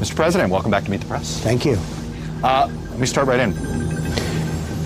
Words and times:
Mr. 0.00 0.16
President, 0.16 0.50
welcome 0.50 0.70
back 0.70 0.82
to 0.84 0.90
Meet 0.90 1.02
the 1.02 1.06
Press. 1.06 1.40
Thank 1.40 1.66
you. 1.66 1.76
Uh, 2.42 2.70
let 2.88 2.98
me 2.98 3.06
start 3.06 3.28
right 3.28 3.38
in. 3.38 3.50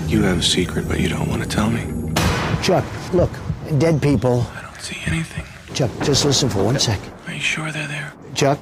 You 0.09 0.21
have 0.23 0.39
a 0.39 0.43
secret, 0.43 0.89
but 0.89 0.99
you 0.99 1.07
don't 1.07 1.29
want 1.29 1.41
to 1.41 1.47
tell 1.47 1.69
me. 1.69 2.13
Chuck, 2.61 2.83
look, 3.13 3.31
dead 3.77 4.01
people. 4.01 4.45
I 4.53 4.63
don't 4.63 4.81
see 4.81 4.97
anything. 5.05 5.45
Chuck, 5.73 5.89
just 6.03 6.25
listen 6.25 6.49
for 6.49 6.65
one 6.65 6.77
second. 6.79 7.13
Are 7.27 7.33
you 7.33 7.39
sure 7.39 7.71
they're 7.71 7.87
there? 7.87 8.11
Chuck, 8.33 8.59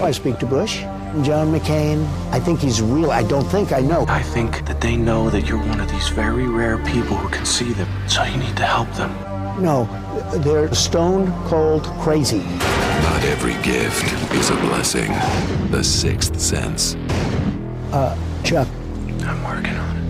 I 0.00 0.12
speak 0.12 0.38
to 0.38 0.46
Bush, 0.46 0.78
John 1.20 1.52
McCain. 1.52 2.06
I 2.30 2.40
think 2.40 2.60
he's 2.60 2.80
real. 2.80 3.10
I 3.10 3.22
don't 3.22 3.44
think 3.44 3.72
I 3.72 3.80
know. 3.80 4.06
I 4.08 4.22
think 4.22 4.64
that 4.64 4.80
they 4.80 4.96
know 4.96 5.28
that 5.28 5.46
you're 5.46 5.58
one 5.58 5.78
of 5.78 5.90
these 5.90 6.08
very 6.08 6.46
rare 6.48 6.78
people 6.78 7.18
who 7.18 7.28
can 7.28 7.44
see 7.44 7.74
them, 7.74 7.88
so 8.08 8.24
you 8.24 8.38
need 8.38 8.56
to 8.56 8.64
help 8.64 8.90
them. 8.94 9.31
No, 9.58 9.84
they're 10.38 10.74
stone 10.74 11.32
cold 11.46 11.84
crazy. 12.00 12.38
Not 12.38 13.22
every 13.24 13.54
gift 13.62 14.12
is 14.32 14.50
a 14.50 14.56
blessing. 14.56 15.12
The 15.70 15.84
sixth 15.84 16.40
sense. 16.40 16.96
Uh, 17.92 18.16
Chuck, 18.42 18.66
I'm 19.24 19.44
working 19.44 19.76
on 19.76 19.96
it. 19.96 20.02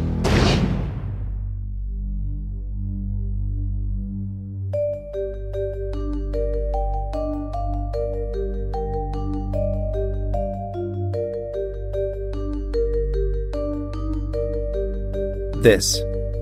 This 15.62 16.00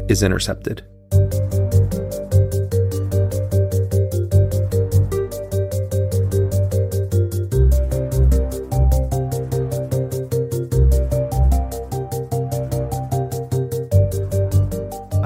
is 0.09 0.23
Intercepted. 0.23 0.83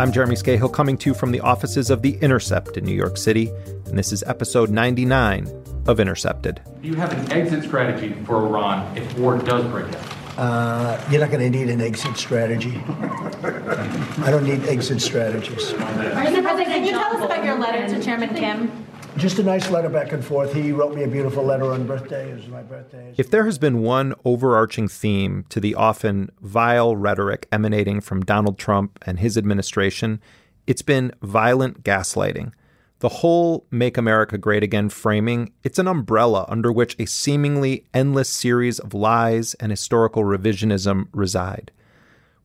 I'm 0.05 0.12
Jeremy 0.12 0.34
Scahill 0.34 0.70
coming 0.70 0.98
to 0.98 1.08
you 1.08 1.14
from 1.14 1.30
the 1.30 1.41
offices 1.41 1.88
of 1.88 2.02
The 2.02 2.19
Intercept 2.19 2.77
in 2.77 2.84
New 2.84 2.94
York 2.94 3.16
City, 3.16 3.48
and 3.86 3.98
this 3.98 4.12
is 4.12 4.22
episode 4.24 4.69
99 4.69 5.48
of 5.86 5.98
Intercepted. 5.98 6.61
Do 6.83 6.88
you 6.88 6.94
have 6.96 7.11
an 7.11 7.33
exit 7.33 7.64
strategy 7.64 8.12
for 8.27 8.36
Iran 8.36 8.98
if 8.98 9.16
war 9.16 9.38
does 9.38 9.64
break 9.69 9.86
out? 9.86 10.14
uh, 10.36 11.08
you're 11.11 11.22
not 11.22 11.30
going 11.30 11.50
to 11.50 11.58
need 11.58 11.70
an 11.70 11.80
exit 11.80 12.19
strategy. 12.19 12.83
I 12.86 14.27
don't 14.30 14.44
need 14.44 14.69
exit 14.69 15.00
strategies. 15.00 15.72
Mr. 15.72 16.42
President, 16.42 16.66
can 16.66 16.84
you 16.84 16.91
tell 16.91 17.16
us 17.16 17.24
about 17.24 17.42
your 17.42 17.58
letter 17.58 17.89
to 17.89 18.05
Chairman 18.05 18.34
Kim? 18.34 18.86
Just 19.17 19.39
a 19.39 19.45
nice 19.45 19.70
letter 19.70 19.89
back 19.89 20.12
and 20.12 20.25
forth. 20.25 20.53
He 20.53 20.73
wrote 20.73 20.95
me 20.95 21.05
a 21.05 21.09
beautiful 21.09 21.45
letter 21.45 21.73
on 21.73 21.87
birthday. 21.87 22.33
It 22.33 22.37
was 22.37 22.48
my 22.48 22.62
birthday. 22.62 23.15
If 23.17 23.31
there 23.31 23.45
has 23.45 23.59
been 23.59 23.81
one 23.81 24.12
overarching 24.25 24.89
theme 24.89 25.45
to 25.51 25.61
the 25.61 25.77
often 25.77 26.31
vile 26.41 26.97
rhetoric 26.97 27.47
emanating 27.53 28.01
from 28.01 28.23
Donald 28.23 28.59
Trump 28.59 28.98
and 29.07 29.20
his 29.20 29.39
administration, 29.39 30.20
it's 30.67 30.83
been 30.83 31.13
violent 31.23 31.85
gaslighting. 31.85 32.53
The 32.98 33.08
whole 33.08 33.67
Make 33.70 33.97
America 33.97 34.36
Great 34.36 34.64
Again 34.64 34.89
framing, 34.89 35.53
it's 35.63 35.79
an 35.79 35.86
umbrella 35.86 36.45
under 36.48 36.73
which 36.73 36.97
a 36.98 37.07
seemingly 37.07 37.86
endless 37.95 38.29
series 38.29 38.80
of 38.80 38.95
lies 38.95 39.55
and 39.55 39.70
historical 39.70 40.24
revisionism 40.24 41.07
reside. 41.13 41.70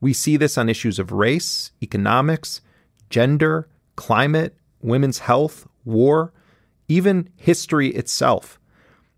We 0.00 0.12
see 0.12 0.36
this 0.36 0.56
on 0.56 0.68
issues 0.68 0.98
of 0.98 1.12
race, 1.12 1.72
economics, 1.82 2.60
gender, 3.10 3.68
climate, 3.96 4.56
women's 4.80 5.18
health, 5.20 5.66
war, 5.84 6.32
even 6.90 7.28
history 7.36 7.88
itself. 7.90 8.58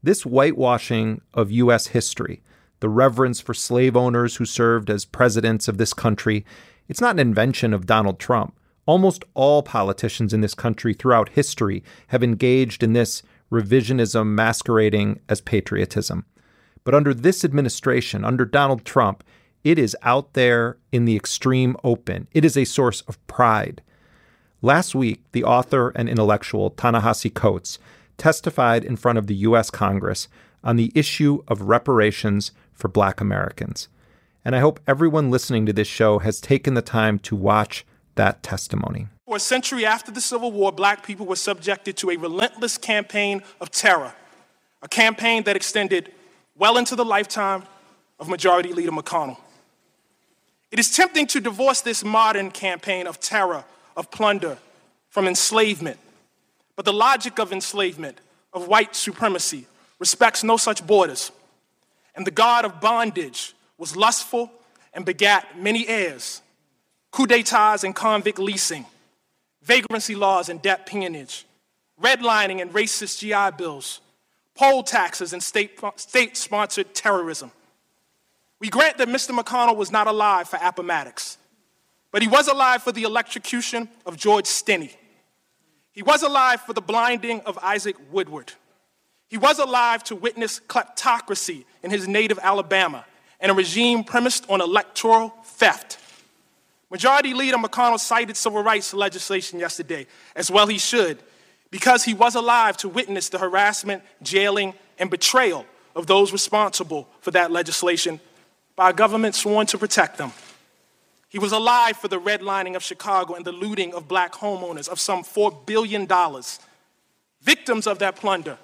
This 0.02 0.22
whitewashing 0.22 1.22
of 1.32 1.50
U.S. 1.50 1.88
history, 1.88 2.42
the 2.80 2.88
reverence 2.90 3.40
for 3.40 3.54
slave 3.54 3.96
owners 3.96 4.36
who 4.36 4.44
served 4.44 4.90
as 4.90 5.06
presidents 5.06 5.68
of 5.68 5.78
this 5.78 5.94
country, 5.94 6.44
it's 6.88 7.00
not 7.00 7.14
an 7.14 7.18
invention 7.18 7.72
of 7.72 7.86
Donald 7.86 8.18
Trump. 8.18 8.54
Almost 8.84 9.24
all 9.32 9.62
politicians 9.62 10.34
in 10.34 10.42
this 10.42 10.54
country 10.54 10.92
throughout 10.92 11.30
history 11.30 11.82
have 12.08 12.22
engaged 12.22 12.82
in 12.82 12.92
this 12.92 13.22
revisionism 13.50 14.26
masquerading 14.26 15.20
as 15.28 15.40
patriotism. 15.40 16.26
But 16.84 16.94
under 16.94 17.14
this 17.14 17.44
administration, 17.44 18.24
under 18.24 18.44
Donald 18.44 18.84
Trump, 18.84 19.24
it 19.64 19.78
is 19.78 19.96
out 20.02 20.34
there 20.34 20.76
in 20.90 21.06
the 21.06 21.16
extreme 21.16 21.76
open. 21.84 22.28
It 22.32 22.44
is 22.44 22.56
a 22.56 22.64
source 22.64 23.00
of 23.02 23.24
pride. 23.28 23.80
Last 24.64 24.94
week, 24.94 25.24
the 25.32 25.42
author 25.42 25.90
and 25.90 26.08
intellectual 26.08 26.70
Ta-Nehisi 26.70 27.34
Coates 27.34 27.80
testified 28.16 28.84
in 28.84 28.94
front 28.94 29.18
of 29.18 29.26
the 29.26 29.34
U.S. 29.34 29.70
Congress 29.70 30.28
on 30.62 30.76
the 30.76 30.92
issue 30.94 31.42
of 31.48 31.62
reparations 31.62 32.52
for 32.72 32.86
Black 32.86 33.20
Americans. 33.20 33.88
And 34.44 34.54
I 34.54 34.60
hope 34.60 34.78
everyone 34.86 35.32
listening 35.32 35.66
to 35.66 35.72
this 35.72 35.88
show 35.88 36.20
has 36.20 36.40
taken 36.40 36.74
the 36.74 36.82
time 36.82 37.18
to 37.20 37.34
watch 37.34 37.84
that 38.14 38.44
testimony. 38.44 39.08
For 39.26 39.36
a 39.36 39.40
century 39.40 39.84
after 39.84 40.12
the 40.12 40.20
Civil 40.20 40.52
War, 40.52 40.70
black 40.70 41.04
people 41.04 41.26
were 41.26 41.34
subjected 41.34 41.96
to 41.96 42.10
a 42.10 42.16
relentless 42.16 42.78
campaign 42.78 43.42
of 43.60 43.72
terror, 43.72 44.14
a 44.80 44.88
campaign 44.88 45.42
that 45.42 45.56
extended 45.56 46.12
well 46.56 46.76
into 46.76 46.94
the 46.94 47.04
lifetime 47.04 47.64
of 48.20 48.28
Majority 48.28 48.72
Leader 48.72 48.92
McConnell. 48.92 49.38
It 50.70 50.78
is 50.78 50.94
tempting 50.94 51.26
to 51.28 51.40
divorce 51.40 51.80
this 51.80 52.04
modern 52.04 52.52
campaign 52.52 53.08
of 53.08 53.18
terror, 53.18 53.64
of 53.96 54.10
plunder, 54.10 54.58
from 55.08 55.28
enslavement. 55.28 55.98
But 56.76 56.84
the 56.84 56.92
logic 56.92 57.38
of 57.38 57.52
enslavement, 57.52 58.18
of 58.52 58.66
white 58.66 58.96
supremacy, 58.96 59.66
respects 59.98 60.42
no 60.42 60.56
such 60.56 60.86
borders. 60.86 61.30
And 62.14 62.26
the 62.26 62.30
God 62.30 62.64
of 62.64 62.80
bondage 62.80 63.54
was 63.78 63.96
lustful 63.96 64.50
and 64.94 65.04
begat 65.04 65.58
many 65.58 65.86
heirs 65.86 66.42
coup 67.10 67.26
d'etats 67.26 67.84
and 67.84 67.94
convict 67.94 68.38
leasing, 68.38 68.86
vagrancy 69.62 70.14
laws 70.14 70.48
and 70.48 70.60
debt 70.62 70.86
peonage, 70.86 71.44
redlining 72.00 72.60
and 72.60 72.72
racist 72.72 73.18
GI 73.18 73.56
bills, 73.56 74.00
poll 74.54 74.82
taxes 74.82 75.32
and 75.32 75.42
state 75.42 76.36
sponsored 76.36 76.94
terrorism. 76.94 77.52
We 78.60 78.70
grant 78.70 78.96
that 78.98 79.08
Mr. 79.08 79.38
McConnell 79.38 79.76
was 79.76 79.92
not 79.92 80.06
alive 80.06 80.48
for 80.48 80.58
Appomattox, 80.62 81.36
but 82.12 82.22
he 82.22 82.28
was 82.28 82.46
alive 82.46 82.82
for 82.82 82.92
the 82.92 83.02
electrocution 83.02 83.88
of 84.06 84.16
George 84.16 84.44
Stinney. 84.44 84.94
He 85.90 86.02
was 86.02 86.22
alive 86.22 86.60
for 86.60 86.72
the 86.72 86.80
blinding 86.80 87.40
of 87.40 87.58
Isaac 87.58 87.96
Woodard. 88.10 88.52
He 89.28 89.38
was 89.38 89.58
alive 89.58 90.04
to 90.04 90.14
witness 90.14 90.60
kleptocracy 90.60 91.64
in 91.82 91.90
his 91.90 92.06
native 92.06 92.38
Alabama 92.42 93.04
and 93.40 93.50
a 93.50 93.54
regime 93.54 94.04
premised 94.04 94.48
on 94.48 94.60
electoral 94.60 95.30
theft. 95.44 95.98
Majority 96.90 97.32
Leader 97.32 97.56
McConnell 97.56 97.98
cited 97.98 98.36
civil 98.36 98.62
rights 98.62 98.92
legislation 98.92 99.58
yesterday, 99.58 100.06
as 100.36 100.50
well 100.50 100.66
he 100.66 100.76
should, 100.78 101.18
because 101.70 102.04
he 102.04 102.12
was 102.12 102.34
alive 102.34 102.76
to 102.76 102.88
witness 102.88 103.30
the 103.30 103.38
harassment, 103.38 104.02
jailing, 104.22 104.74
and 104.98 105.08
betrayal 105.10 105.64
of 105.96 106.06
those 106.06 106.32
responsible 106.32 107.08
for 107.20 107.30
that 107.30 107.50
legislation 107.50 108.20
by 108.76 108.90
a 108.90 108.92
government 108.92 109.34
sworn 109.34 109.66
to 109.66 109.78
protect 109.78 110.18
them. 110.18 110.32
He 111.32 111.38
was 111.38 111.52
alive 111.52 111.96
for 111.96 112.08
the 112.08 112.20
redlining 112.20 112.76
of 112.76 112.82
Chicago 112.82 113.32
and 113.32 113.42
the 113.42 113.52
looting 113.52 113.94
of 113.94 114.06
black 114.06 114.34
homeowners 114.34 114.86
of 114.86 115.00
some 115.00 115.24
$4 115.24 115.64
billion. 115.64 116.06
Victims 117.40 117.86
of 117.86 117.98
that 118.00 118.16
plunder 118.16 118.58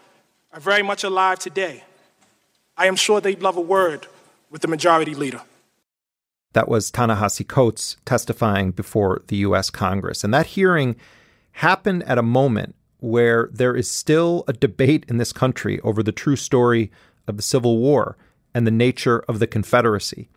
are 0.52 0.60
very 0.60 0.82
much 0.82 1.02
alive 1.02 1.38
today. 1.38 1.84
I 2.76 2.84
am 2.84 2.94
sure 2.94 3.22
they'd 3.22 3.40
love 3.40 3.56
a 3.56 3.62
word 3.62 4.06
with 4.50 4.60
the 4.60 4.68
majority 4.68 5.14
leader. 5.14 5.40
That 6.52 6.68
was 6.68 6.90
Ta-Nehisi 6.90 7.48
Coates 7.48 7.96
testifying 8.04 8.72
before 8.72 9.22
the 9.28 9.36
U.S. 9.36 9.70
Congress. 9.70 10.22
And 10.22 10.34
that 10.34 10.48
hearing 10.48 10.94
happened 11.52 12.02
at 12.02 12.18
a 12.18 12.22
moment 12.22 12.74
where 12.98 13.48
there 13.50 13.74
is 13.74 13.90
still 13.90 14.44
a 14.46 14.52
debate 14.52 15.06
in 15.08 15.16
this 15.16 15.32
country 15.32 15.80
over 15.80 16.02
the 16.02 16.12
true 16.12 16.36
story 16.36 16.90
of 17.26 17.38
the 17.38 17.42
Civil 17.42 17.78
War 17.78 18.18
and 18.52 18.66
the 18.66 18.70
nature 18.70 19.20
of 19.20 19.38
the 19.38 19.46
Confederacy. 19.46 20.28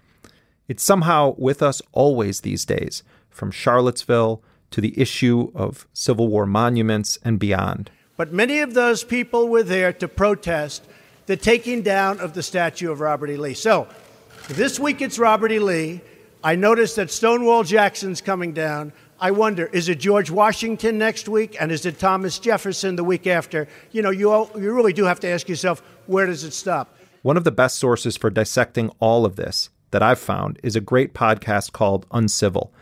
It's 0.72 0.84
somehow 0.84 1.36
with 1.38 1.62
us 1.62 1.82
always 1.92 2.40
these 2.40 2.64
days, 2.64 3.04
from 3.30 3.52
Charlottesville 3.52 4.42
to 4.70 4.80
the 4.80 4.98
issue 4.98 5.52
of 5.54 5.86
Civil 5.92 6.30
War 6.30 6.46
monuments 6.46 7.20
and 7.26 7.38
beyond. 7.38 7.92
but 8.16 8.32
many 8.32 8.60
of 8.60 8.74
those 8.74 9.04
people 9.04 9.50
were 9.50 9.64
there 9.64 9.92
to 9.92 10.08
protest 10.08 10.86
the 11.26 11.36
taking 11.36 11.82
down 11.82 12.22
of 12.22 12.36
the 12.36 12.42
statue 12.42 12.90
of 12.90 13.02
Robert 13.02 13.30
E. 13.30 13.36
Lee. 13.36 13.54
So 13.54 13.86
this 14.48 14.80
week 14.80 15.02
it's 15.02 15.20
Robert 15.20 15.52
E. 15.52 15.60
Lee. 15.60 16.00
I 16.42 16.56
noticed 16.56 16.96
that 16.96 17.12
Stonewall 17.12 17.66
Jackson's 17.66 18.22
coming 18.22 18.54
down. 18.54 18.94
I 19.20 19.32
wonder, 19.32 19.66
is 19.74 19.90
it 19.90 20.00
George 20.00 20.32
Washington 20.32 20.98
next 20.98 21.28
week? 21.28 21.58
And 21.60 21.70
is 21.70 21.86
it 21.86 22.00
Thomas 22.00 22.40
Jefferson 22.40 22.96
the 22.96 23.04
week 23.04 23.28
after? 23.28 23.68
You 23.92 24.04
know, 24.04 24.10
you, 24.10 24.32
all, 24.32 24.50
you 24.56 24.72
really 24.72 24.94
do 24.94 25.04
have 25.04 25.20
to 25.20 25.28
ask 25.28 25.50
yourself, 25.50 25.84
where 26.06 26.28
does 26.28 26.46
it 26.46 26.54
stop? 26.54 26.96
One 27.24 27.36
of 27.36 27.44
the 27.44 27.52
best 27.52 27.78
sources 27.78 28.16
for 28.16 28.30
dissecting 28.30 28.90
all 29.02 29.26
of 29.26 29.36
this 29.36 29.70
that 29.92 30.04
I've 30.04 30.20
found 30.20 30.60
is 30.64 30.76
a 30.76 30.82
great 30.82 31.14
podcast 31.14 31.72
called 31.72 32.06
Uncivil. 32.12 32.74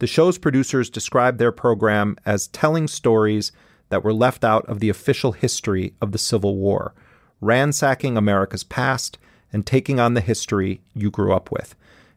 The 0.00 0.06
show's 0.06 0.38
producers 0.38 0.90
describe 0.90 1.38
their 1.38 1.52
program 1.52 2.16
as 2.24 2.48
telling 2.48 2.86
stories 2.86 3.50
that 3.88 4.04
were 4.04 4.12
left 4.12 4.44
out 4.44 4.66
of 4.66 4.80
the 4.80 4.88
official 4.88 5.32
history 5.32 5.94
of 6.00 6.12
the 6.12 6.18
Civil 6.18 6.56
War, 6.56 6.94
ransacking 7.40 8.16
America's 8.16 8.64
past 8.64 9.18
and 9.52 9.66
taking 9.66 9.98
on 9.98 10.14
the 10.14 10.20
history 10.20 10.82
you 10.94 11.10
grew 11.10 11.32
up 11.32 11.50
with. 11.50 11.74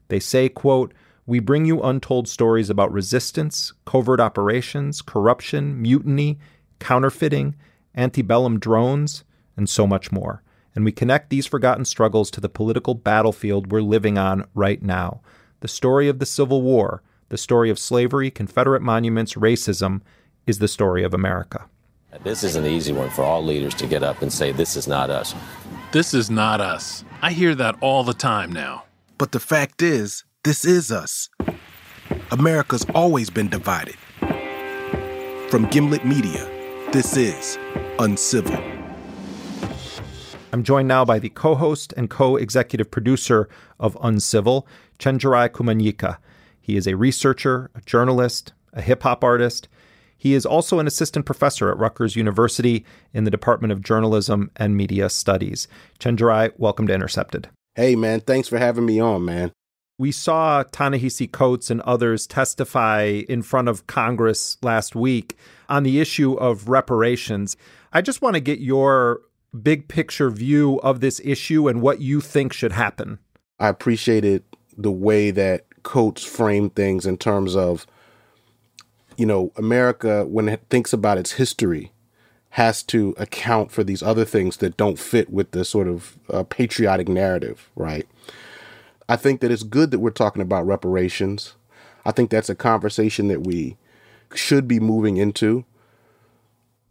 They 0.09 0.19
say, 0.19 0.49
quote, 0.49 0.93
we 1.25 1.39
bring 1.39 1.65
you 1.65 1.81
untold 1.81 2.27
stories 2.27 2.69
about 2.69 2.91
resistance, 2.91 3.73
covert 3.85 4.19
operations, 4.19 5.01
corruption, 5.01 5.81
mutiny, 5.81 6.39
counterfeiting, 6.79 7.55
antebellum 7.95 8.59
drones, 8.59 9.23
and 9.55 9.69
so 9.69 9.87
much 9.87 10.11
more. 10.11 10.43
And 10.75 10.85
we 10.85 10.91
connect 10.91 11.29
these 11.29 11.45
forgotten 11.45 11.85
struggles 11.85 12.31
to 12.31 12.41
the 12.41 12.49
political 12.49 12.93
battlefield 12.93 13.71
we're 13.71 13.81
living 13.81 14.17
on 14.17 14.45
right 14.53 14.81
now. 14.81 15.21
The 15.59 15.67
story 15.67 16.07
of 16.07 16.19
the 16.19 16.25
Civil 16.25 16.61
War, 16.61 17.03
the 17.29 17.37
story 17.37 17.69
of 17.69 17.77
slavery, 17.77 18.31
Confederate 18.31 18.81
monuments, 18.81 19.33
racism, 19.35 20.01
is 20.47 20.59
the 20.59 20.67
story 20.67 21.03
of 21.03 21.13
America. 21.13 21.65
This 22.23 22.43
is 22.43 22.55
an 22.55 22.65
easy 22.65 22.91
one 22.91 23.09
for 23.09 23.23
all 23.23 23.43
leaders 23.43 23.73
to 23.75 23.87
get 23.87 24.03
up 24.03 24.21
and 24.21 24.31
say, 24.31 24.51
This 24.51 24.75
is 24.75 24.87
not 24.87 25.09
us. 25.09 25.33
This 25.91 26.13
is 26.13 26.29
not 26.29 26.59
us. 26.59 27.03
I 27.21 27.31
hear 27.31 27.55
that 27.55 27.75
all 27.81 28.03
the 28.03 28.13
time 28.13 28.51
now. 28.51 28.83
But 29.17 29.31
the 29.31 29.39
fact 29.39 29.81
is, 29.81 30.23
this 30.43 30.65
is 30.65 30.91
us. 30.91 31.29
America's 32.31 32.85
always 32.95 33.29
been 33.29 33.49
divided. 33.49 33.95
From 35.49 35.67
Gimlet 35.69 36.05
Media, 36.05 36.49
this 36.91 37.15
is 37.15 37.57
Uncivil. 37.99 38.80
I'm 40.53 40.63
joined 40.63 40.89
now 40.89 41.05
by 41.05 41.17
the 41.17 41.29
co 41.29 41.55
host 41.55 41.93
and 41.95 42.09
co 42.09 42.35
executive 42.35 42.91
producer 42.91 43.47
of 43.79 43.97
Uncivil, 44.01 44.67
Chenjerai 44.99 45.49
Kumanyika. 45.49 46.17
He 46.59 46.75
is 46.75 46.87
a 46.87 46.97
researcher, 46.97 47.71
a 47.73 47.81
journalist, 47.81 48.51
a 48.73 48.81
hip 48.81 49.03
hop 49.03 49.23
artist. 49.23 49.69
He 50.17 50.33
is 50.33 50.45
also 50.45 50.79
an 50.79 50.87
assistant 50.87 51.25
professor 51.25 51.71
at 51.71 51.77
Rutgers 51.77 52.15
University 52.17 52.85
in 53.13 53.23
the 53.23 53.31
Department 53.31 53.71
of 53.71 53.81
Journalism 53.81 54.51
and 54.57 54.75
Media 54.75 55.09
Studies. 55.09 55.67
Chenjerai, 55.99 56.51
welcome 56.57 56.85
to 56.87 56.93
Intercepted. 56.93 57.49
Hey, 57.75 57.95
man, 57.95 58.19
thanks 58.19 58.49
for 58.49 58.59
having 58.59 58.85
me 58.85 58.99
on, 58.99 59.23
man. 59.23 59.53
We 59.97 60.11
saw 60.11 60.63
Ta-Nehisi 60.63 61.31
Coates 61.31 61.71
and 61.71 61.79
others 61.81 62.27
testify 62.27 63.21
in 63.29 63.41
front 63.41 63.69
of 63.69 63.87
Congress 63.87 64.57
last 64.61 64.95
week 64.95 65.37
on 65.69 65.83
the 65.83 65.99
issue 66.01 66.33
of 66.33 66.67
reparations. 66.67 67.55
I 67.93 68.01
just 68.01 68.21
want 68.21 68.35
to 68.35 68.41
get 68.41 68.59
your 68.59 69.21
big 69.59 69.87
picture 69.87 70.29
view 70.29 70.79
of 70.81 70.99
this 70.99 71.19
issue 71.23 71.67
and 71.67 71.81
what 71.81 72.01
you 72.01 72.21
think 72.21 72.53
should 72.53 72.71
happen. 72.71 73.19
I 73.59 73.67
appreciated 73.67 74.43
the 74.77 74.91
way 74.91 75.31
that 75.31 75.65
Coates 75.83 76.23
framed 76.23 76.75
things 76.75 77.05
in 77.05 77.17
terms 77.17 77.55
of, 77.55 77.85
you 79.17 79.25
know, 79.25 79.51
America, 79.55 80.25
when 80.25 80.47
it 80.47 80.63
thinks 80.69 80.93
about 80.93 81.17
its 81.17 81.33
history, 81.33 81.91
has 82.51 82.83
to 82.83 83.15
account 83.17 83.71
for 83.71 83.83
these 83.83 84.03
other 84.03 84.25
things 84.25 84.57
that 84.57 84.77
don't 84.77 84.99
fit 84.99 85.29
with 85.29 85.51
the 85.51 85.63
sort 85.63 85.87
of 85.87 86.17
uh, 86.29 86.43
patriotic 86.43 87.07
narrative, 87.07 87.69
right? 87.75 88.07
I 89.07 89.15
think 89.15 89.41
that 89.41 89.51
it's 89.51 89.63
good 89.63 89.91
that 89.91 89.99
we're 89.99 90.11
talking 90.11 90.41
about 90.41 90.67
reparations. 90.67 91.53
I 92.05 92.11
think 92.11 92.29
that's 92.29 92.49
a 92.49 92.55
conversation 92.55 93.27
that 93.27 93.45
we 93.45 93.77
should 94.33 94.67
be 94.67 94.79
moving 94.79 95.17
into. 95.17 95.65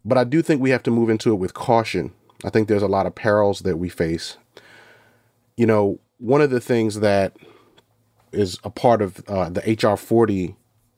But 0.03 0.17
I 0.17 0.23
do 0.23 0.41
think 0.41 0.61
we 0.61 0.71
have 0.71 0.83
to 0.83 0.91
move 0.91 1.09
into 1.09 1.31
it 1.31 1.35
with 1.35 1.53
caution. 1.53 2.13
I 2.43 2.49
think 2.49 2.67
there's 2.67 2.83
a 2.83 2.87
lot 2.87 3.05
of 3.05 3.15
perils 3.15 3.59
that 3.61 3.77
we 3.77 3.89
face. 3.89 4.37
You 5.57 5.65
know, 5.65 5.99
one 6.17 6.41
of 6.41 6.49
the 6.49 6.61
things 6.61 6.99
that 6.99 7.35
is 8.31 8.59
a 8.63 8.69
part 8.69 9.01
of 9.01 9.23
uh, 9.27 9.49
the 9.49 9.61
HR 9.61 9.97
40 9.97 10.55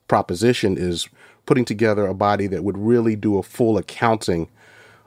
proposition 0.08 0.78
is 0.78 1.10
putting 1.46 1.66
together 1.66 2.06
a 2.06 2.14
body 2.14 2.48
that 2.48 2.64
would 2.64 2.78
really 2.78 3.16
do 3.16 3.38
a 3.38 3.44
full 3.44 3.78
accounting 3.78 4.50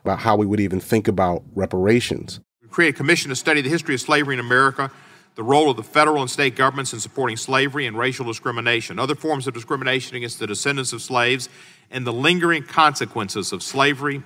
about 0.03 0.21
how 0.21 0.37
we 0.37 0.47
would 0.47 0.61
even 0.61 0.81
think 0.81 1.09
about 1.09 1.43
reparations. 1.55 2.41
We 2.63 2.69
create 2.69 2.95
a 2.95 2.97
commission 2.97 3.31
to 3.31 3.37
study 3.37 3.61
the 3.61 3.69
history 3.69 3.95
of 3.95 4.01
slavery 4.01 4.35
in 4.35 4.41
America, 4.41 4.91
the 5.35 5.43
role 5.43 5.71
of 5.71 5.77
the 5.77 5.83
federal 5.83 6.23
and 6.23 6.31
state 6.31 6.57
governments 6.57 6.93
in 6.93 7.01
supporting 7.01 7.37
slavery 7.37 7.87
and 7.87 7.97
racial 7.97 8.25
discrimination, 8.27 8.99
other 8.99 9.15
forms 9.15 9.47
of 9.47 9.55
discrimination 9.55 10.17
against 10.17 10.39
the 10.39 10.47
descendants 10.47 10.93
of 10.93 11.03
slaves, 11.03 11.49
and 11.91 12.07
the 12.07 12.13
lingering 12.13 12.63
consequences 12.63 13.53
of 13.53 13.63
slavery 13.63 14.23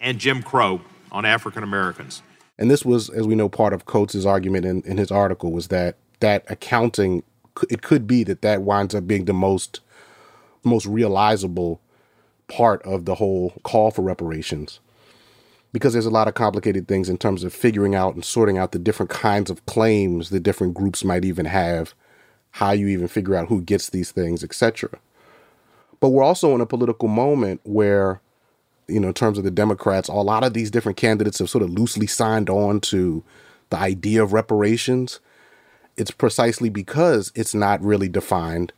and 0.00 0.18
Jim 0.18 0.42
Crow 0.42 0.80
on 1.12 1.24
African 1.24 1.62
Americans. 1.62 2.22
And 2.58 2.70
this 2.70 2.84
was, 2.84 3.10
as 3.10 3.26
we 3.26 3.34
know, 3.34 3.48
part 3.48 3.72
of 3.72 3.84
Coates' 3.84 4.24
argument 4.24 4.64
in, 4.64 4.82
in 4.82 4.96
his 4.96 5.10
article 5.10 5.52
was 5.52 5.68
that 5.68 5.96
that 6.20 6.44
accounting, 6.48 7.22
it 7.68 7.82
could 7.82 8.06
be 8.06 8.24
that 8.24 8.42
that 8.42 8.62
winds 8.62 8.94
up 8.94 9.06
being 9.06 9.26
the 9.26 9.34
most 9.34 9.80
most 10.64 10.86
realizable 10.86 11.80
part 12.48 12.82
of 12.82 13.04
the 13.04 13.14
whole 13.14 13.52
call 13.62 13.90
for 13.90 14.02
reparations 14.02 14.80
because 15.72 15.92
there's 15.92 16.06
a 16.06 16.10
lot 16.10 16.28
of 16.28 16.34
complicated 16.34 16.88
things 16.88 17.08
in 17.08 17.18
terms 17.18 17.44
of 17.44 17.52
figuring 17.52 17.94
out 17.94 18.14
and 18.14 18.24
sorting 18.24 18.56
out 18.56 18.72
the 18.72 18.78
different 18.78 19.10
kinds 19.10 19.50
of 19.50 19.64
claims 19.66 20.30
the 20.30 20.40
different 20.40 20.74
groups 20.74 21.04
might 21.04 21.24
even 21.24 21.46
have 21.46 21.94
how 22.52 22.72
you 22.72 22.86
even 22.88 23.08
figure 23.08 23.34
out 23.34 23.48
who 23.48 23.60
gets 23.60 23.90
these 23.90 24.10
things 24.10 24.44
etc 24.44 24.90
but 26.00 26.10
we're 26.10 26.22
also 26.22 26.54
in 26.54 26.60
a 26.60 26.66
political 26.66 27.08
moment 27.08 27.60
where 27.64 28.20
you 28.88 29.00
know 29.00 29.08
in 29.08 29.14
terms 29.14 29.36
of 29.38 29.44
the 29.44 29.50
democrats 29.50 30.08
a 30.08 30.12
lot 30.12 30.44
of 30.44 30.52
these 30.54 30.70
different 30.70 30.96
candidates 30.96 31.38
have 31.38 31.50
sort 31.50 31.62
of 31.62 31.70
loosely 31.70 32.06
signed 32.06 32.48
on 32.48 32.80
to 32.80 33.24
the 33.70 33.78
idea 33.78 34.22
of 34.22 34.32
reparations. 34.32 35.20
It's 35.96 36.10
precisely 36.10 36.68
because 36.68 37.32
it's 37.34 37.54
not 37.54 37.82
really 37.82 38.08
defined. 38.08 38.72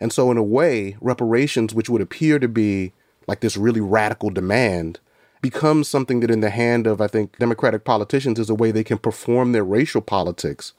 And 0.00 0.12
so 0.12 0.30
in 0.30 0.36
a 0.36 0.42
way 0.42 0.96
reparations 1.00 1.74
which 1.74 1.88
would 1.88 2.02
appear 2.02 2.38
to 2.38 2.48
be 2.48 2.92
like 3.26 3.40
this 3.40 3.56
really 3.56 3.80
radical 3.80 4.30
demand 4.30 4.98
becomes 5.40 5.88
something 5.88 6.20
that 6.20 6.30
in 6.30 6.40
the 6.40 6.50
hand 6.50 6.86
of 6.86 7.00
i 7.00 7.08
think 7.08 7.36
democratic 7.38 7.84
politicians 7.84 8.38
is 8.38 8.48
a 8.48 8.54
way 8.54 8.70
they 8.70 8.84
can 8.84 8.98
perform 8.98 9.50
their 9.50 9.64
racial 9.64 10.00
politics 10.00 10.72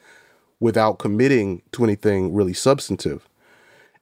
without 0.58 0.98
committing 0.98 1.60
to 1.70 1.84
anything 1.84 2.32
really 2.32 2.54
substantive 2.54 3.28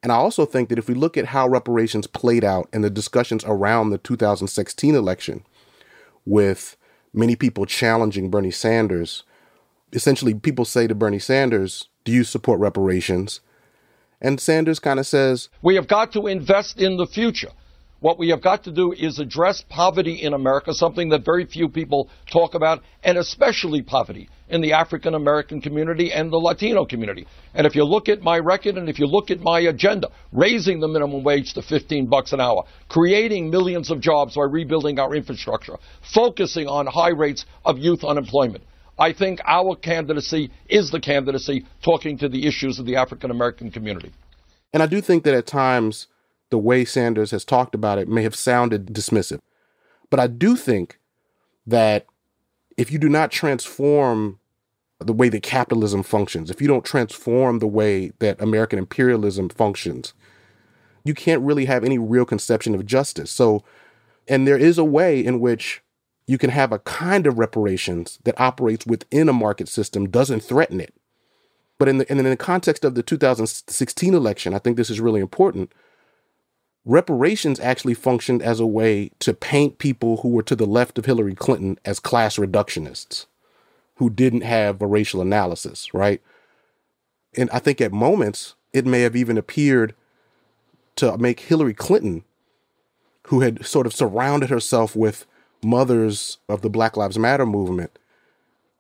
and 0.02 0.12
i 0.12 0.14
also 0.14 0.44
think 0.44 0.68
that 0.68 0.78
if 0.78 0.88
we 0.88 0.94
look 0.94 1.16
at 1.16 1.26
how 1.26 1.49
reparations 1.49 2.06
played 2.06 2.44
out 2.44 2.68
in 2.73 2.82
the 2.82 2.90
discussions 2.90 3.44
around 3.47 3.90
the 3.90 3.99
2016 3.99 4.94
election 4.94 5.44
with 6.25 6.76
many 7.12 7.37
people 7.37 7.66
challenging 7.66 8.30
bernie 8.30 8.50
sanders 8.50 9.25
essentially 9.92 10.35
people 10.35 10.64
say 10.64 10.87
to 10.87 10.94
bernie 10.94 11.18
sanders 11.18 11.88
do 12.04 12.12
you 12.12 12.25
support 12.25 12.61
reparations? 12.61 13.40
And 14.21 14.40
sanders 14.40 14.78
kind 14.78 15.00
of 15.00 15.06
says 15.06 15.49
we 15.62 15.75
have 15.76 15.88
got 15.88 16.12
to 16.12 16.26
invest 16.26 16.80
in 16.80 16.97
the 16.97 17.06
future. 17.06 17.50
What 18.00 18.18
we 18.18 18.30
have 18.30 18.42
got 18.42 18.64
to 18.64 18.73
do 18.73 18.92
is 18.92 19.21
address 19.21 19.64
poverty 19.68 20.14
in 20.14 20.32
America, 20.32 20.75
something 20.75 21.11
that 21.11 21.25
very 21.25 21.44
few 21.44 21.68
people 21.68 22.09
talk 22.30 22.54
about, 22.54 22.82
and 23.04 23.16
especially 23.16 23.82
poverty 23.82 24.28
in 24.52 24.61
the 24.61 24.75
African 24.75 25.14
American 25.14 25.62
community 25.62 26.12
and 26.12 26.30
the 26.30 26.37
Latino 26.37 26.85
community. 26.85 27.26
And 27.54 27.66
if 27.66 27.75
you 27.75 27.85
look 27.85 28.11
at 28.11 28.23
my 28.23 28.38
record 28.38 28.76
and 28.76 28.88
if 28.88 28.99
you 28.99 29.06
look 29.06 29.30
at 29.30 29.40
my 29.40 29.61
agenda, 29.61 30.11
raising 30.30 30.78
the 30.78 30.88
minimum 30.88 31.25
wage 31.25 31.54
to 31.54 31.62
15 31.62 32.06
bucks 32.06 32.35
an 32.35 32.40
hour, 32.40 32.64
creating 32.90 33.50
millions 33.50 33.90
of 33.90 34.00
jobs 34.00 34.35
by 34.37 34.42
rebuilding 34.42 35.00
our 35.00 35.14
infrastructure, 35.14 35.78
focusing 36.02 36.68
on 36.68 36.87
high 36.87 37.11
rates 37.11 37.47
of 37.64 37.78
youth 37.78 38.04
unemployment. 38.04 38.62
I 38.99 39.14
think 39.14 39.40
our 39.47 39.75
candidacy 39.75 40.50
is 40.68 40.90
the 40.90 41.00
candidacy 41.00 41.64
talking 41.82 42.18
to 42.18 42.28
the 42.28 42.47
issues 42.47 42.78
of 42.78 42.85
the 42.85 42.97
African 42.97 43.30
American 43.30 43.71
community. 43.71 44.12
And 44.75 44.82
I 44.82 44.87
do 44.87 45.00
think 45.00 45.25
that 45.25 45.35
at 45.35 45.47
times 45.47 46.09
the 46.50 46.59
way 46.59 46.85
Sanders 46.85 47.30
has 47.30 47.47
talked 47.47 47.75
about 47.75 47.99
it 47.99 48.06
may 48.06 48.23
have 48.23 48.37
sounded 48.37 48.88
dismissive. 48.88 49.40
But 50.11 50.21
I 50.21 50.26
do 50.26 50.56
think 50.56 50.99
that 51.66 52.04
if 52.76 52.92
you 52.92 52.99
do 52.99 53.09
not 53.09 53.30
transform 53.30 54.38
the 55.06 55.12
way 55.12 55.28
that 55.28 55.42
capitalism 55.42 56.02
functions, 56.02 56.50
if 56.50 56.61
you 56.61 56.68
don't 56.68 56.85
transform 56.85 57.59
the 57.59 57.66
way 57.66 58.12
that 58.18 58.40
American 58.40 58.78
imperialism 58.78 59.49
functions, 59.49 60.12
you 61.04 61.14
can't 61.14 61.42
really 61.42 61.64
have 61.64 61.85
any 61.85 61.99
real 61.99 62.25
conception 62.25 62.75
of 62.75 62.87
justice. 62.87 63.30
So, 63.30 63.64
and 64.28 64.47
there 64.47 64.59
is 64.59 64.78
a 64.78 64.85
way 64.85 65.25
in 65.25 65.40
which 65.40 65.82
you 66.26 66.38
can 66.38 66.50
have 66.50 66.73
a 66.73 66.78
kind 66.80 67.26
of 67.26 67.38
reparations 67.38 68.18
that 68.25 68.40
operates 68.40 68.87
within 68.87 69.28
a 69.28 69.32
market 69.32 69.68
system, 69.68 70.09
doesn't 70.09 70.40
threaten 70.40 70.80
it. 70.80 70.94
But 71.78 71.88
in 71.88 71.99
the, 71.99 72.11
in 72.11 72.18
the 72.18 72.37
context 72.37 72.85
of 72.85 72.94
the 72.94 73.02
2016 73.02 74.14
election, 74.14 74.54
I 74.54 74.59
think 74.59 74.76
this 74.76 74.90
is 74.90 75.00
really 75.00 75.21
important 75.21 75.73
reparations 76.85 77.61
actually 77.61 77.94
functioned 77.94 78.42
as 78.42 78.61
a 78.61 78.66
way 78.66 79.11
to 79.21 79.32
paint 79.32 79.78
people 79.78 80.18
who 80.18 80.28
were 80.28 80.42
to 80.42 80.56
the 80.56 80.66
left 80.66 80.99
of 80.99 81.04
Hillary 81.04 81.35
Clinton 81.35 81.78
as 81.85 82.00
class 82.00 82.37
reductionists 82.37 83.26
who 84.02 84.11
didn't 84.11 84.40
have 84.40 84.82
a 84.82 84.87
racial 84.87 85.21
analysis, 85.21 85.94
right? 85.94 86.21
And 87.37 87.49
I 87.52 87.61
think 87.61 87.80
at 87.80 87.92
moments 87.92 88.56
it 88.73 88.85
may 88.85 89.02
have 89.02 89.14
even 89.14 89.38
appeared 89.38 89.94
to 90.97 91.16
make 91.18 91.38
Hillary 91.38 91.73
Clinton, 91.73 92.25
who 93.28 93.42
had 93.42 93.64
sort 93.64 93.87
of 93.87 93.94
surrounded 93.94 94.50
herself 94.50 94.97
with 94.97 95.25
mothers 95.62 96.38
of 96.49 96.62
the 96.62 96.68
Black 96.68 96.97
Lives 96.97 97.16
Matter 97.16 97.47
movement, 97.47 97.97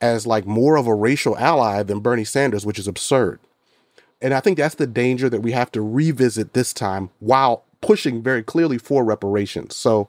as 0.00 0.26
like 0.26 0.44
more 0.44 0.74
of 0.74 0.88
a 0.88 0.94
racial 0.94 1.38
ally 1.38 1.84
than 1.84 2.00
Bernie 2.00 2.24
Sanders, 2.24 2.66
which 2.66 2.80
is 2.80 2.88
absurd. 2.88 3.38
And 4.20 4.34
I 4.34 4.40
think 4.40 4.58
that's 4.58 4.74
the 4.74 4.88
danger 4.88 5.30
that 5.30 5.42
we 5.42 5.52
have 5.52 5.70
to 5.70 5.82
revisit 5.82 6.52
this 6.52 6.72
time 6.72 7.10
while 7.20 7.62
pushing 7.80 8.24
very 8.24 8.42
clearly 8.42 8.76
for 8.76 9.04
reparations. 9.04 9.76
So 9.76 10.08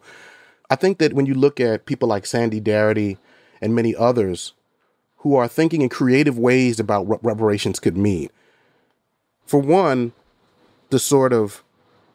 I 0.72 0.75
think 0.75 0.98
that 0.98 1.13
when 1.13 1.27
you 1.27 1.36
look 1.36 1.60
at 1.60 1.86
people 1.86 2.10
like 2.10 2.25
Sandy 2.25 2.60
Darity 2.60 3.20
and 3.62 3.75
many 3.75 3.96
others 3.96 4.53
who 5.24 5.36
are 5.36 5.48
thinking 5.48 5.82
in 5.82 5.89
creative 5.89 6.38
ways 6.38 6.80
about 6.80 7.06
what 7.06 7.24
reparations 7.24 7.80
could 7.80 7.98
mean, 7.98 8.30
for 9.46 9.60
one, 9.60 10.12
the 10.89 11.00
sort 11.00 11.34
of 11.34 11.63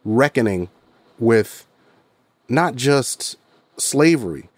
reckoning 0.04 0.68
with 1.18 1.66
not 2.48 2.76
just 2.76 3.36
slavery, 3.78 4.48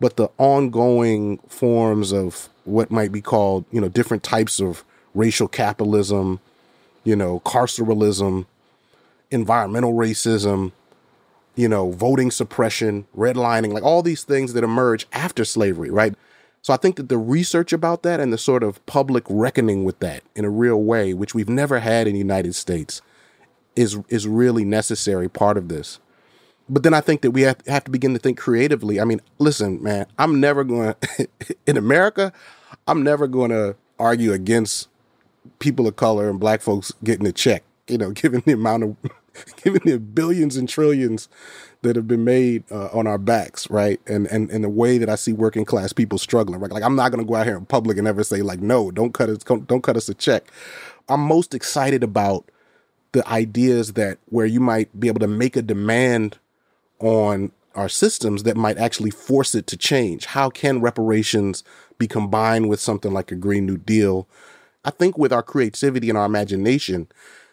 but 0.00 0.16
the 0.16 0.28
ongoing 0.36 1.38
forms 1.48 2.12
of 2.12 2.48
what 2.64 2.90
might 2.90 3.12
be 3.12 3.20
called, 3.20 3.64
you 3.70 3.80
know, 3.80 3.88
different 3.88 4.22
types 4.22 4.60
of 4.60 4.84
racial 5.14 5.48
capitalism, 5.48 6.40
you 7.04 7.16
know, 7.16 7.40
carceralism, 7.40 8.46
environmental 9.30 9.94
racism, 9.94 10.72
you 11.54 11.68
know, 11.68 11.92
voting 11.92 12.30
suppression, 12.30 13.06
redlining, 13.16 13.72
like 13.72 13.84
all 13.84 14.02
these 14.02 14.24
things 14.24 14.52
that 14.52 14.64
emerge 14.64 15.06
after 15.12 15.44
slavery, 15.44 15.90
right? 15.90 16.14
So 16.66 16.74
I 16.74 16.78
think 16.78 16.96
that 16.96 17.08
the 17.08 17.16
research 17.16 17.72
about 17.72 18.02
that 18.02 18.18
and 18.18 18.32
the 18.32 18.38
sort 18.38 18.64
of 18.64 18.84
public 18.86 19.22
reckoning 19.28 19.84
with 19.84 20.00
that 20.00 20.24
in 20.34 20.44
a 20.44 20.50
real 20.50 20.82
way, 20.82 21.14
which 21.14 21.32
we've 21.32 21.48
never 21.48 21.78
had 21.78 22.08
in 22.08 22.14
the 22.14 22.18
United 22.18 22.56
States, 22.56 23.02
is 23.76 24.00
is 24.08 24.26
really 24.26 24.64
necessary 24.64 25.28
part 25.28 25.56
of 25.56 25.68
this. 25.68 26.00
But 26.68 26.82
then 26.82 26.92
I 26.92 27.00
think 27.00 27.20
that 27.20 27.30
we 27.30 27.42
have, 27.42 27.64
have 27.68 27.84
to 27.84 27.90
begin 27.92 28.14
to 28.14 28.18
think 28.18 28.36
creatively. 28.36 29.00
I 29.00 29.04
mean, 29.04 29.20
listen, 29.38 29.80
man, 29.80 30.06
I'm 30.18 30.40
never 30.40 30.64
going 30.64 30.96
in 31.68 31.76
America, 31.76 32.32
I'm 32.88 33.04
never 33.04 33.28
going 33.28 33.52
to 33.52 33.76
argue 34.00 34.32
against 34.32 34.88
people 35.60 35.86
of 35.86 35.94
color 35.94 36.28
and 36.28 36.40
black 36.40 36.62
folks 36.62 36.92
getting 37.04 37.28
a 37.28 37.32
check, 37.32 37.62
you 37.86 37.96
know, 37.96 38.10
given 38.22 38.42
the 38.44 38.54
amount 38.54 38.82
of, 38.82 38.96
given 39.62 39.82
the 39.84 40.00
billions 40.00 40.56
and 40.56 40.68
trillions 40.68 41.28
that 41.86 41.96
have 41.96 42.08
been 42.08 42.24
made 42.24 42.64
uh, 42.70 42.88
on 42.92 43.06
our 43.06 43.18
backs, 43.18 43.70
right? 43.70 44.00
And, 44.06 44.26
and 44.26 44.50
and 44.50 44.64
the 44.64 44.68
way 44.68 44.98
that 44.98 45.08
I 45.08 45.14
see 45.14 45.32
working 45.32 45.64
class 45.64 45.92
people 45.92 46.18
struggling, 46.18 46.60
right? 46.60 46.70
Like 46.70 46.82
I'm 46.82 46.96
not 46.96 47.12
to 47.12 47.24
go 47.24 47.36
out 47.36 47.46
here 47.46 47.56
in 47.56 47.66
public 47.66 47.96
and 47.96 48.06
ever 48.06 48.24
say 48.24 48.42
like, 48.42 48.60
no, 48.60 48.90
don't 48.90 49.14
cut 49.14 49.30
us, 49.30 49.38
don't 49.38 49.82
cut 49.82 49.96
us 49.96 50.08
a 50.08 50.14
check. 50.14 50.44
I'm 51.08 51.20
most 51.20 51.54
excited 51.54 52.02
about 52.02 52.50
the 53.12 53.26
ideas 53.28 53.94
that 53.94 54.18
where 54.26 54.46
you 54.46 54.60
might 54.60 54.98
be 54.98 55.08
able 55.08 55.20
to 55.20 55.28
make 55.28 55.56
a 55.56 55.62
demand 55.62 56.38
on 56.98 57.52
our 57.74 57.88
systems 57.88 58.42
that 58.42 58.56
might 58.56 58.78
actually 58.78 59.10
force 59.10 59.54
it 59.54 59.66
to 59.68 59.76
change. 59.76 60.26
How 60.26 60.50
can 60.50 60.80
reparations 60.80 61.62
be 61.98 62.06
combined 62.06 62.68
with 62.68 62.80
something 62.80 63.12
like 63.12 63.30
a 63.30 63.36
Green 63.36 63.66
New 63.66 63.76
Deal? 63.76 64.26
I 64.84 64.90
think 64.90 65.16
with 65.16 65.32
our 65.32 65.42
creativity 65.42 66.08
and 66.08 66.18
our 66.18 66.26
imagination 66.26 67.08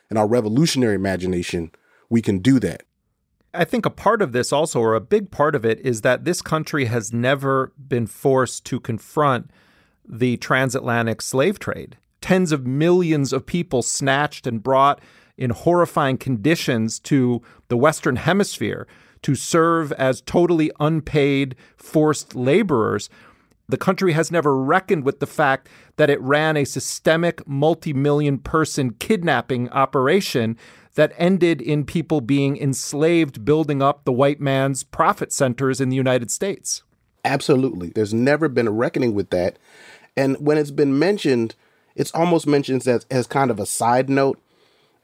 and 0.09 0.17
our 0.17 0.27
revolutionary 0.27 0.95
imagination, 0.95 1.71
we 2.09 2.21
can 2.21 2.39
do 2.39 2.59
that. 2.59 2.83
I 3.53 3.65
think 3.65 3.85
a 3.85 3.91
part 3.91 4.21
of 4.21 4.31
this 4.31 4.51
also, 4.51 4.79
or 4.79 4.95
a 4.95 5.01
big 5.01 5.29
part 5.29 5.53
of 5.53 5.63
it, 5.63 5.79
is 5.81 6.01
that 6.01 6.25
this 6.25 6.41
country 6.41 6.85
has 6.85 7.13
never 7.13 7.71
been 7.77 8.07
forced 8.07 8.65
to 8.65 8.79
confront 8.79 9.51
the 10.07 10.37
transatlantic 10.37 11.21
slave 11.21 11.59
trade. 11.59 11.97
Tens 12.19 12.51
of 12.51 12.65
millions 12.65 13.31
of 13.31 13.45
people 13.45 13.83
snatched 13.83 14.47
and 14.47 14.63
brought 14.63 15.01
in 15.37 15.51
horrifying 15.51 16.17
conditions 16.17 16.99
to 16.99 17.41
the 17.67 17.77
Western 17.77 18.15
Hemisphere 18.15 18.87
to 19.21 19.35
serve 19.35 19.91
as 19.93 20.21
totally 20.21 20.71
unpaid 20.79 21.55
forced 21.77 22.35
laborers. 22.35 23.09
The 23.69 23.77
country 23.77 24.13
has 24.13 24.29
never 24.31 24.57
reckoned 24.57 25.05
with 25.05 25.19
the 25.19 25.27
fact 25.27 25.69
that 25.95 26.09
it 26.09 26.19
ran 26.21 26.57
a 26.57 26.65
systemic 26.65 27.47
multi 27.47 27.93
million 27.93 28.37
person 28.37 28.93
kidnapping 28.93 29.69
operation 29.69 30.57
that 30.95 31.13
ended 31.17 31.61
in 31.61 31.85
people 31.85 32.21
being 32.21 32.57
enslaved, 32.57 33.45
building 33.45 33.81
up 33.81 34.03
the 34.03 34.11
white 34.11 34.39
man's 34.39 34.83
profit 34.83 35.31
centers 35.31 35.81
in 35.81 35.89
the 35.89 35.95
United 35.95 36.29
States. 36.29 36.83
Absolutely. 37.25 37.89
There's 37.89 38.13
never 38.13 38.49
been 38.49 38.67
a 38.67 38.71
reckoning 38.71 39.13
with 39.13 39.29
that. 39.29 39.57
And 40.15 40.37
when 40.37 40.57
it's 40.57 40.71
been 40.71 40.99
mentioned, 40.99 41.55
it's 41.95 42.11
almost 42.11 42.45
mentioned 42.45 42.87
as, 42.87 43.05
as 43.09 43.27
kind 43.27 43.49
of 43.49 43.59
a 43.59 43.65
side 43.65 44.09
note 44.09 44.39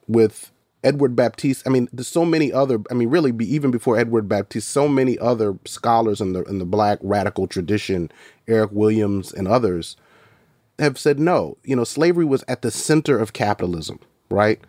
with 0.08 0.52
Edward 0.84 1.16
Baptist. 1.16 1.68
I 1.68 1.70
mean, 1.70 1.90
there's 1.92 2.08
so 2.08 2.26
many 2.26 2.54
other. 2.54 2.82
I 2.90 2.94
mean, 2.94 3.10
really, 3.10 3.32
be, 3.32 3.54
even 3.54 3.72
before 3.72 3.98
Edward 3.98 4.30
Baptist, 4.30 4.70
so 4.70 4.88
many 4.88 5.18
other 5.20 5.58
scholars 5.66 6.22
in 6.22 6.34
the 6.34 6.44
in 6.44 6.60
the 6.60 6.66
Black 6.66 7.00
radical 7.02 7.48
tradition, 7.48 8.12
Eric 8.48 8.72
Williams 8.72 9.34
and 9.34 9.48
others, 9.48 9.98
have 10.78 10.98
said 10.98 11.20
no. 11.20 11.58
You 11.64 11.76
know, 11.76 11.84
slavery 11.84 12.26
was 12.26 12.44
at 12.48 12.62
the 12.62 12.72
center 12.72 13.20
of 13.20 13.34
capitalism, 13.34 14.00
right? 14.30 14.60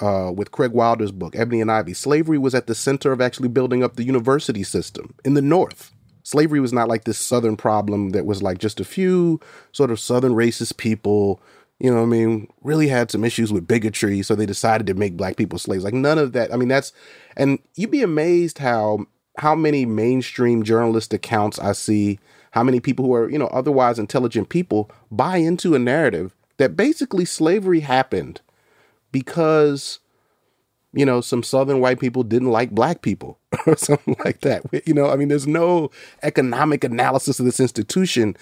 Uh, 0.00 0.30
with 0.34 0.52
Craig 0.52 0.72
Wilder's 0.72 1.10
book, 1.10 1.34
Ebony 1.34 1.62
and 1.62 1.72
Ivy, 1.72 1.94
slavery 1.94 2.36
was 2.36 2.54
at 2.54 2.66
the 2.66 2.74
center 2.74 3.12
of 3.12 3.20
actually 3.20 3.48
building 3.48 3.82
up 3.82 3.96
the 3.96 4.04
university 4.04 4.62
system 4.62 5.14
in 5.24 5.34
the 5.34 5.42
North. 5.42 5.90
Slavery 6.22 6.60
was 6.60 6.72
not 6.72 6.88
like 6.88 7.04
this 7.04 7.18
Southern 7.18 7.56
problem 7.56 8.10
that 8.10 8.26
was 8.26 8.42
like 8.42 8.58
just 8.58 8.78
a 8.78 8.84
few 8.84 9.40
sort 9.72 9.90
of 9.90 9.98
Southern 9.98 10.32
racist 10.32 10.76
people 10.76 11.40
you 11.78 11.90
know 11.90 11.98
what 11.98 12.04
I 12.04 12.06
mean, 12.06 12.48
really 12.62 12.88
had 12.88 13.10
some 13.10 13.24
issues 13.24 13.52
with 13.52 13.68
bigotry, 13.68 14.22
so 14.22 14.34
they 14.34 14.46
decided 14.46 14.86
to 14.86 14.94
make 14.94 15.16
black 15.16 15.36
people 15.36 15.58
slaves. 15.58 15.84
Like 15.84 15.94
none 15.94 16.18
of 16.18 16.32
that. 16.32 16.52
I 16.52 16.56
mean, 16.56 16.68
that's 16.68 16.92
and 17.36 17.58
you'd 17.74 17.90
be 17.90 18.02
amazed 18.02 18.58
how 18.58 19.06
how 19.38 19.54
many 19.54 19.84
mainstream 19.84 20.62
journalist 20.62 21.12
accounts 21.12 21.58
I 21.58 21.72
see, 21.72 22.18
how 22.52 22.62
many 22.62 22.80
people 22.80 23.04
who 23.04 23.14
are, 23.14 23.30
you 23.30 23.38
know, 23.38 23.48
otherwise 23.48 23.98
intelligent 23.98 24.48
people 24.48 24.90
buy 25.10 25.36
into 25.36 25.74
a 25.74 25.78
narrative 25.78 26.34
that 26.56 26.76
basically 26.76 27.26
slavery 27.26 27.80
happened 27.80 28.40
because 29.12 30.00
you 30.96 31.04
know, 31.04 31.20
some 31.20 31.42
southern 31.42 31.80
white 31.80 32.00
people 32.00 32.22
didn't 32.22 32.50
like 32.50 32.70
black 32.70 33.02
people 33.02 33.38
or 33.66 33.76
something 33.76 34.16
like 34.24 34.40
that. 34.40 34.62
You 34.86 34.94
know, 34.94 35.10
I 35.10 35.16
mean, 35.16 35.28
there's 35.28 35.46
no 35.46 35.90
economic 36.22 36.84
analysis 36.84 37.38
of 37.38 37.44
this 37.44 37.60
institution 37.60 38.34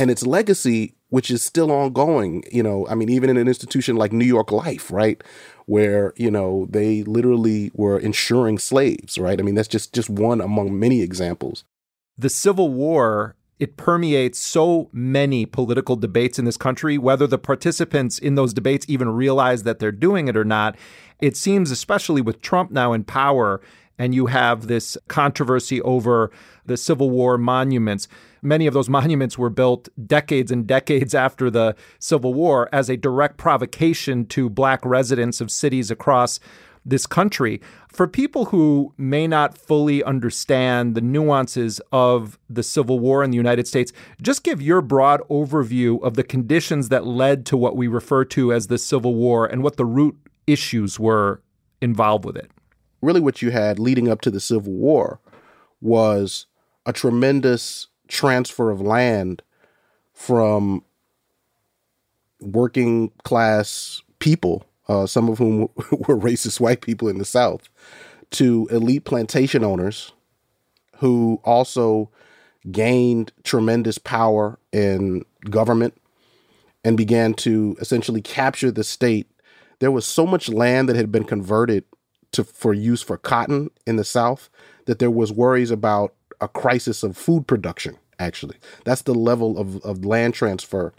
and 0.00 0.10
its 0.10 0.26
legacy 0.26 0.94
which 1.10 1.30
is 1.30 1.42
still 1.42 1.70
ongoing. 1.70 2.44
You 2.50 2.62
know, 2.62 2.86
I 2.88 2.94
mean, 2.94 3.10
even 3.10 3.30
in 3.30 3.36
an 3.36 3.48
institution 3.48 3.96
like 3.96 4.12
New 4.12 4.24
York 4.24 4.50
Life, 4.50 4.90
right, 4.90 5.22
where 5.66 6.14
you 6.16 6.30
know 6.30 6.66
they 6.70 7.02
literally 7.02 7.70
were 7.74 7.98
insuring 7.98 8.58
slaves, 8.58 9.18
right? 9.18 9.38
I 9.38 9.42
mean, 9.42 9.54
that's 9.54 9.68
just 9.68 9.92
just 9.92 10.08
one 10.08 10.40
among 10.40 10.78
many 10.78 11.02
examples. 11.02 11.64
The 12.16 12.30
Civil 12.30 12.70
War 12.70 13.36
it 13.58 13.76
permeates 13.76 14.38
so 14.38 14.88
many 14.90 15.44
political 15.44 15.94
debates 15.94 16.38
in 16.38 16.46
this 16.46 16.56
country, 16.56 16.96
whether 16.96 17.26
the 17.26 17.36
participants 17.36 18.18
in 18.18 18.34
those 18.34 18.54
debates 18.54 18.86
even 18.88 19.10
realize 19.10 19.64
that 19.64 19.80
they're 19.80 19.92
doing 19.92 20.28
it 20.28 20.36
or 20.36 20.46
not. 20.46 20.76
It 21.20 21.36
seems, 21.36 21.70
especially 21.70 22.22
with 22.22 22.40
Trump 22.40 22.70
now 22.70 22.94
in 22.94 23.04
power, 23.04 23.60
and 23.98 24.14
you 24.14 24.26
have 24.26 24.66
this 24.66 24.96
controversy 25.08 25.82
over 25.82 26.30
the 26.64 26.78
Civil 26.78 27.10
War 27.10 27.36
monuments. 27.36 28.08
Many 28.42 28.66
of 28.66 28.74
those 28.74 28.88
monuments 28.88 29.36
were 29.36 29.50
built 29.50 29.88
decades 30.06 30.50
and 30.50 30.66
decades 30.66 31.14
after 31.14 31.50
the 31.50 31.76
Civil 31.98 32.34
War 32.34 32.68
as 32.72 32.88
a 32.88 32.96
direct 32.96 33.36
provocation 33.36 34.26
to 34.26 34.48
black 34.48 34.84
residents 34.84 35.40
of 35.40 35.50
cities 35.50 35.90
across 35.90 36.40
this 36.84 37.06
country. 37.06 37.60
For 37.88 38.06
people 38.06 38.46
who 38.46 38.94
may 38.96 39.26
not 39.26 39.56
fully 39.56 40.02
understand 40.02 40.94
the 40.94 41.00
nuances 41.00 41.80
of 41.92 42.38
the 42.48 42.62
Civil 42.62 42.98
War 42.98 43.22
in 43.22 43.30
the 43.30 43.36
United 43.36 43.68
States, 43.68 43.92
just 44.22 44.44
give 44.44 44.62
your 44.62 44.80
broad 44.80 45.20
overview 45.28 46.02
of 46.02 46.14
the 46.14 46.24
conditions 46.24 46.88
that 46.88 47.06
led 47.06 47.44
to 47.46 47.56
what 47.56 47.76
we 47.76 47.86
refer 47.86 48.24
to 48.26 48.52
as 48.52 48.68
the 48.68 48.78
Civil 48.78 49.14
War 49.14 49.46
and 49.46 49.62
what 49.62 49.76
the 49.76 49.84
root 49.84 50.16
issues 50.46 50.98
were 50.98 51.42
involved 51.82 52.24
with 52.24 52.36
it. 52.36 52.50
Really, 53.02 53.20
what 53.20 53.42
you 53.42 53.50
had 53.50 53.78
leading 53.78 54.08
up 54.08 54.20
to 54.22 54.30
the 54.30 54.40
Civil 54.40 54.72
War 54.72 55.20
was 55.80 56.46
a 56.86 56.92
tremendous 56.92 57.88
transfer 58.10 58.70
of 58.70 58.80
land 58.80 59.42
from 60.12 60.84
working 62.40 63.10
class 63.24 64.02
people, 64.18 64.66
uh, 64.88 65.06
some 65.06 65.28
of 65.28 65.38
whom 65.38 65.60
were 65.92 66.18
racist 66.18 66.60
white 66.60 66.82
people 66.82 67.08
in 67.08 67.18
the 67.18 67.24
South, 67.24 67.68
to 68.32 68.68
elite 68.70 69.04
plantation 69.04 69.64
owners 69.64 70.12
who 70.98 71.40
also 71.44 72.10
gained 72.70 73.32
tremendous 73.42 73.96
power 73.96 74.58
in 74.72 75.24
government 75.48 75.94
and 76.84 76.96
began 76.96 77.32
to 77.32 77.76
essentially 77.80 78.20
capture 78.20 78.70
the 78.70 78.84
state. 78.84 79.30
There 79.78 79.90
was 79.90 80.06
so 80.06 80.26
much 80.26 80.48
land 80.48 80.88
that 80.88 80.96
had 80.96 81.10
been 81.10 81.24
converted 81.24 81.84
to 82.32 82.44
for 82.44 82.74
use 82.74 83.02
for 83.02 83.16
cotton 83.16 83.70
in 83.86 83.96
the 83.96 84.04
South, 84.04 84.50
that 84.84 84.98
there 84.98 85.10
was 85.10 85.32
worries 85.32 85.70
about 85.70 86.14
a 86.40 86.48
crisis 86.48 87.02
of 87.02 87.16
food 87.16 87.46
production. 87.46 87.96
Actually, 88.18 88.56
that's 88.84 89.02
the 89.02 89.14
level 89.14 89.58
of, 89.58 89.82
of 89.82 90.04
land 90.04 90.34
transfer 90.34 90.92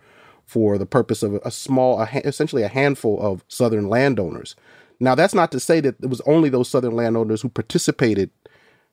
for 0.46 0.78
the 0.78 0.86
purpose 0.86 1.24
of 1.24 1.36
a 1.46 1.52
small, 1.52 2.02
essentially 2.02 2.64
a 2.64 2.68
handful 2.68 3.22
of 3.22 3.46
Southern 3.48 3.88
landowners. 3.88 4.56
Now, 5.00 5.16
that's 5.16 5.34
not 5.34 5.52
to 5.52 5.60
say 5.60 5.80
that 5.82 5.96
it 6.02 6.10
was 6.10 6.22
only 6.22 6.50
those 6.50 6.70
Southern 6.70 6.96
landowners 6.96 7.42
who 7.42 7.50
participated 7.50 8.32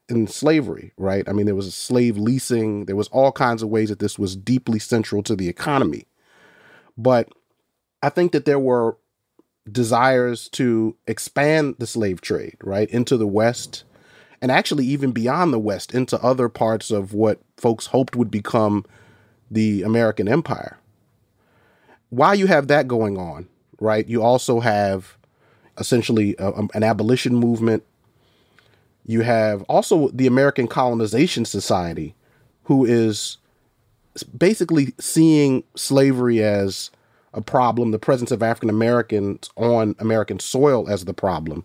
in 0.09 0.27
slavery, 0.27 0.93
right? 0.97 1.29
I 1.29 1.33
mean, 1.33 1.47
there 1.47 1.55
was 1.55 1.75
slave 1.75 2.17
leasing, 2.17 2.87
there 2.87 2.97
was 2.97 3.09
all 3.09 3.33
kinds 3.33 3.63
of 3.63 3.69
ways 3.69 3.89
that 3.91 3.99
this 3.99 4.19
was 4.19 4.37
deeply 4.37 4.79
central 4.79 5.23
to 5.25 5.37
the 5.37 5.49
economy. 5.49 6.07
But 6.97 7.29
I 8.03 8.09
think 8.09 8.33
that 8.33 8.45
there 8.45 8.59
were 8.59 8.97
desires 9.71 10.49
to 10.51 10.97
expand 11.07 11.77
the 11.79 11.87
slave 11.87 12.21
trade, 12.21 12.57
right, 12.63 12.89
into 12.91 13.17
the 13.17 13.27
West 13.27 13.85
and 14.41 14.51
actually 14.51 14.87
even 14.87 15.13
beyond 15.13 15.53
the 15.53 15.59
West 15.59 15.95
into 15.95 16.23
other 16.23 16.49
parts 16.49 16.91
of 16.91 17.13
what 17.13 17.41
folks 17.57 17.87
hoped 17.87 18.17
would 18.17 18.31
become 18.31 18.85
the 19.51 19.83
American 19.83 20.29
empire. 20.29 20.79
While 22.11 22.35
you 22.35 22.47
have 22.47 22.69
that 22.69 22.89
going 22.89 23.19
on, 23.19 23.49
right, 23.81 24.07
you 24.07 24.23
also 24.23 24.61
have 24.61 25.17
essentially 25.79 26.35
a, 26.39 26.53
an 26.75 26.83
abolition 26.83 27.35
movement. 27.35 27.83
You 29.05 29.23
have 29.23 29.63
also 29.65 30.09
the 30.09 30.27
American 30.27 30.69
Colonization 30.69 31.45
Society, 31.45 32.15
who 32.65 32.85
is 32.85 33.39
basically 34.37 34.95
seeing 34.99 35.65
slavery 35.77 36.43
as 36.43 36.91
a 37.35 37.41
problem, 37.41 37.91
the 37.91 37.99
presence 37.99 38.31
of 38.31 38.43
African 38.43 38.71
Americans 38.71 39.51
on 39.57 39.95
American 39.99 40.39
soil 40.39 40.89
as 40.89 41.05
the 41.05 41.15
problem. 41.15 41.65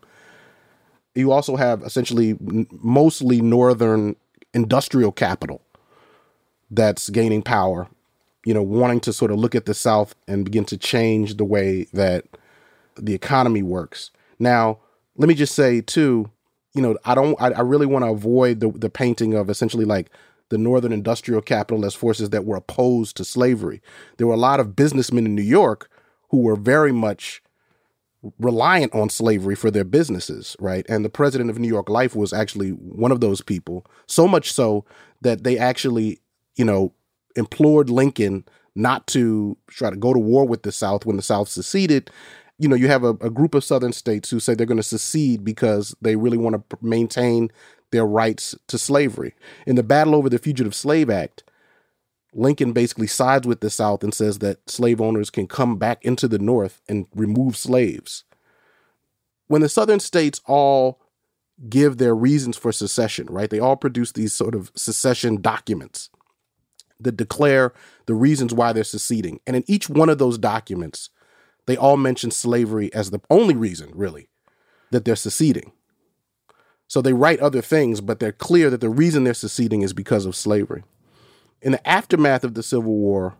You 1.15 1.32
also 1.32 1.55
have 1.55 1.84
essentially 1.84 2.38
mostly 2.82 3.41
northern 3.41 4.15
industrial 4.53 5.12
capital 5.12 5.62
that's 6.72 7.10
gaining 7.10 7.43
power, 7.43 7.88
you 8.46 8.53
know, 8.53 8.63
wanting 8.63 9.00
to 9.01 9.13
sort 9.13 9.32
of 9.32 9.38
look 9.38 9.55
at 9.55 9.65
the 9.65 9.74
South 9.74 10.15
and 10.27 10.43
begin 10.43 10.65
to 10.65 10.77
change 10.77 11.38
the 11.38 11.46
way 11.46 11.88
that 11.93 12.25
the 12.96 13.13
economy 13.13 13.62
works. 13.62 14.12
Now, 14.39 14.79
let 15.17 15.27
me 15.27 15.36
just 15.36 15.53
say 15.53 15.82
too, 15.82 16.32
you 16.74 16.82
know, 16.82 16.98
I 17.05 17.13
don't, 17.13 17.39
I, 17.39 17.51
I 17.51 17.62
really 17.62 17.86
want 17.86 18.03
to 18.05 18.10
avoid 18.10 18.60
the, 18.60 18.72
the 18.72 18.89
painting 18.89 19.36
of 19.36 19.50
essentially 19.50 19.86
like 19.86 20.10
the 20.50 20.58
northern 20.58 20.91
industrial 20.91 21.41
capital 21.41 21.86
as 21.86 21.93
forces 21.93 22.32
that 22.32 22.46
were 22.46 22.55
opposed 22.55 23.17
to 23.17 23.25
slavery. 23.25 23.82
There 24.17 24.27
were 24.27 24.34
a 24.34 24.38
lot 24.38 24.60
of 24.60 24.75
businessmen 24.75 25.25
in 25.25 25.36
New 25.36 25.43
York 25.43 25.89
who 26.29 26.39
were 26.39 26.55
very 26.55 26.91
much 26.91 27.43
reliant 28.39 28.94
on 28.94 29.10
slavery 29.10 29.56
for 29.56 29.70
their 29.70 29.84
businesses, 29.84 30.56
right? 30.60 30.86
And 30.88 31.03
the 31.03 31.10
president 31.10 31.50
of 31.50 31.60
New 31.60 31.68
York 31.68 31.89
Life 31.89 32.15
was 32.15 32.34
actually 32.34 32.70
one 32.70 33.12
of 33.12 33.20
those 33.20 33.42
people, 33.42 33.86
so 34.08 34.27
much 34.27 34.51
so 34.51 34.86
that 35.22 35.44
they 35.44 35.58
actually, 35.58 36.20
you 36.56 36.65
know, 36.65 36.94
implored 37.36 37.89
Lincoln 37.89 38.46
not 38.75 39.08
to 39.08 39.58
try 39.70 39.89
to 39.89 39.96
go 39.96 40.13
to 40.13 40.20
war 40.20 40.48
with 40.48 40.63
the 40.63 40.72
South 40.72 41.06
when 41.06 41.18
the 41.18 41.22
South 41.22 41.50
seceded. 41.50 42.10
You 42.60 42.70
know, 42.70 42.75
you 42.75 42.88
have 42.88 43.03
a, 43.03 43.10
a 43.10 43.30
group 43.30 43.56
of 43.56 43.63
Southern 43.63 43.94
states 43.94 44.30
who 44.30 44.39
say 44.39 44.53
they're 44.53 44.65
going 44.65 44.77
to 44.77 44.84
secede 44.84 45.44
because 45.44 45.96
they 46.01 46.15
really 46.15 46.38
want 46.38 46.70
to 46.70 46.77
maintain 46.82 47.51
their 47.92 48.06
rights 48.06 48.56
to 48.68 48.77
slavery. 48.77 49.36
In 49.68 49.75
the 49.75 49.84
battle 49.84 50.15
over 50.15 50.30
the 50.30 50.39
Fugitive 50.39 50.74
Slave 50.74 51.10
Act, 51.10 51.43
Lincoln 52.34 52.74
basically 52.74 53.08
sides 53.08 53.48
with 53.48 53.62
the 53.62 53.70
South 53.70 54.04
and 54.04 54.13
says 54.13 54.40
that 54.40 54.70
slave 54.70 55.00
owners 55.00 55.30
can 55.30 55.48
come 55.48 55.78
back 55.78 56.04
into 56.04 56.28
the 56.28 56.40
North 56.40 56.82
and 56.88 57.08
remove 57.13 57.56
slaves. 57.56 58.24
When 59.48 59.62
the 59.62 59.70
Southern 59.70 60.00
states 60.00 60.42
all 60.46 61.00
give 61.70 61.98
their 61.98 62.16
reasons 62.16 62.58
for 62.58 62.72
secession, 62.72 63.28
right? 63.30 63.50
They 63.50 63.60
all 63.60 63.75
produce 63.75 64.12
these 64.12 64.34
sort 64.34 64.56
of 64.56 64.72
secession 64.75 65.42
documents 65.42 66.10
that 67.00 67.18
declare 67.18 67.74
the 68.06 68.16
reasons 68.16 68.54
why 68.54 68.74
they're 68.74 68.84
seceding. 68.84 69.40
And 69.46 69.56
in 69.56 69.63
each 69.68 69.90
one 69.90 70.10
of 70.10 70.18
those 70.18 70.38
documents, 70.38 71.10
they 71.66 71.78
all 71.78 71.98
mention 71.98 72.32
slavery 72.32 72.93
as 72.93 73.12
the 73.12 73.22
only 73.30 73.56
reason, 73.56 73.91
really, 73.93 74.30
that 74.91 75.06
they're 75.06 75.15
seceding. 75.15 75.72
So 76.88 77.02
they 77.02 77.13
write 77.13 77.39
other 77.39 77.62
things, 77.62 78.02
but 78.02 78.19
they're 78.19 78.32
clear 78.32 78.69
that 78.69 78.82
the 78.82 78.89
reason 78.89 79.24
they're 79.24 79.34
seceding 79.34 79.82
is 79.82 79.93
because 79.93 80.26
of 80.26 80.36
slavery. 80.36 80.84
In 81.63 81.71
the 81.71 81.88
aftermath 81.88 82.43
of 82.43 82.56
the 82.56 82.62
Civil 82.62 82.93
War, 82.93 83.36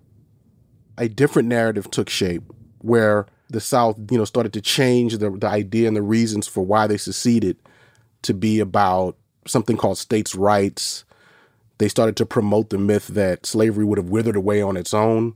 a 0.98 1.10
different 1.10 1.50
narrative 1.50 1.92
took 1.92 2.10
shape 2.10 2.44
where 2.80 3.28
the 3.50 3.60
South, 3.60 3.98
you 4.10 4.18
know, 4.18 4.24
started 4.24 4.54
to 4.54 4.62
change 4.62 5.18
the, 5.18 5.30
the 5.30 5.48
idea 5.48 5.90
and 5.90 5.96
the 5.96 6.02
reasons 6.02 6.48
for 6.48 6.66
why 6.66 6.88
they 6.88 6.96
seceded 6.96 7.58
to 8.22 8.34
be 8.34 8.62
about 8.62 9.18
something 9.46 9.76
called 9.76 9.98
states' 9.98 10.36
rights. 10.36 11.04
They 11.80 11.90
started 11.90 12.16
to 12.16 12.26
promote 12.26 12.70
the 12.70 12.78
myth 12.78 13.08
that 13.08 13.46
slavery 13.46 13.84
would 13.84 13.98
have 13.98 14.10
withered 14.10 14.38
away 14.38 14.62
on 14.62 14.78
its 14.78 14.94
own 14.94 15.36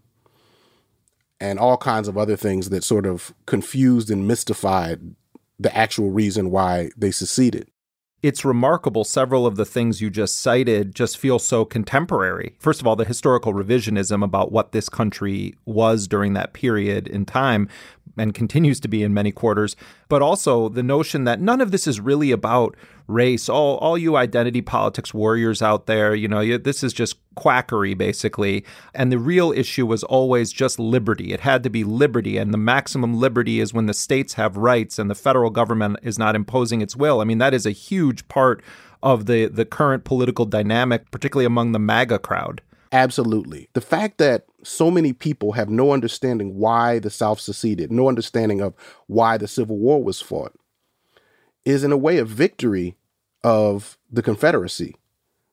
and 1.42 1.60
all 1.60 1.76
kinds 1.76 2.08
of 2.08 2.18
other 2.18 2.38
things 2.38 2.70
that 2.70 2.86
sort 2.86 3.06
of 3.06 3.34
confused 3.46 4.10
and 4.10 4.26
mystified 4.26 5.02
the 5.60 5.76
actual 5.76 6.10
reason 6.10 6.52
why 6.52 6.90
they 6.96 7.12
seceded 7.12 7.70
it's 8.24 8.44
remarkable 8.44 9.04
several 9.04 9.46
of 9.46 9.56
the 9.56 9.66
things 9.66 10.02
you 10.02 10.10
just 10.10 10.40
cited 10.40 10.96
just 10.96 11.18
feel 11.18 11.40
so 11.40 11.64
contemporary. 11.64 12.56
First 12.60 12.82
of 12.82 12.88
all, 12.88 12.96
the 12.96 13.06
historical 13.06 13.54
revisionism 13.54 14.24
about 14.24 14.52
what 14.52 14.72
this 14.72 14.90
country 14.90 15.56
was 15.66 16.08
during 16.08 16.34
that 16.34 16.54
period 16.54 17.08
in 17.08 17.26
time 17.26 17.70
and 18.18 18.34
continues 18.34 18.80
to 18.82 18.88
be 18.88 19.04
in 19.04 19.14
many 19.14 19.32
quarters, 19.32 19.76
but 20.10 20.22
also 20.22 20.70
the 20.70 20.84
notion 20.84 21.24
that 21.26 21.40
none 21.40 21.62
of 21.62 21.72
this 21.72 21.88
is 21.88 22.00
really 22.00 22.32
about 22.32 22.76
race. 23.08 23.48
All 23.48 23.78
all 23.78 23.98
you 23.98 24.18
identity 24.18 24.62
politics 24.62 25.14
warriors 25.14 25.62
out 25.62 25.86
there, 25.86 26.14
you 26.14 26.28
know, 26.28 26.40
you, 26.40 26.58
this 26.58 26.84
is 26.84 26.94
just 26.94 27.18
quackery 27.36 27.94
basically. 27.94 28.66
And 28.94 29.12
the 29.12 29.20
real 29.20 29.52
issue 29.52 29.86
was 29.86 30.04
always 30.04 30.52
just 30.52 30.80
liberty. 30.80 31.34
It 31.34 31.42
had 31.42 31.64
to 31.64 31.70
be 31.70 31.84
liberty, 31.84 32.38
and 32.38 32.54
the 32.54 32.58
maximum 32.58 33.20
liberty 33.20 33.60
is 33.60 33.74
when 33.74 33.86
the 33.86 33.94
states 33.94 34.34
have 34.34 34.58
rights 34.58 35.00
and 35.00 35.10
the 35.10 35.16
federal 35.16 35.50
government 35.50 36.00
is 36.04 36.20
not 36.20 36.36
imposing 36.36 36.82
its 36.82 36.96
will. 36.96 37.22
I 37.22 37.24
mean, 37.24 37.38
that 37.38 37.54
is 37.54 37.66
a 37.66 37.72
huge 37.72 38.28
part 38.28 38.62
of 39.04 39.26
the 39.26 39.48
the 39.48 39.66
current 39.66 40.04
political 40.04 40.46
dynamic, 40.46 41.10
particularly 41.12 41.46
among 41.46 41.72
the 41.72 41.80
MAGA 41.80 42.20
crowd. 42.20 42.62
Absolutely. 42.92 43.70
The 43.74 43.82
fact 43.82 44.18
that 44.18 44.46
so 44.64 44.90
many 44.90 45.14
people 45.14 45.54
have 45.54 45.70
no 45.70 45.92
understanding 45.92 46.58
why 46.58 47.00
the 47.00 47.10
South 47.10 47.40
seceded, 47.40 47.92
no 47.92 48.08
understanding 48.08 48.62
of 48.62 48.74
why 49.08 49.38
the 49.38 49.48
Civil 49.48 49.78
War 49.78 50.04
was 50.04 50.22
fought, 50.22 50.54
is 51.66 51.84
in 51.84 51.92
a 51.92 51.98
way 51.98 52.18
a 52.18 52.26
victory 52.26 52.96
of 53.44 53.98
the 54.12 54.22
Confederacy, 54.22 54.96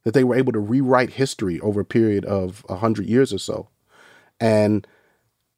that 0.05 0.15
they 0.15 0.25
were 0.25 0.37
able 0.37 0.53
to 0.53 0.61
rewrite 0.61 1.11
history 1.11 1.61
over 1.61 1.81
a 1.81 1.85
period 1.85 2.25
of 2.25 2.65
a 2.69 2.77
hundred 2.77 3.07
years 3.07 3.33
or 3.33 3.39
so. 3.39 3.69
And 4.39 4.87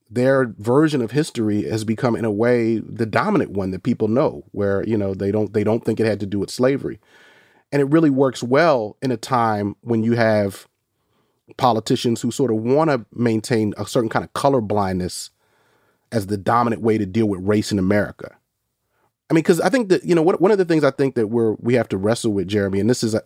their 0.08 0.46
version 0.58 1.02
of 1.02 1.10
history 1.10 1.64
has 1.64 1.84
become 1.84 2.14
in 2.14 2.24
a 2.24 2.30
way 2.30 2.78
the 2.78 3.06
dominant 3.06 3.50
one 3.50 3.70
that 3.72 3.82
people 3.82 4.08
know 4.08 4.44
where 4.52 4.84
you 4.84 4.96
know 4.96 5.14
they 5.14 5.32
don't 5.32 5.52
they 5.52 5.64
don't 5.64 5.84
think 5.84 5.98
it 5.98 6.06
had 6.06 6.20
to 6.20 6.26
do 6.26 6.38
with 6.38 6.50
slavery 6.50 7.00
and 7.72 7.82
it 7.82 7.86
really 7.86 8.10
works 8.10 8.42
well 8.42 8.96
in 9.02 9.10
a 9.10 9.16
time 9.16 9.74
when 9.80 10.04
you 10.04 10.12
have 10.12 10.68
politicians 11.56 12.20
who 12.20 12.30
sort 12.30 12.50
of 12.50 12.58
want 12.58 12.90
to 12.90 13.04
maintain 13.12 13.72
a 13.76 13.86
certain 13.86 14.08
kind 14.08 14.24
of 14.24 14.32
color 14.32 14.60
blindness 14.60 15.30
as 16.12 16.26
the 16.26 16.36
dominant 16.36 16.82
way 16.82 16.98
to 16.98 17.06
deal 17.06 17.26
with 17.26 17.40
race 17.40 17.72
in 17.72 17.78
America. 17.78 18.36
I 19.28 19.34
mean, 19.34 19.42
because 19.42 19.60
I 19.60 19.68
think 19.68 19.88
that 19.88 20.04
you 20.04 20.14
know 20.14 20.22
one 20.22 20.52
of 20.52 20.58
the 20.58 20.64
things 20.64 20.84
I 20.84 20.92
think 20.92 21.16
that 21.16 21.28
we're 21.28 21.52
we 21.54 21.74
have 21.74 21.88
to 21.88 21.96
wrestle 21.96 22.32
with, 22.32 22.46
Jeremy, 22.46 22.78
and 22.78 22.88
this 22.88 23.02
is, 23.02 23.16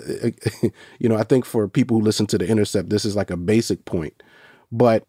you 0.98 1.08
know, 1.08 1.16
I 1.16 1.24
think 1.24 1.44
for 1.44 1.68
people 1.68 1.98
who 1.98 2.02
listen 2.02 2.26
to 2.28 2.38
the 2.38 2.48
Intercept, 2.48 2.88
this 2.88 3.04
is 3.04 3.16
like 3.16 3.30
a 3.30 3.36
basic 3.36 3.84
point. 3.84 4.22
But 4.72 5.04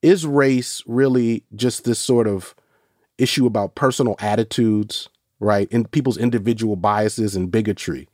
is 0.00 0.26
race 0.26 0.82
really 0.86 1.44
just 1.54 1.84
this 1.84 1.98
sort 1.98 2.26
of 2.26 2.54
issue 3.18 3.46
about 3.46 3.74
personal 3.74 4.16
attitudes, 4.20 5.10
right, 5.38 5.68
and 5.70 5.90
people's 5.90 6.16
individual 6.16 6.76
biases 6.76 7.36
and 7.36 7.50
bigotry? 7.50 8.08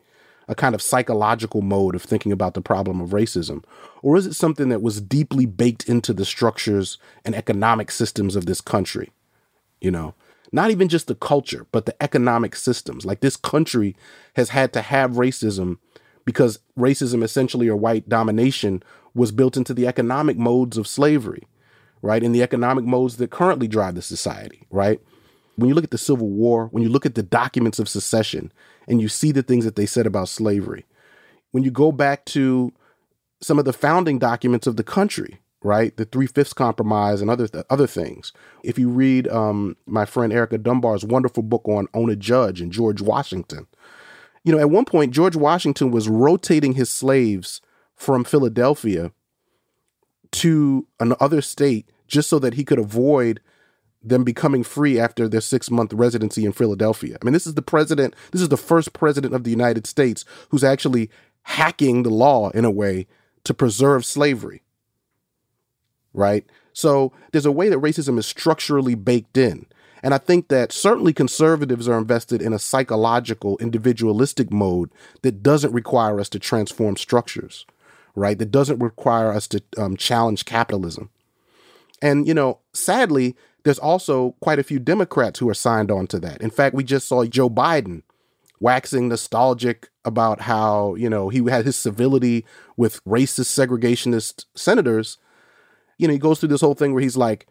A 0.48 0.54
kind 0.54 0.74
of 0.74 0.82
psychological 0.82 1.62
mode 1.62 1.94
of 1.94 2.02
thinking 2.02 2.32
about 2.32 2.54
the 2.54 2.60
problem 2.60 3.00
of 3.00 3.10
racism? 3.10 3.62
Or 4.02 4.16
is 4.16 4.26
it 4.26 4.34
something 4.34 4.70
that 4.70 4.82
was 4.82 5.00
deeply 5.00 5.46
baked 5.46 5.88
into 5.88 6.12
the 6.12 6.24
structures 6.24 6.98
and 7.24 7.34
economic 7.34 7.90
systems 7.90 8.34
of 8.34 8.46
this 8.46 8.60
country? 8.60 9.12
You 9.80 9.90
know, 9.90 10.14
not 10.50 10.70
even 10.70 10.88
just 10.88 11.06
the 11.06 11.14
culture, 11.14 11.66
but 11.70 11.86
the 11.86 12.02
economic 12.02 12.56
systems. 12.56 13.04
Like 13.04 13.20
this 13.20 13.36
country 13.36 13.94
has 14.34 14.48
had 14.50 14.72
to 14.72 14.82
have 14.82 15.12
racism 15.12 15.78
because 16.24 16.58
racism, 16.78 17.22
essentially, 17.22 17.68
or 17.68 17.76
white 17.76 18.08
domination, 18.08 18.82
was 19.14 19.32
built 19.32 19.56
into 19.56 19.74
the 19.74 19.86
economic 19.86 20.36
modes 20.36 20.76
of 20.76 20.86
slavery, 20.86 21.46
right? 22.02 22.22
In 22.22 22.32
the 22.32 22.42
economic 22.42 22.84
modes 22.84 23.16
that 23.16 23.30
currently 23.30 23.68
drive 23.68 23.94
the 23.94 24.02
society, 24.02 24.66
right? 24.70 25.00
When 25.58 25.68
you 25.68 25.74
look 25.74 25.82
at 25.82 25.90
the 25.90 25.98
Civil 25.98 26.28
War, 26.28 26.68
when 26.68 26.84
you 26.84 26.88
look 26.88 27.04
at 27.04 27.16
the 27.16 27.22
documents 27.22 27.80
of 27.80 27.88
secession, 27.88 28.52
and 28.86 29.02
you 29.02 29.08
see 29.08 29.32
the 29.32 29.42
things 29.42 29.64
that 29.64 29.74
they 29.74 29.86
said 29.86 30.06
about 30.06 30.28
slavery. 30.28 30.86
When 31.50 31.64
you 31.64 31.72
go 31.72 31.90
back 31.90 32.24
to 32.26 32.72
some 33.40 33.58
of 33.58 33.64
the 33.64 33.72
founding 33.72 34.20
documents 34.20 34.68
of 34.68 34.76
the 34.76 34.84
country, 34.84 35.40
right? 35.60 35.96
The 35.96 36.04
Three 36.04 36.28
Fifths 36.28 36.52
Compromise 36.52 37.20
and 37.20 37.28
other 37.28 37.48
th- 37.48 37.64
other 37.70 37.88
things. 37.88 38.32
If 38.62 38.78
you 38.78 38.88
read 38.88 39.26
um, 39.26 39.76
my 39.84 40.04
friend 40.04 40.32
Erica 40.32 40.58
Dunbar's 40.58 41.04
wonderful 41.04 41.42
book 41.42 41.66
on 41.66 41.88
Ona 41.92 42.14
Judge 42.14 42.60
and 42.60 42.70
George 42.70 43.02
Washington, 43.02 43.66
you 44.44 44.52
know, 44.52 44.60
at 44.60 44.70
one 44.70 44.84
point 44.84 45.12
George 45.12 45.34
Washington 45.34 45.90
was 45.90 46.08
rotating 46.08 46.74
his 46.74 46.88
slaves 46.88 47.60
from 47.96 48.22
Philadelphia 48.22 49.10
to 50.30 50.86
another 51.00 51.42
state 51.42 51.90
just 52.06 52.30
so 52.30 52.38
that 52.38 52.54
he 52.54 52.64
could 52.64 52.78
avoid 52.78 53.40
them 54.02 54.24
becoming 54.24 54.62
free 54.62 54.98
after 54.98 55.28
their 55.28 55.40
six 55.40 55.70
month 55.70 55.92
residency 55.92 56.44
in 56.44 56.52
Philadelphia. 56.52 57.18
I 57.20 57.24
mean, 57.24 57.32
this 57.32 57.46
is 57.46 57.54
the 57.54 57.62
president, 57.62 58.14
this 58.32 58.42
is 58.42 58.48
the 58.48 58.56
first 58.56 58.92
president 58.92 59.34
of 59.34 59.44
the 59.44 59.50
United 59.50 59.86
States 59.86 60.24
who's 60.50 60.64
actually 60.64 61.10
hacking 61.42 62.02
the 62.02 62.10
law 62.10 62.50
in 62.50 62.64
a 62.64 62.70
way 62.70 63.06
to 63.44 63.54
preserve 63.54 64.04
slavery. 64.04 64.62
Right? 66.14 66.46
So 66.72 67.12
there's 67.32 67.46
a 67.46 67.52
way 67.52 67.68
that 67.68 67.80
racism 67.80 68.18
is 68.18 68.26
structurally 68.26 68.94
baked 68.94 69.36
in. 69.36 69.66
And 70.02 70.14
I 70.14 70.18
think 70.18 70.48
that 70.48 70.70
certainly 70.70 71.12
conservatives 71.12 71.88
are 71.88 71.98
invested 71.98 72.40
in 72.40 72.52
a 72.52 72.58
psychological, 72.58 73.58
individualistic 73.58 74.52
mode 74.52 74.90
that 75.22 75.42
doesn't 75.42 75.72
require 75.72 76.20
us 76.20 76.28
to 76.30 76.38
transform 76.38 76.96
structures, 76.96 77.66
right? 78.14 78.38
That 78.38 78.52
doesn't 78.52 78.78
require 78.78 79.32
us 79.32 79.48
to 79.48 79.62
um, 79.76 79.96
challenge 79.96 80.44
capitalism. 80.44 81.10
And, 82.00 82.28
you 82.28 82.34
know, 82.34 82.60
sadly, 82.72 83.36
there's 83.64 83.78
also 83.78 84.34
quite 84.40 84.58
a 84.58 84.62
few 84.62 84.78
Democrats 84.78 85.38
who 85.38 85.48
are 85.48 85.54
signed 85.54 85.90
on 85.90 86.06
to 86.08 86.18
that. 86.20 86.40
In 86.40 86.50
fact, 86.50 86.74
we 86.74 86.84
just 86.84 87.08
saw 87.08 87.24
Joe 87.24 87.50
Biden 87.50 88.02
waxing 88.60 89.08
nostalgic 89.08 89.88
about 90.04 90.42
how, 90.42 90.94
you 90.94 91.08
know, 91.08 91.28
he 91.28 91.44
had 91.48 91.64
his 91.64 91.76
civility 91.76 92.44
with 92.76 93.02
racist 93.04 93.52
segregationist 93.56 94.46
senators. 94.54 95.18
You 95.98 96.08
know, 96.08 96.12
he 96.12 96.18
goes 96.18 96.40
through 96.40 96.48
this 96.50 96.60
whole 96.60 96.74
thing 96.74 96.92
where 96.92 97.02
he's 97.02 97.16
like, 97.16 97.46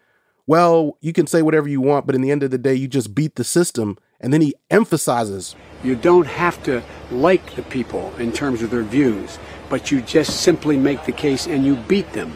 well, 0.47 0.97
you 1.01 1.11
can 1.11 1.27
say 1.27 1.41
whatever 1.41 1.67
you 1.67 1.81
want, 1.81 2.05
but 2.05 2.15
in 2.15 2.21
the 2.21 2.31
end 2.31 2.41
of 2.41 2.51
the 2.51 2.57
day, 2.57 2.73
you 2.73 2.87
just 2.87 3.13
beat 3.13 3.35
the 3.35 3.43
system. 3.43 3.97
And 4.19 4.33
then 4.33 4.41
he 4.41 4.55
emphasizes 4.71 5.55
you 5.83 5.95
don't 5.95 6.25
have 6.25 6.61
to 6.63 6.81
like 7.11 7.55
the 7.55 7.63
people 7.63 8.13
in 8.17 8.31
terms 8.31 8.63
of 8.63 8.71
their 8.71 8.83
views, 8.83 9.37
but 9.69 9.91
you 9.91 10.01
just 10.01 10.41
simply 10.41 10.77
make 10.77 11.05
the 11.05 11.11
case 11.11 11.45
and 11.45 11.65
you 11.65 11.75
beat 11.75 12.11
them. 12.13 12.35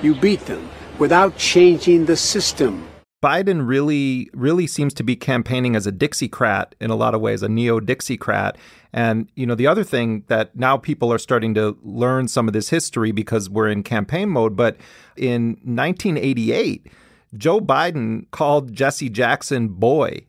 You 0.00 0.14
beat 0.14 0.46
them 0.46 0.70
without 0.98 1.36
changing 1.36 2.06
the 2.06 2.16
system. 2.16 2.88
Biden 3.22 3.66
really, 3.66 4.30
really 4.32 4.66
seems 4.66 4.94
to 4.94 5.02
be 5.02 5.16
campaigning 5.16 5.74
as 5.74 5.86
a 5.86 5.92
Dixiecrat 5.92 6.72
in 6.80 6.90
a 6.90 6.94
lot 6.94 7.14
of 7.14 7.20
ways, 7.20 7.42
a 7.42 7.48
neo 7.48 7.80
Dixiecrat. 7.80 8.54
And, 8.92 9.28
you 9.34 9.44
know, 9.44 9.56
the 9.56 9.66
other 9.66 9.82
thing 9.82 10.24
that 10.28 10.54
now 10.54 10.76
people 10.76 11.12
are 11.12 11.18
starting 11.18 11.52
to 11.54 11.76
learn 11.82 12.28
some 12.28 12.46
of 12.46 12.54
this 12.54 12.68
history 12.68 13.10
because 13.10 13.50
we're 13.50 13.68
in 13.68 13.82
campaign 13.82 14.28
mode, 14.28 14.54
but 14.54 14.76
in 15.16 15.58
1988, 15.64 16.86
Joe 17.36 17.60
Biden 17.60 18.30
called 18.30 18.72
Jesse 18.72 19.10
Jackson 19.10 19.68
boy 19.68 20.24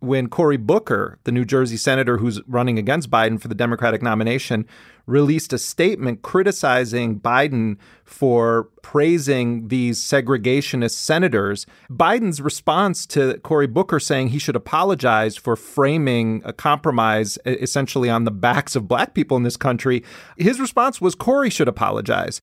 when 0.00 0.28
Cory 0.28 0.58
Booker, 0.58 1.18
the 1.24 1.32
New 1.32 1.46
Jersey 1.46 1.78
senator 1.78 2.18
who's 2.18 2.40
running 2.46 2.78
against 2.78 3.10
Biden 3.10 3.40
for 3.40 3.48
the 3.48 3.54
Democratic 3.54 4.02
nomination, 4.02 4.66
released 5.06 5.52
a 5.52 5.58
statement 5.58 6.22
criticizing 6.22 7.20
Biden 7.20 7.76
for 8.04 8.68
praising 8.82 9.68
these 9.68 10.00
segregationist 10.00 10.92
senators. 10.92 11.66
Biden's 11.90 12.40
response 12.40 13.06
to 13.06 13.38
Cory 13.38 13.66
Booker 13.66 14.00
saying 14.00 14.28
he 14.28 14.38
should 14.38 14.56
apologize 14.56 15.36
for 15.36 15.56
framing 15.56 16.42
a 16.44 16.52
compromise 16.52 17.38
essentially 17.44 18.10
on 18.10 18.24
the 18.24 18.30
backs 18.30 18.76
of 18.76 18.88
black 18.88 19.14
people 19.14 19.36
in 19.36 19.42
this 19.42 19.56
country, 19.56 20.02
his 20.36 20.60
response 20.60 21.00
was 21.00 21.14
Cory 21.14 21.50
should 21.50 21.68
apologize. 21.68 22.40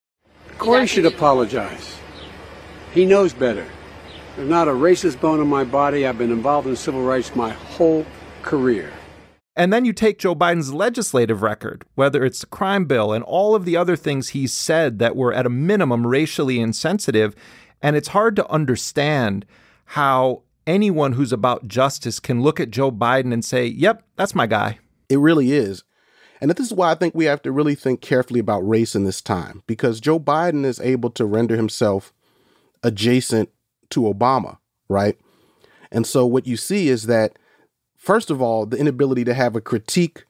Cory 0.58 0.88
should 0.88 1.06
apologize. 1.06 1.98
He 2.94 3.06
knows 3.06 3.34
better. 3.34 3.66
There's 4.36 4.50
not 4.50 4.68
a 4.68 4.72
racist 4.72 5.20
bone 5.20 5.42
in 5.42 5.48
my 5.48 5.64
body. 5.64 6.06
I've 6.06 6.18
been 6.18 6.32
involved 6.32 6.68
in 6.68 6.76
civil 6.76 7.04
rights 7.04 7.36
my 7.36 7.50
whole 7.50 8.06
career. 8.44 8.92
And 9.56 9.74
then 9.74 9.84
you 9.84 9.92
take 9.92 10.18
Joe 10.18 10.34
Biden's 10.34 10.74
legislative 10.74 11.42
record, 11.42 11.84
whether 11.96 12.24
it's 12.24 12.40
the 12.40 12.46
crime 12.46 12.86
bill 12.86 13.12
and 13.12 13.24
all 13.24 13.54
of 13.54 13.66
the 13.66 13.76
other 13.76 13.98
things 13.98 14.30
he 14.30 14.48
said 14.48 15.00
that 15.00 15.16
were 15.16 15.34
at 15.34 15.46
a 15.46 15.50
minimum 15.50 16.08
racially 16.08 16.60
insensitive. 16.60 17.36
And 17.82 17.96
it's 17.96 18.10
hard 18.10 18.36
to 18.38 18.50
understand 18.50 19.46
how 19.86 20.44
anyone 20.66 21.14
who's 21.14 21.34
about 21.34 21.68
justice 21.68 22.20
can 22.20 22.42
look 22.42 22.60
at 22.62 22.72
Joe 22.72 22.92
Biden 22.92 23.34
and 23.34 23.44
say, 23.44 23.66
yep, 23.66 24.04
that's 24.16 24.36
my 24.36 24.48
guy. 24.48 24.80
It 25.10 25.18
really 25.18 25.52
is. 25.52 25.84
And 26.40 26.50
this 26.50 26.68
is 26.68 26.74
why 26.74 26.92
I 26.92 26.96
think 26.96 27.14
we 27.14 27.26
have 27.26 27.42
to 27.42 27.52
really 27.52 27.76
think 27.76 28.00
carefully 28.00 28.40
about 28.40 28.68
race 28.68 28.96
in 28.96 29.04
this 29.04 29.22
time, 29.22 29.64
because 29.68 30.00
Joe 30.00 30.20
Biden 30.20 30.64
is 30.64 30.80
able 30.80 31.10
to 31.12 31.26
render 31.26 31.58
himself 31.58 32.14
adjacent 32.84 33.50
to 33.90 34.02
Obama, 34.02 34.58
right? 34.88 35.18
And 35.92 36.08
so 36.08 36.26
what 36.26 36.48
you 36.48 36.56
see 36.58 36.88
is 36.88 37.08
that, 37.08 37.38
first 38.02 38.32
of 38.32 38.42
all, 38.42 38.66
the 38.66 38.78
inability 38.78 39.24
to 39.26 39.34
have 39.34 39.56
a 39.56 39.62
critique 39.62 40.26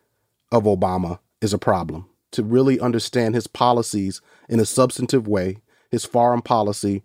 of 0.52 0.64
Obama 0.64 1.20
is 1.42 1.54
a 1.54 1.58
problem. 1.58 2.08
To 2.34 2.44
really 2.44 2.80
understand 2.80 3.34
his 3.34 3.48
policies 3.48 4.22
in 4.48 4.60
a 4.60 4.66
substantive 4.66 5.28
way, 5.28 5.58
his 5.90 6.06
foreign 6.06 6.42
policy, 6.42 7.02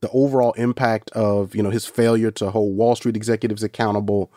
the 0.00 0.10
overall 0.10 0.52
impact 0.52 1.10
of 1.10 1.54
you 1.54 1.62
know 1.62 1.70
his 1.70 1.86
failure 1.86 2.30
to 2.32 2.50
hold 2.50 2.76
Wall 2.76 2.94
Street 2.94 3.16
executives 3.16 3.62
accountable, 3.62 4.32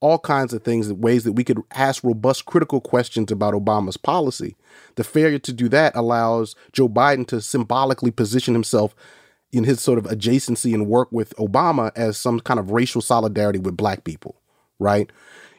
all 0.00 0.18
kinds 0.18 0.52
of 0.52 0.62
things, 0.62 0.92
ways 0.92 1.24
that 1.24 1.32
we 1.32 1.44
could 1.44 1.60
ask 1.72 2.02
robust 2.02 2.46
critical 2.46 2.80
questions 2.80 3.30
about 3.30 3.54
Obama's 3.54 3.96
policy. 3.96 4.56
The 4.94 5.04
failure 5.04 5.38
to 5.40 5.52
do 5.52 5.68
that 5.68 5.94
allows 5.94 6.56
Joe 6.72 6.88
Biden 6.88 7.26
to 7.28 7.40
symbolically 7.40 8.10
position 8.10 8.54
himself 8.54 8.94
in 9.52 9.64
his 9.64 9.80
sort 9.80 9.98
of 9.98 10.04
adjacency 10.04 10.72
and 10.72 10.86
work 10.86 11.08
with 11.10 11.34
Obama 11.36 11.90
as 11.96 12.16
some 12.16 12.40
kind 12.40 12.60
of 12.60 12.70
racial 12.70 13.00
solidarity 13.00 13.58
with 13.58 13.76
black 13.76 14.04
people, 14.04 14.39
right? 14.80 15.10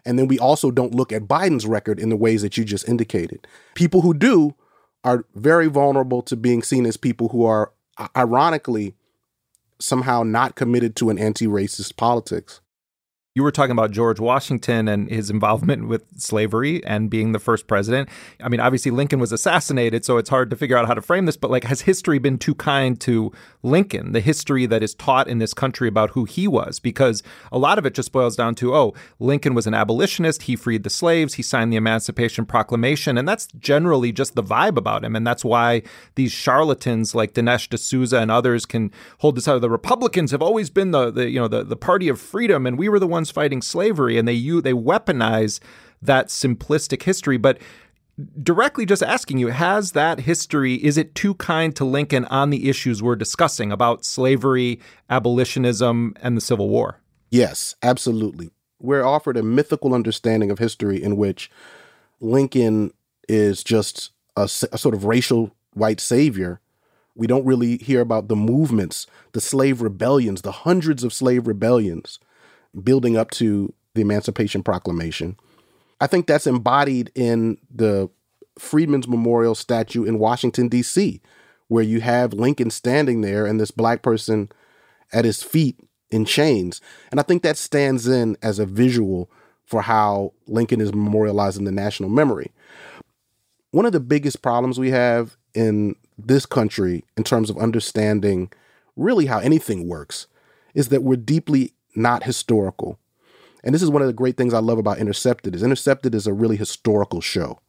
And 0.05 0.19
then 0.19 0.27
we 0.27 0.39
also 0.39 0.71
don't 0.71 0.95
look 0.95 1.11
at 1.11 1.27
Biden's 1.27 1.65
record 1.65 1.99
in 1.99 2.09
the 2.09 2.17
ways 2.17 2.41
that 2.41 2.57
you 2.57 2.65
just 2.65 2.89
indicated. 2.89 3.47
People 3.75 4.01
who 4.01 4.13
do 4.13 4.55
are 5.03 5.25
very 5.35 5.67
vulnerable 5.67 6.21
to 6.23 6.35
being 6.35 6.63
seen 6.63 6.85
as 6.85 6.97
people 6.97 7.29
who 7.29 7.45
are 7.45 7.71
ironically 8.15 8.95
somehow 9.79 10.23
not 10.23 10.55
committed 10.55 10.95
to 10.95 11.09
an 11.09 11.17
anti-racist 11.17 11.95
politics. 11.97 12.60
You 13.33 13.43
were 13.43 13.51
talking 13.51 13.71
about 13.71 13.91
George 13.91 14.19
Washington 14.19 14.89
and 14.89 15.09
his 15.09 15.29
involvement 15.29 15.87
with 15.87 16.03
slavery 16.17 16.83
and 16.83 17.09
being 17.09 17.31
the 17.31 17.39
first 17.39 17.65
president. 17.65 18.09
I 18.43 18.49
mean, 18.49 18.59
obviously 18.59 18.91
Lincoln 18.91 19.21
was 19.21 19.31
assassinated, 19.31 20.03
so 20.03 20.17
it's 20.17 20.29
hard 20.29 20.49
to 20.49 20.57
figure 20.57 20.75
out 20.75 20.85
how 20.85 20.93
to 20.95 21.01
frame 21.01 21.27
this, 21.27 21.37
but 21.37 21.49
like 21.49 21.63
has 21.63 21.79
history 21.79 22.19
been 22.19 22.37
too 22.37 22.53
kind 22.53 22.99
to 22.99 23.31
Lincoln, 23.63 24.11
the 24.11 24.19
history 24.19 24.65
that 24.65 24.83
is 24.83 24.93
taught 24.93 25.29
in 25.29 25.37
this 25.37 25.53
country 25.53 25.87
about 25.87 26.09
who 26.09 26.25
he 26.25 26.45
was? 26.45 26.81
Because 26.81 27.23
a 27.53 27.57
lot 27.57 27.77
of 27.77 27.85
it 27.85 27.93
just 27.93 28.11
boils 28.11 28.35
down 28.35 28.53
to, 28.55 28.75
oh, 28.75 28.93
Lincoln 29.17 29.53
was 29.53 29.65
an 29.65 29.73
abolitionist, 29.73 30.43
he 30.43 30.57
freed 30.57 30.83
the 30.83 30.89
slaves, 30.89 31.35
he 31.35 31.41
signed 31.41 31.71
the 31.71 31.77
Emancipation 31.77 32.45
Proclamation, 32.45 33.17
and 33.17 33.29
that's 33.29 33.47
generally 33.57 34.11
just 34.11 34.35
the 34.35 34.43
vibe 34.43 34.75
about 34.75 35.05
him. 35.05 35.15
And 35.15 35.25
that's 35.25 35.45
why 35.45 35.83
these 36.15 36.33
charlatans 36.33 37.15
like 37.15 37.33
Dinesh 37.33 37.69
D'Souza 37.69 38.17
and 38.17 38.29
others 38.29 38.65
can 38.65 38.91
hold 39.19 39.37
this 39.37 39.47
out. 39.47 39.61
The 39.61 39.69
Republicans 39.69 40.31
have 40.31 40.41
always 40.41 40.69
been 40.69 40.91
the, 40.91 41.09
the 41.11 41.29
you 41.29 41.39
know 41.39 41.47
the, 41.47 41.63
the 41.63 41.77
party 41.77 42.09
of 42.09 42.19
freedom, 42.19 42.65
and 42.65 42.77
we 42.77 42.89
were 42.89 42.99
the 42.99 43.07
ones 43.07 43.20
fighting 43.29 43.61
slavery, 43.61 44.17
and 44.17 44.27
they 44.27 44.33
you 44.33 44.61
they 44.61 44.73
weaponize 44.73 45.59
that 46.01 46.27
simplistic 46.27 47.03
history. 47.03 47.37
But 47.37 47.59
directly 48.41 48.85
just 48.85 49.03
asking 49.03 49.37
you, 49.37 49.47
has 49.49 49.91
that 49.91 50.21
history 50.21 50.75
is 50.75 50.97
it 50.97 51.13
too 51.13 51.35
kind 51.35 51.75
to 51.75 51.85
Lincoln 51.85 52.25
on 52.25 52.49
the 52.49 52.69
issues 52.69 53.03
we're 53.03 53.15
discussing 53.15 53.71
about 53.71 54.05
slavery, 54.05 54.79
abolitionism, 55.09 56.15
and 56.21 56.35
the 56.35 56.41
Civil 56.41 56.69
War? 56.69 56.99
Yes, 57.29 57.75
absolutely. 57.83 58.51
We're 58.79 59.05
offered 59.05 59.37
a 59.37 59.43
mythical 59.43 59.93
understanding 59.93 60.49
of 60.49 60.57
history 60.57 61.01
in 61.01 61.17
which 61.17 61.51
Lincoln 62.19 62.91
is 63.29 63.63
just 63.63 64.11
a, 64.35 64.43
a 64.43 64.77
sort 64.77 64.95
of 64.95 65.05
racial 65.05 65.51
white 65.73 65.99
savior 65.99 66.59
we 67.15 67.27
don't 67.27 67.45
really 67.45 67.77
hear 67.77 68.01
about 68.01 68.27
the 68.27 68.35
movements, 68.35 69.05
the 69.33 69.41
slave 69.41 69.81
rebellions, 69.81 70.41
the 70.41 70.51
hundreds 70.51 71.03
of 71.03 71.13
slave 71.13 71.47
rebellions 71.47 72.19
building 72.83 73.17
up 73.17 73.31
to 73.31 73.73
the 73.93 74.01
Emancipation 74.01 74.63
Proclamation. 74.63 75.37
I 75.99 76.07
think 76.07 76.27
that's 76.27 76.47
embodied 76.47 77.11
in 77.15 77.57
the 77.73 78.09
Freedmen's 78.57 79.07
Memorial 79.07 79.55
statue 79.55 80.03
in 80.03 80.19
Washington, 80.19 80.67
D.C., 80.67 81.21
where 81.67 81.83
you 81.83 82.01
have 82.01 82.33
Lincoln 82.33 82.69
standing 82.69 83.21
there 83.21 83.45
and 83.45 83.59
this 83.59 83.71
black 83.71 84.01
person 84.01 84.49
at 85.13 85.25
his 85.25 85.41
feet 85.41 85.77
in 86.09 86.25
chains. 86.25 86.81
And 87.11 87.19
I 87.19 87.23
think 87.23 87.43
that 87.43 87.57
stands 87.57 88.07
in 88.07 88.35
as 88.41 88.59
a 88.59 88.65
visual 88.65 89.29
for 89.65 89.81
how 89.81 90.33
Lincoln 90.47 90.81
is 90.81 90.93
memorialized 90.93 91.57
in 91.57 91.63
the 91.63 91.71
national 91.71 92.09
memory. 92.09 92.51
One 93.71 93.85
of 93.85 93.93
the 93.93 94.01
biggest 94.01 94.41
problems 94.41 94.77
we 94.77 94.91
have 94.91 95.37
in 95.53 95.95
this 96.17 96.45
country 96.45 97.05
in 97.15 97.23
terms 97.23 97.49
of 97.49 97.57
understanding 97.57 98.51
really 98.97 99.27
how 99.27 99.39
anything 99.39 99.87
works 99.87 100.27
is 100.73 100.89
that 100.89 101.03
we're 101.03 101.15
deeply 101.15 101.73
not 101.95 102.23
historical. 102.23 102.99
And 103.63 103.75
this 103.75 103.83
is 103.83 103.89
one 103.89 104.01
of 104.01 104.07
the 104.07 104.13
great 104.13 104.37
things 104.37 104.53
I 104.53 104.59
love 104.59 104.77
about 104.77 104.97
Intercepted 104.99 105.55
is 105.55 105.63
Intercepted 105.63 106.15
is 106.15 106.27
a 106.27 106.33
really 106.33 106.57
historical 106.57 107.21
show. 107.21 107.59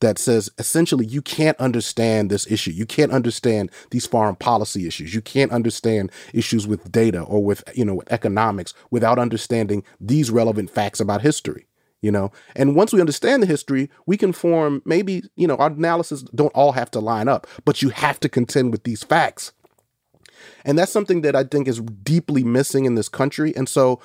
that 0.00 0.18
says 0.18 0.50
essentially 0.58 1.06
you 1.06 1.22
can't 1.22 1.58
understand 1.58 2.30
this 2.30 2.50
issue. 2.50 2.70
You 2.70 2.86
can't 2.86 3.12
understand 3.12 3.70
these 3.90 4.06
foreign 4.06 4.36
policy 4.36 4.86
issues. 4.86 5.14
You 5.14 5.22
can't 5.22 5.52
understand 5.52 6.12
issues 6.34 6.66
with 6.66 6.90
data 6.92 7.22
or 7.22 7.42
with, 7.42 7.64
you 7.74 7.84
know, 7.84 7.94
with 7.94 8.12
economics 8.12 8.74
without 8.90 9.18
understanding 9.18 9.84
these 10.00 10.30
relevant 10.30 10.70
facts 10.70 11.00
about 11.00 11.22
history. 11.22 11.66
You 12.02 12.12
know, 12.12 12.30
and 12.54 12.76
once 12.76 12.92
we 12.92 13.00
understand 13.00 13.42
the 13.42 13.46
history, 13.46 13.90
we 14.04 14.16
can 14.18 14.32
form 14.32 14.82
maybe, 14.84 15.24
you 15.34 15.46
know, 15.48 15.56
our 15.56 15.70
analysis 15.70 16.22
don't 16.34 16.52
all 16.54 16.72
have 16.72 16.90
to 16.92 17.00
line 17.00 17.26
up, 17.26 17.46
but 17.64 17.80
you 17.82 17.88
have 17.88 18.20
to 18.20 18.28
contend 18.28 18.70
with 18.70 18.84
these 18.84 19.02
facts. 19.02 19.52
And 20.64 20.78
that's 20.78 20.92
something 20.92 21.22
that 21.22 21.36
I 21.36 21.44
think 21.44 21.68
is 21.68 21.80
deeply 21.80 22.44
missing 22.44 22.84
in 22.84 22.94
this 22.94 23.08
country. 23.08 23.54
And 23.56 23.68
so 23.68 24.00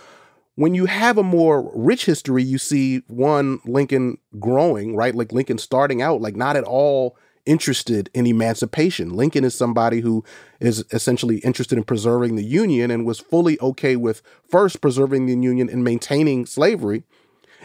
when 0.55 0.75
you 0.75 0.85
have 0.85 1.17
a 1.17 1.23
more 1.23 1.71
rich 1.73 2.05
history, 2.05 2.43
you 2.43 2.57
see 2.57 3.03
one 3.07 3.59
Lincoln 3.65 4.17
growing, 4.39 4.95
right? 4.95 5.15
Like 5.15 5.31
Lincoln 5.31 5.57
starting 5.57 6.01
out, 6.01 6.21
like 6.21 6.35
not 6.35 6.55
at 6.55 6.63
all 6.63 7.17
interested 7.45 8.09
in 8.13 8.27
emancipation. 8.27 9.15
Lincoln 9.15 9.43
is 9.43 9.55
somebody 9.55 10.01
who 10.01 10.23
is 10.59 10.85
essentially 10.91 11.37
interested 11.39 11.77
in 11.77 11.83
preserving 11.83 12.35
the 12.35 12.43
Union 12.43 12.91
and 12.91 13.05
was 13.05 13.19
fully 13.19 13.59
okay 13.59 13.95
with 13.95 14.21
first 14.47 14.81
preserving 14.81 15.25
the 15.25 15.33
Union 15.33 15.69
and 15.69 15.83
maintaining 15.83 16.45
slavery. 16.45 17.03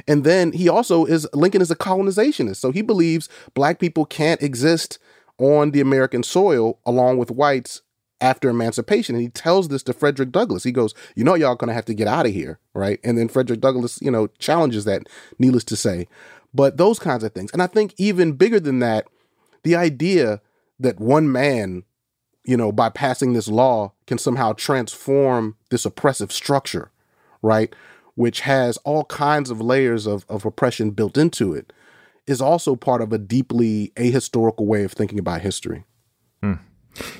And 0.06 0.24
then 0.24 0.52
he 0.52 0.68
also 0.68 1.04
is 1.04 1.26
Lincoln 1.32 1.62
is 1.62 1.70
a 1.70 1.76
colonizationist. 1.76 2.56
So 2.56 2.70
he 2.70 2.82
believes 2.82 3.28
black 3.54 3.78
people 3.78 4.04
can't 4.04 4.42
exist 4.42 4.98
on 5.38 5.70
the 5.72 5.80
American 5.80 6.22
soil 6.22 6.78
along 6.86 7.18
with 7.18 7.30
whites 7.30 7.82
after 8.20 8.48
emancipation. 8.48 9.14
And 9.14 9.22
he 9.22 9.28
tells 9.28 9.68
this 9.68 9.82
to 9.84 9.92
Frederick 9.92 10.32
Douglass. 10.32 10.64
He 10.64 10.72
goes, 10.72 10.94
You 11.14 11.24
know, 11.24 11.34
y'all 11.34 11.56
to 11.56 11.72
have 11.72 11.84
to 11.86 11.94
get 11.94 12.08
out 12.08 12.26
of 12.26 12.32
here. 12.32 12.58
Right. 12.74 13.00
And 13.04 13.16
then 13.18 13.28
Frederick 13.28 13.60
Douglass, 13.60 14.00
you 14.00 14.10
know, 14.10 14.28
challenges 14.38 14.84
that, 14.84 15.08
needless 15.38 15.64
to 15.64 15.76
say. 15.76 16.08
But 16.54 16.76
those 16.76 16.98
kinds 16.98 17.22
of 17.22 17.32
things. 17.32 17.50
And 17.52 17.62
I 17.62 17.66
think 17.66 17.94
even 17.98 18.32
bigger 18.32 18.60
than 18.60 18.78
that, 18.78 19.06
the 19.62 19.76
idea 19.76 20.40
that 20.78 21.00
one 21.00 21.30
man, 21.30 21.82
you 22.44 22.56
know, 22.56 22.72
by 22.72 22.88
passing 22.88 23.32
this 23.32 23.48
law 23.48 23.92
can 24.06 24.18
somehow 24.18 24.52
transform 24.52 25.56
this 25.70 25.84
oppressive 25.84 26.32
structure, 26.32 26.90
right? 27.42 27.74
Which 28.14 28.40
has 28.40 28.76
all 28.78 29.04
kinds 29.04 29.50
of 29.50 29.60
layers 29.60 30.06
of, 30.06 30.24
of 30.28 30.44
oppression 30.46 30.90
built 30.92 31.18
into 31.18 31.52
it, 31.52 31.72
is 32.26 32.40
also 32.40 32.76
part 32.76 33.02
of 33.02 33.12
a 33.12 33.18
deeply 33.18 33.92
ahistorical 33.96 34.66
way 34.66 34.84
of 34.84 34.92
thinking 34.92 35.18
about 35.18 35.42
history. 35.42 35.84
Hmm. 36.42 36.54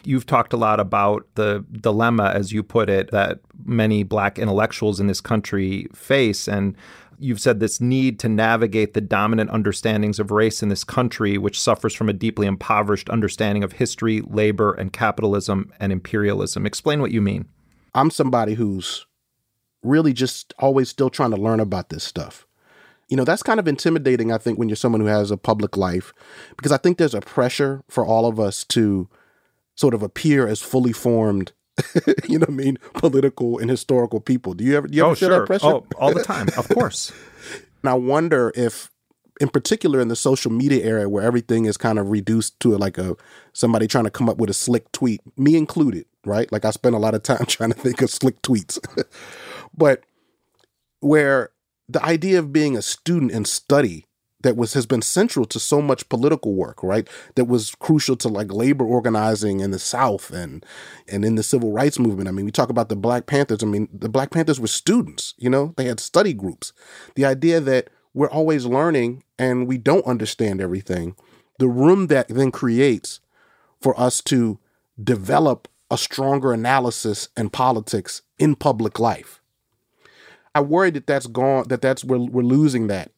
You've 0.05 0.27
talked 0.27 0.53
a 0.53 0.57
lot 0.57 0.81
about 0.81 1.27
the 1.35 1.65
dilemma, 1.73 2.33
as 2.35 2.53
you 2.53 2.63
put 2.63 2.89
it, 2.89 3.11
that 3.11 3.41
many 3.65 4.03
black 4.03 4.39
intellectuals 4.39 5.01
in 5.01 5.07
this 5.07 5.21
country 5.21 5.89
face. 5.95 6.49
And 6.49 6.77
you've 7.19 7.41
said 7.41 7.61
this 7.61 7.81
need 7.81 8.19
to 8.21 8.29
navigate 8.29 8.95
the 8.95 9.01
dominant 9.01 9.51
understandings 9.51 10.19
of 10.19 10.31
race 10.31 10.63
in 10.63 10.69
this 10.69 10.85
country, 10.85 11.39
which 11.39 11.61
suffers 11.61 11.95
from 11.95 12.09
a 12.09 12.13
deeply 12.13 12.47
impoverished 12.47 13.09
understanding 13.09 13.65
of 13.65 13.73
history, 13.73 14.23
labor, 14.27 14.73
and 14.75 14.93
capitalism 14.93 15.73
and 15.81 15.93
imperialism. 15.93 16.67
Explain 16.67 17.01
what 17.01 17.13
you 17.13 17.23
mean. 17.23 17.49
I'm 17.95 18.11
somebody 18.11 18.55
who's 18.55 19.07
really 19.83 20.13
just 20.13 20.53
always 20.59 20.89
still 20.89 21.11
trying 21.11 21.31
to 21.31 21.37
learn 21.37 21.61
about 21.61 21.89
this 21.89 22.05
stuff. 22.05 22.47
You 23.09 23.17
know, 23.17 23.25
that's 23.25 23.43
kind 23.43 23.61
of 23.61 23.69
intimidating, 23.69 24.33
I 24.33 24.39
think, 24.39 24.59
when 24.59 24.69
you're 24.69 24.77
someone 24.77 25.01
who 25.01 25.07
has 25.07 25.31
a 25.31 25.37
public 25.37 25.77
life, 25.77 26.13
because 26.57 26.73
I 26.73 26.77
think 26.77 26.99
there's 26.99 27.15
a 27.15 27.21
pressure 27.21 27.83
for 27.89 28.05
all 28.05 28.27
of 28.27 28.41
us 28.41 28.65
to 28.65 29.09
sort 29.77 29.95
of 29.95 30.03
appear 30.03 30.47
as 30.49 30.61
fully 30.61 30.93
formed 30.93 31.53
you 32.27 32.39
know 32.39 32.47
what 32.47 32.49
I 32.49 32.53
mean, 32.53 32.79
political 32.95 33.59
and 33.59 33.69
historical 33.69 34.21
people. 34.21 34.55
Do 34.55 34.65
you 34.65 34.77
ever 34.77 34.87
do 34.87 34.97
you 34.97 35.03
ever 35.03 35.13
oh, 35.13 35.15
feel 35.15 35.29
sure. 35.29 35.41
that 35.41 35.47
pressure? 35.47 35.67
Oh, 35.67 35.87
all 35.99 36.13
the 36.13 36.23
time, 36.23 36.49
of 36.57 36.69
course. 36.69 37.13
and 37.83 37.91
I 37.91 37.95
wonder 37.95 38.53
if 38.55 38.91
in 39.41 39.49
particular 39.49 40.01
in 40.01 40.09
the 40.09 40.17
social 40.17 40.51
media 40.51 40.85
area 40.85 41.09
where 41.09 41.23
everything 41.23 41.67
is 41.67 41.77
kind 41.77 41.99
of 41.99 42.11
reduced 42.11 42.59
to 42.61 42.77
like 42.77 42.97
a 42.97 43.15
somebody 43.53 43.87
trying 43.87 44.05
to 44.05 44.11
come 44.11 44.29
up 44.29 44.39
with 44.39 44.49
a 44.49 44.55
slick 44.55 44.91
tweet, 44.93 45.21
me 45.37 45.57
included, 45.57 46.07
right? 46.25 46.51
Like 46.51 46.65
I 46.65 46.71
spend 46.71 46.95
a 46.95 46.99
lot 46.99 47.15
of 47.15 47.23
time 47.23 47.45
trying 47.47 47.73
to 47.73 47.79
think 47.79 48.01
of 48.01 48.11
slick 48.11 48.41
tweets. 48.43 48.79
but 49.77 50.05
where 51.01 51.51
the 51.89 52.03
idea 52.03 52.39
of 52.39 52.53
being 52.53 52.77
a 52.77 52.83
student 52.83 53.33
and 53.33 53.47
study 53.47 54.06
that 54.41 54.57
was 54.57 54.75
has 54.75 54.87
been 54.87 55.03
central 55.03 55.45
to 55.47 55.59
so 55.59 55.81
much 55.81 56.09
political 56.09 56.55
work, 56.55 56.83
right? 56.83 57.09
That 57.35 57.47
was 57.47 57.75
crucial 57.77 58.17
to 58.17 58.29
like 58.29 58.53
labor 58.53 58.85
organizing 58.85 59.61
in 59.61 59.71
the 59.71 59.79
South 59.79 60.31
and 60.31 60.65
and 61.09 61.25
in 61.25 61.37
the 61.37 61.43
civil 61.43 61.73
rights 61.73 61.99
movement. 61.99 62.29
I 62.29 62.33
mean, 62.33 62.45
we 62.45 62.51
talk 62.53 62.69
about 62.69 62.89
the 62.89 62.97
Black 62.97 63.27
Panthers. 63.27 63.63
I 63.63 63.67
mean, 63.67 63.89
the 63.93 64.09
Black 64.09 64.31
Panthers 64.31 64.61
were 64.61 64.67
students, 64.67 65.35
you 65.39 65.49
know, 65.49 65.75
they 65.77 65.87
had 65.87 66.01
study 66.01 66.33
groups. 66.33 66.73
The 67.15 67.25
idea 67.25 67.61
that 67.61 67.89
we're 68.13 68.31
always 68.31 68.67
learning 68.67 69.25
and 69.39 69.67
we 69.67 69.79
don't 69.79 70.07
understand 70.07 70.61
everything, 70.61 71.17
the 71.59 71.69
room 71.69 72.09
that 72.09 72.29
then 72.29 72.51
creates 72.51 73.21
for 73.81 73.99
us 73.99 74.21
to 74.23 74.59
develop 75.03 75.69
a 75.91 75.99
stronger 75.99 76.53
analysis 76.53 77.29
and 77.37 77.53
politics 77.53 78.23
in 78.39 78.57
public 78.57 78.99
life. 78.99 79.41
I 80.55 80.61
worry 80.61 80.91
that 80.91 81.07
that's 81.07 81.27
gone, 81.27 81.69
that 81.69 81.83
that's 81.83 82.03
we're, 82.03 82.19
we're 82.19 82.43
losing 82.43 82.87
that 82.87 83.13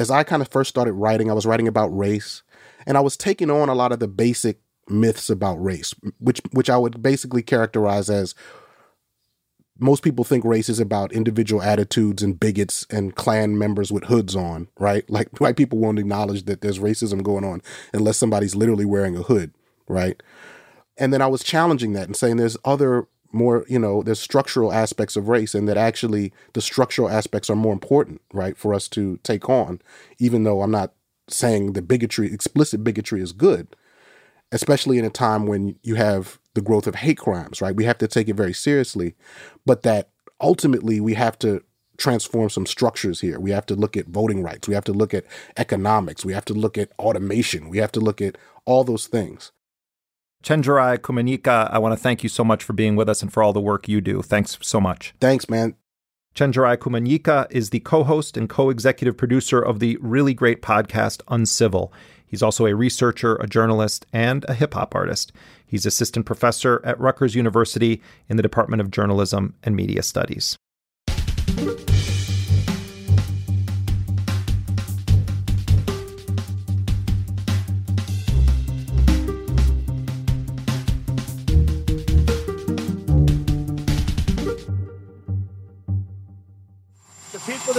as 0.00 0.10
I 0.10 0.24
kind 0.24 0.40
of 0.40 0.48
first 0.48 0.70
started 0.70 0.94
writing, 0.94 1.30
I 1.30 1.34
was 1.34 1.44
writing 1.44 1.68
about 1.68 1.88
race, 1.88 2.42
and 2.86 2.96
I 2.96 3.02
was 3.02 3.18
taking 3.18 3.50
on 3.50 3.68
a 3.68 3.74
lot 3.74 3.92
of 3.92 3.98
the 3.98 4.08
basic 4.08 4.58
myths 4.88 5.28
about 5.28 5.62
race, 5.62 5.94
which 6.18 6.40
which 6.52 6.70
I 6.70 6.78
would 6.78 7.02
basically 7.02 7.42
characterize 7.42 8.08
as 8.08 8.34
most 9.78 10.02
people 10.02 10.24
think 10.24 10.42
race 10.42 10.70
is 10.70 10.80
about 10.80 11.12
individual 11.12 11.62
attitudes 11.62 12.22
and 12.22 12.40
bigots 12.40 12.86
and 12.88 13.14
Klan 13.14 13.58
members 13.58 13.92
with 13.92 14.04
hoods 14.04 14.34
on, 14.34 14.68
right? 14.78 15.04
Like 15.10 15.38
white 15.38 15.56
people 15.58 15.78
won't 15.78 15.98
acknowledge 15.98 16.44
that 16.44 16.62
there's 16.62 16.78
racism 16.78 17.22
going 17.22 17.44
on 17.44 17.60
unless 17.92 18.16
somebody's 18.16 18.56
literally 18.56 18.86
wearing 18.86 19.16
a 19.16 19.22
hood, 19.22 19.52
right? 19.86 20.22
And 20.96 21.12
then 21.12 21.20
I 21.20 21.26
was 21.26 21.44
challenging 21.44 21.92
that 21.92 22.06
and 22.06 22.16
saying 22.16 22.38
there's 22.38 22.56
other 22.64 23.06
more, 23.32 23.64
you 23.68 23.78
know, 23.78 24.02
there's 24.02 24.20
structural 24.20 24.72
aspects 24.72 25.16
of 25.16 25.28
race 25.28 25.54
and 25.54 25.68
that 25.68 25.76
actually 25.76 26.32
the 26.52 26.60
structural 26.60 27.08
aspects 27.08 27.48
are 27.50 27.56
more 27.56 27.72
important, 27.72 28.20
right, 28.32 28.56
for 28.56 28.74
us 28.74 28.88
to 28.88 29.18
take 29.22 29.48
on, 29.48 29.80
even 30.18 30.44
though 30.44 30.62
I'm 30.62 30.70
not 30.70 30.92
saying 31.28 31.72
the 31.72 31.82
bigotry, 31.82 32.32
explicit 32.32 32.82
bigotry 32.82 33.20
is 33.20 33.32
good, 33.32 33.68
especially 34.52 34.98
in 34.98 35.04
a 35.04 35.10
time 35.10 35.46
when 35.46 35.76
you 35.82 35.94
have 35.94 36.38
the 36.54 36.60
growth 36.60 36.86
of 36.86 36.96
hate 36.96 37.18
crimes, 37.18 37.60
right? 37.60 37.76
We 37.76 37.84
have 37.84 37.98
to 37.98 38.08
take 38.08 38.28
it 38.28 38.34
very 38.34 38.52
seriously, 38.52 39.14
but 39.64 39.82
that 39.82 40.10
ultimately 40.40 41.00
we 41.00 41.14
have 41.14 41.38
to 41.40 41.62
transform 41.96 42.50
some 42.50 42.66
structures 42.66 43.20
here. 43.20 43.38
We 43.38 43.50
have 43.50 43.66
to 43.66 43.76
look 43.76 43.96
at 43.96 44.06
voting 44.08 44.42
rights. 44.42 44.66
We 44.66 44.74
have 44.74 44.84
to 44.84 44.92
look 44.92 45.14
at 45.14 45.26
economics. 45.56 46.24
We 46.24 46.32
have 46.32 46.46
to 46.46 46.54
look 46.54 46.78
at 46.78 46.90
automation. 46.98 47.68
We 47.68 47.78
have 47.78 47.92
to 47.92 48.00
look 48.00 48.20
at 48.20 48.36
all 48.64 48.82
those 48.82 49.06
things. 49.06 49.52
Chenjerai 50.42 50.98
Kumanyika, 50.98 51.70
I 51.70 51.78
want 51.78 51.92
to 51.92 52.02
thank 52.02 52.22
you 52.22 52.28
so 52.28 52.42
much 52.42 52.64
for 52.64 52.72
being 52.72 52.96
with 52.96 53.08
us 53.08 53.20
and 53.20 53.32
for 53.32 53.42
all 53.42 53.52
the 53.52 53.60
work 53.60 53.88
you 53.88 54.00
do. 54.00 54.22
Thanks 54.22 54.58
so 54.62 54.80
much. 54.80 55.14
Thanks, 55.20 55.50
man. 55.50 55.74
Chenjerai 56.34 56.76
Kumanyika 56.78 57.46
is 57.50 57.70
the 57.70 57.80
co 57.80 58.04
host 58.04 58.36
and 58.36 58.48
co 58.48 58.70
executive 58.70 59.16
producer 59.16 59.60
of 59.60 59.80
the 59.80 59.98
really 60.00 60.32
great 60.32 60.62
podcast 60.62 61.20
Uncivil. 61.28 61.92
He's 62.26 62.42
also 62.42 62.64
a 62.66 62.74
researcher, 62.74 63.36
a 63.36 63.46
journalist, 63.46 64.06
and 64.12 64.44
a 64.48 64.54
hip 64.54 64.74
hop 64.74 64.94
artist. 64.94 65.32
He's 65.66 65.84
assistant 65.84 66.26
professor 66.26 66.80
at 66.84 66.98
Rutgers 67.00 67.34
University 67.34 68.00
in 68.28 68.36
the 68.36 68.42
Department 68.42 68.80
of 68.80 68.90
Journalism 68.90 69.54
and 69.64 69.74
Media 69.76 70.02
Studies. 70.02 70.56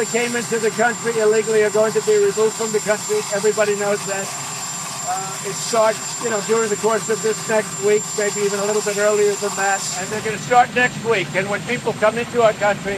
That 0.02 0.08
came 0.12 0.36
into 0.36 0.58
the 0.58 0.72
country 0.72 1.14
illegally 1.20 1.62
are 1.62 1.70
going 1.70 1.94
to 1.94 2.02
be 2.08 2.18
removed 2.18 2.54
from 2.54 2.72
the 2.72 2.80
country. 2.80 3.18
Everybody 3.36 3.76
knows 3.76 4.04
that. 4.08 4.26
Uh, 5.08 5.38
it 5.46 5.54
starts, 5.54 6.24
you 6.24 6.30
know, 6.32 6.42
during 6.48 6.70
the 6.70 6.76
course 6.78 7.08
of 7.08 7.22
this 7.22 7.38
next 7.48 7.84
week, 7.84 8.02
maybe 8.18 8.42
even 8.42 8.58
a 8.60 8.66
little 8.66 8.82
bit 8.82 8.98
earlier 8.98 9.32
than 9.34 9.52
that. 9.58 9.80
And 10.00 10.08
they're 10.10 10.22
going 10.22 10.36
to 10.36 10.42
start 10.42 10.74
next 10.74 11.06
week. 11.06 11.28
And 11.36 11.48
when 11.52 11.62
people 11.64 11.94
come 11.94 12.18
into 12.18 12.42
our 12.42 12.54
country 12.54 12.98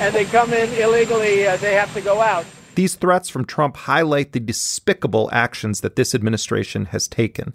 and 0.00 0.14
they 0.14 0.26
come 0.26 0.52
in 0.52 0.68
illegally, 0.74 1.46
uh, 1.46 1.56
they 1.56 1.72
have 1.74 1.92
to 1.94 2.02
go 2.02 2.20
out. 2.20 2.44
These 2.74 2.96
threats 2.96 3.30
from 3.30 3.46
Trump 3.46 3.78
highlight 3.78 4.32
the 4.32 4.40
despicable 4.40 5.30
actions 5.32 5.80
that 5.80 5.96
this 5.96 6.14
administration 6.14 6.86
has 6.86 7.08
taken. 7.08 7.54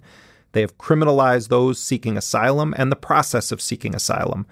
They 0.50 0.62
have 0.62 0.78
criminalized 0.78 1.46
those 1.46 1.78
seeking 1.78 2.16
asylum 2.16 2.74
and 2.76 2.90
the 2.90 2.96
process 2.96 3.52
of 3.52 3.62
seeking 3.62 3.94
asylum. 3.94 4.46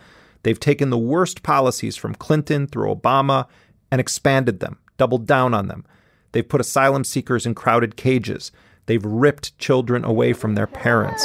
They've 0.45 0.61
taken 0.61 0.91
the 0.91 0.99
worst 0.99 1.43
policies 1.43 1.97
from 1.97 2.15
Clinton 2.15 2.69
through 2.69 2.95
Obama 2.95 3.49
and 3.93 4.01
expanded 4.01 4.59
them, 4.59 4.79
doubled 4.97 5.27
down 5.27 5.53
on 5.53 5.69
them. 5.69 5.85
They've 6.33 6.49
put 6.49 6.63
asylum 6.63 7.05
seekers 7.05 7.45
in 7.45 7.55
crowded 7.55 7.95
cages. 7.95 8.51
They've 8.87 9.05
ripped 9.05 9.57
children 9.59 10.03
away 10.03 10.33
from 10.33 10.55
their 10.55 10.67
parents. 10.67 11.23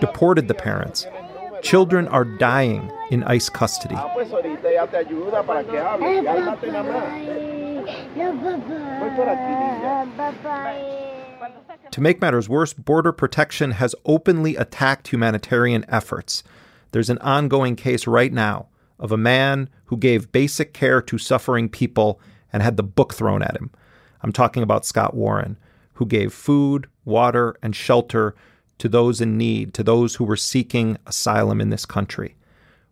Deported 0.00 0.46
the 0.46 0.54
parents. 0.54 1.08
Children 1.60 2.06
are 2.08 2.24
dying 2.24 2.90
in 3.10 3.24
ICE 3.24 3.48
custody. 3.50 3.96
To 11.90 12.00
make 12.00 12.20
matters 12.20 12.48
worse, 12.48 12.72
Border 12.72 13.10
Protection 13.10 13.72
has 13.72 13.96
openly 14.04 14.54
attacked 14.54 15.08
humanitarian 15.08 15.84
efforts. 15.88 16.44
There's 16.92 17.10
an 17.10 17.18
ongoing 17.18 17.76
case 17.76 18.06
right 18.06 18.32
now 18.32 18.66
of 18.98 19.12
a 19.12 19.16
man 19.16 19.68
who 19.86 19.96
gave 19.96 20.32
basic 20.32 20.74
care 20.74 21.00
to 21.02 21.18
suffering 21.18 21.68
people 21.68 22.20
and 22.52 22.62
had 22.62 22.76
the 22.76 22.82
book 22.82 23.14
thrown 23.14 23.42
at 23.42 23.56
him. 23.56 23.70
I'm 24.22 24.32
talking 24.32 24.62
about 24.62 24.84
Scott 24.84 25.14
Warren, 25.14 25.56
who 25.94 26.06
gave 26.06 26.32
food, 26.32 26.86
water, 27.04 27.56
and 27.62 27.74
shelter 27.74 28.34
to 28.78 28.88
those 28.88 29.20
in 29.20 29.36
need, 29.36 29.74
to 29.74 29.82
those 29.82 30.16
who 30.16 30.24
were 30.24 30.36
seeking 30.36 30.96
asylum 31.06 31.60
in 31.60 31.70
this 31.70 31.86
country. 31.86 32.36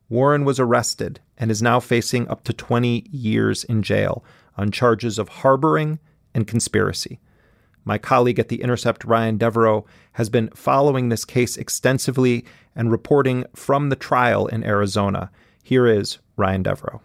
Warren 0.09 0.45
was 0.45 0.59
arrested 0.59 1.21
and 1.37 1.51
is 1.51 1.63
now 1.63 1.81
facing 1.81 2.29
up 2.29 2.45
to 2.45 2.53
20 2.53 3.07
years 3.11 3.65
in 3.65 3.83
jail 3.83 4.25
on 4.57 4.71
charges 4.71 5.19
of 5.19 5.29
harboring 5.29 5.99
and 6.35 6.47
conspiracy. 6.47 7.21
My 7.89 7.97
colleague 7.97 8.39
at 8.39 8.49
The 8.49 8.61
Intercept, 8.61 9.03
Ryan 9.03 9.39
Devereaux, 9.39 9.87
has 10.13 10.29
been 10.29 10.51
following 10.51 11.09
this 11.09 11.25
case 11.25 11.57
extensively 11.57 12.45
and 12.77 12.91
reporting 12.93 13.47
from 13.57 13.89
the 13.89 13.97
trial 13.97 14.47
in 14.47 14.63
Arizona. 14.63 15.31
Here 15.63 15.87
is 15.87 16.19
Ryan 16.37 16.65
Devereaux. 16.65 17.01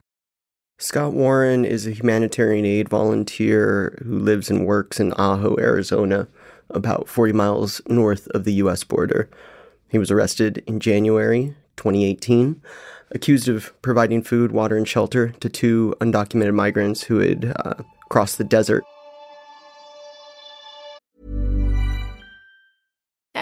Scott 0.78 1.14
Warren 1.14 1.64
is 1.64 1.88
a 1.88 1.92
humanitarian 1.92 2.66
aid 2.66 2.90
volunteer 2.90 3.98
who 4.04 4.20
lives 4.20 4.50
and 4.50 4.66
works 4.66 5.00
in 5.00 5.14
Ajo, 5.14 5.56
Arizona, 5.58 6.28
about 6.70 7.08
40 7.08 7.32
miles 7.32 7.82
north 7.88 8.28
of 8.32 8.44
the 8.44 8.56
U.S. 8.56 8.84
border. 8.84 9.30
He 9.88 9.98
was 9.98 10.12
arrested 10.12 10.66
in 10.68 10.82
January 10.82 11.56
2018, 11.78 12.62
accused 13.12 13.48
of 13.48 13.74
providing 13.82 14.22
food, 14.22 14.52
water, 14.52 14.76
and 14.76 14.86
shelter 14.86 15.30
to 15.40 15.48
two 15.48 15.96
undocumented 16.02 16.54
migrants 16.54 17.04
who 17.04 17.20
had 17.20 17.54
uh, 17.64 17.76
crossed 18.10 18.38
the 18.38 18.44
desert. 18.44 18.84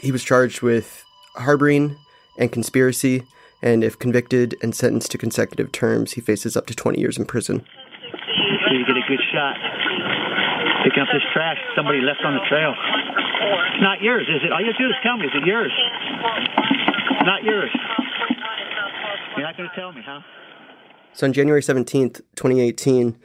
He 0.00 0.12
was 0.12 0.22
charged 0.22 0.62
with 0.62 1.04
harboring 1.36 1.96
and 2.38 2.52
conspiracy, 2.52 3.22
and 3.62 3.82
if 3.82 3.98
convicted 3.98 4.56
and 4.62 4.74
sentenced 4.74 5.10
to 5.12 5.18
consecutive 5.18 5.72
terms, 5.72 6.12
he 6.12 6.20
faces 6.20 6.56
up 6.56 6.66
to 6.66 6.74
20 6.74 7.00
years 7.00 7.16
in 7.16 7.24
prison. 7.24 7.64
So 8.66 8.72
you 8.72 8.84
get 8.86 8.96
a 8.96 9.06
good 9.08 9.20
shot. 9.32 9.56
Picking 10.84 11.02
up 11.02 11.08
this 11.12 11.22
trash 11.32 11.56
somebody 11.74 12.00
left 12.00 12.20
on 12.24 12.34
the 12.34 12.44
trail. 12.48 12.74
It's 13.72 13.82
not 13.82 14.00
yours, 14.02 14.26
is 14.28 14.42
it? 14.44 14.52
All 14.52 14.60
you 14.60 14.66
have 14.66 14.76
to 14.76 14.82
do 14.82 14.88
is 14.88 14.96
tell 15.02 15.16
me, 15.16 15.26
is 15.26 15.32
it 15.34 15.46
yours? 15.46 15.72
Not 17.24 17.42
yours. 17.42 17.70
You're 19.36 19.46
not 19.46 19.56
going 19.56 19.68
to 19.68 19.74
tell 19.74 19.92
me, 19.92 20.02
huh? 20.04 20.20
So 21.12 21.26
on 21.26 21.32
January 21.32 21.62
17th, 21.62 22.20
2018, 22.36 23.18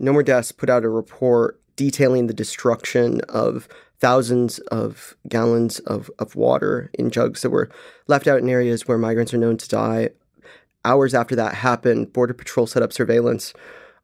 No 0.00 0.12
More 0.12 0.22
Deaths 0.22 0.52
put 0.52 0.68
out 0.68 0.84
a 0.84 0.88
report 0.88 1.60
detailing 1.76 2.26
the 2.26 2.34
destruction 2.34 3.20
of 3.28 3.68
thousands 4.00 4.58
of 4.60 5.16
gallons 5.28 5.80
of, 5.80 6.10
of 6.18 6.36
water 6.36 6.90
in 6.94 7.10
jugs 7.10 7.42
that 7.42 7.50
were 7.50 7.68
left 8.06 8.26
out 8.26 8.40
in 8.40 8.48
areas 8.48 8.86
where 8.86 8.98
migrants 8.98 9.34
are 9.34 9.38
known 9.38 9.56
to 9.56 9.68
die. 9.68 10.10
Hours 10.84 11.14
after 11.14 11.34
that 11.36 11.54
happened, 11.54 12.12
Border 12.12 12.34
Patrol 12.34 12.66
set 12.66 12.82
up 12.82 12.92
surveillance 12.92 13.52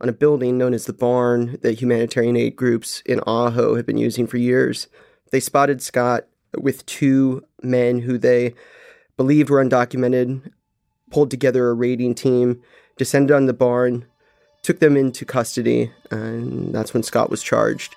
on 0.01 0.09
a 0.09 0.13
building 0.13 0.59
known 0.59 0.75
as 0.75 0.87
the 0.87 0.93
Barn 0.93 1.59
that 1.63 1.81
humanitarian 1.81 2.37
aid 2.37 2.57
groups 2.57 3.03
in 3.07 3.21
Ajo 3.21 3.77
have 3.77 3.87
been 3.87 3.97
using 3.97 4.27
for 4.27 4.37
years. 4.37 4.89
They 5.31 5.41
spotted 5.41 5.81
Scott 5.81 6.27
with 6.59 6.85
two 6.87 7.45
men 7.63 8.01
who 8.01 8.19
they 8.19 8.55
believed 9.17 9.51
were 9.51 9.65
undocumented, 9.65 10.51
pulled 11.11 11.31
together 11.31 11.69
a 11.69 11.75
raiding 11.75 12.15
team, 12.15 12.61
descended 12.97 13.35
on 13.35 13.47
the 13.47 13.53
barn, 13.53 14.07
took 14.63 14.81
them 14.81 14.97
into 14.97 15.25
custody, 15.25 15.93
and 16.11 16.75
that's 16.75 16.93
when 16.93 17.03
Scott 17.03 17.31
was 17.31 17.43
charged. 17.43 17.95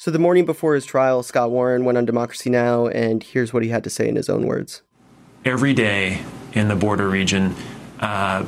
So 0.00 0.10
the 0.10 0.18
morning 0.18 0.46
before 0.46 0.74
his 0.74 0.86
trial, 0.86 1.22
Scott 1.22 1.50
Warren 1.50 1.84
went 1.84 1.98
on 1.98 2.06
Democracy 2.06 2.48
Now! 2.48 2.86
and 2.86 3.22
here's 3.22 3.52
what 3.52 3.62
he 3.62 3.68
had 3.68 3.84
to 3.84 3.90
say 3.90 4.08
in 4.08 4.16
his 4.16 4.30
own 4.30 4.46
words. 4.46 4.80
Every 5.44 5.74
day 5.74 6.22
in 6.54 6.68
the 6.68 6.74
border 6.74 7.06
region, 7.06 7.54
uh, 7.98 8.46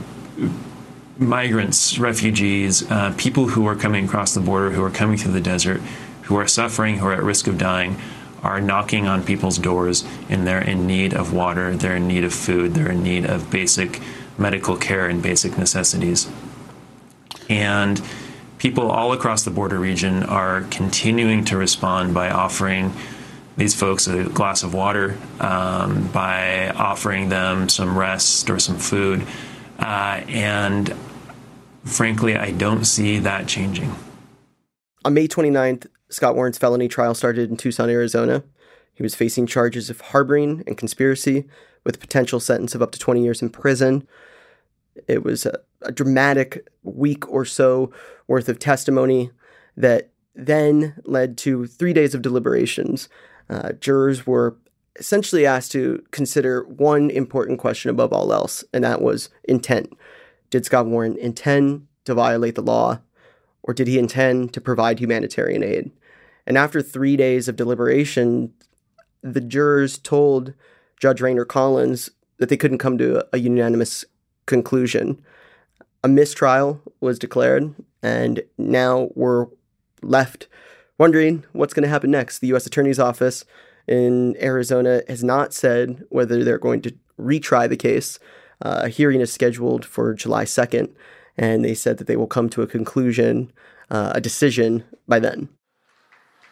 migrants, 1.18 1.98
refugees, 1.98 2.90
uh, 2.90 3.12
people 3.18 3.48
who 3.48 3.66
are 3.66 3.76
coming 3.76 4.06
across 4.06 4.32
the 4.32 4.40
border, 4.40 4.70
who 4.70 4.82
are 4.82 4.88
coming 4.88 5.18
through 5.18 5.32
the 5.32 5.42
desert, 5.42 5.82
who 6.22 6.36
are 6.36 6.48
suffering, 6.48 6.96
who 6.96 7.06
are 7.08 7.12
at 7.12 7.22
risk 7.22 7.46
of 7.46 7.58
dying, 7.58 8.00
are 8.42 8.58
knocking 8.58 9.06
on 9.06 9.22
people's 9.22 9.58
doors 9.58 10.06
and 10.30 10.46
they're 10.46 10.62
in 10.62 10.86
need 10.86 11.12
of 11.12 11.34
water, 11.34 11.76
they're 11.76 11.96
in 11.96 12.08
need 12.08 12.24
of 12.24 12.32
food, 12.32 12.72
they're 12.72 12.92
in 12.92 13.02
need 13.02 13.26
of 13.26 13.50
basic 13.50 14.00
medical 14.38 14.78
care 14.78 15.06
and 15.06 15.22
basic 15.22 15.58
necessities. 15.58 16.30
And 17.50 18.00
people 18.62 18.92
all 18.92 19.12
across 19.12 19.42
the 19.42 19.50
border 19.50 19.76
region 19.76 20.22
are 20.22 20.60
continuing 20.70 21.44
to 21.44 21.56
respond 21.56 22.14
by 22.14 22.30
offering 22.30 22.92
these 23.56 23.74
folks 23.74 24.06
a 24.06 24.22
glass 24.22 24.62
of 24.62 24.72
water, 24.72 25.18
um, 25.40 26.06
by 26.12 26.68
offering 26.70 27.28
them 27.28 27.68
some 27.68 27.98
rest 27.98 28.48
or 28.48 28.60
some 28.60 28.78
food. 28.78 29.26
Uh, 29.80 30.22
and 30.28 30.94
frankly, 31.84 32.36
I 32.36 32.52
don't 32.52 32.84
see 32.84 33.18
that 33.18 33.48
changing. 33.48 33.96
On 35.04 35.12
May 35.12 35.26
29th, 35.26 35.88
Scott 36.10 36.36
Warren's 36.36 36.56
felony 36.56 36.86
trial 36.86 37.16
started 37.16 37.50
in 37.50 37.56
Tucson, 37.56 37.90
Arizona. 37.90 38.44
He 38.94 39.02
was 39.02 39.16
facing 39.16 39.48
charges 39.48 39.90
of 39.90 40.00
harboring 40.00 40.62
and 40.68 40.78
conspiracy 40.78 41.48
with 41.82 41.96
a 41.96 41.98
potential 41.98 42.38
sentence 42.38 42.76
of 42.76 42.82
up 42.82 42.92
to 42.92 42.98
20 43.00 43.24
years 43.24 43.42
in 43.42 43.50
prison. 43.50 44.06
It 45.08 45.24
was 45.24 45.46
a, 45.46 45.58
a 45.82 45.92
dramatic 45.92 46.68
week 46.82 47.28
or 47.28 47.44
so 47.44 47.92
worth 48.26 48.48
of 48.48 48.58
testimony 48.58 49.30
that 49.76 50.10
then 50.34 50.94
led 51.04 51.36
to 51.38 51.66
three 51.66 51.92
days 51.92 52.14
of 52.14 52.22
deliberations. 52.22 53.08
Uh, 53.48 53.72
jurors 53.72 54.26
were 54.26 54.56
essentially 54.96 55.46
asked 55.46 55.72
to 55.72 56.02
consider 56.10 56.64
one 56.64 57.10
important 57.10 57.58
question 57.58 57.90
above 57.90 58.12
all 58.12 58.32
else, 58.32 58.64
and 58.72 58.84
that 58.84 59.02
was 59.02 59.30
intent. 59.44 59.92
Did 60.50 60.64
Scott 60.64 60.86
Warren 60.86 61.16
intend 61.16 61.86
to 62.04 62.14
violate 62.14 62.54
the 62.54 62.62
law, 62.62 63.00
or 63.62 63.74
did 63.74 63.86
he 63.86 63.98
intend 63.98 64.52
to 64.54 64.60
provide 64.60 64.98
humanitarian 64.98 65.62
aid? 65.62 65.90
And 66.46 66.58
after 66.58 66.82
three 66.82 67.16
days 67.16 67.48
of 67.48 67.56
deliberation, 67.56 68.52
the 69.22 69.40
jurors 69.40 69.98
told 69.98 70.54
Judge 70.98 71.20
Raner 71.20 71.46
Collins 71.46 72.10
that 72.38 72.48
they 72.48 72.56
couldn't 72.56 72.78
come 72.78 72.98
to 72.98 73.24
a 73.32 73.38
unanimous 73.38 74.04
conclusion. 74.52 75.18
A 76.04 76.08
mistrial 76.08 76.78
was 77.00 77.18
declared, 77.18 77.74
and 78.02 78.42
now 78.58 79.08
we're 79.14 79.46
left 80.02 80.46
wondering 80.98 81.44
what's 81.52 81.72
going 81.72 81.84
to 81.84 81.88
happen 81.88 82.10
next. 82.10 82.40
The 82.40 82.48
U.S. 82.48 82.66
Attorney's 82.66 82.98
Office 82.98 83.46
in 83.88 84.36
Arizona 84.42 85.00
has 85.08 85.24
not 85.24 85.54
said 85.54 86.04
whether 86.10 86.44
they're 86.44 86.58
going 86.58 86.82
to 86.82 86.94
retry 87.18 87.66
the 87.66 87.78
case. 87.78 88.18
Uh, 88.60 88.82
a 88.84 88.88
hearing 88.90 89.22
is 89.22 89.32
scheduled 89.32 89.86
for 89.86 90.12
July 90.12 90.44
2nd, 90.44 90.92
and 91.38 91.64
they 91.64 91.74
said 91.74 91.96
that 91.96 92.06
they 92.06 92.16
will 92.16 92.26
come 92.26 92.50
to 92.50 92.60
a 92.60 92.66
conclusion, 92.66 93.50
uh, 93.90 94.12
a 94.14 94.20
decision 94.20 94.84
by 95.08 95.18
then. 95.18 95.48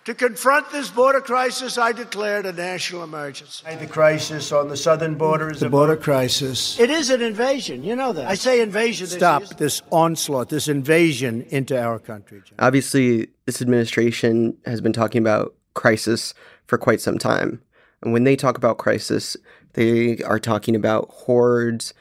To 0.07 0.15
confront 0.15 0.71
this 0.73 0.89
border 0.89 1.21
crisis, 1.21 1.77
I 1.77 1.93
declared 1.93 2.47
a 2.47 2.53
national 2.53 3.05
emergency. 3.05 3.67
The 3.79 3.87
crisis 3.87 4.51
on 4.51 4.69
the 4.69 4.77
southern 4.77 5.17
border 5.17 5.51
is 5.51 5.61
the 5.61 5.67
a 5.67 5.71
border 5.71 5.97
crisis. 5.97 6.81
It 6.81 6.89
is 6.89 7.11
an 7.11 7.21
invasion. 7.21 7.85
You 7.85 7.95
know 7.97 8.15
that. 8.15 8.27
I 8.27 8.35
say 8.35 8.63
invasion. 8.63 9.09
Stop 9.09 9.43
this 9.59 9.83
onslaught, 9.91 10.49
this 10.49 10.69
invasion 10.69 11.43
into 11.51 11.79
our 11.79 11.99
country. 11.99 12.43
Obviously, 12.59 13.29
this 13.45 13.61
administration 13.61 14.57
has 14.65 14.81
been 14.81 14.95
talking 14.95 15.21
about 15.21 15.55
crisis 15.75 16.33
for 16.67 16.79
quite 16.79 17.03
some 17.03 17.19
time. 17.19 17.61
And 18.01 18.15
when 18.15 18.25
they 18.25 18.37
talk 18.37 18.57
about 18.57 18.79
crisis, 18.79 19.37
they 19.75 20.19
are 20.23 20.39
talking 20.39 20.75
about 20.75 21.11
hordes 21.11 21.93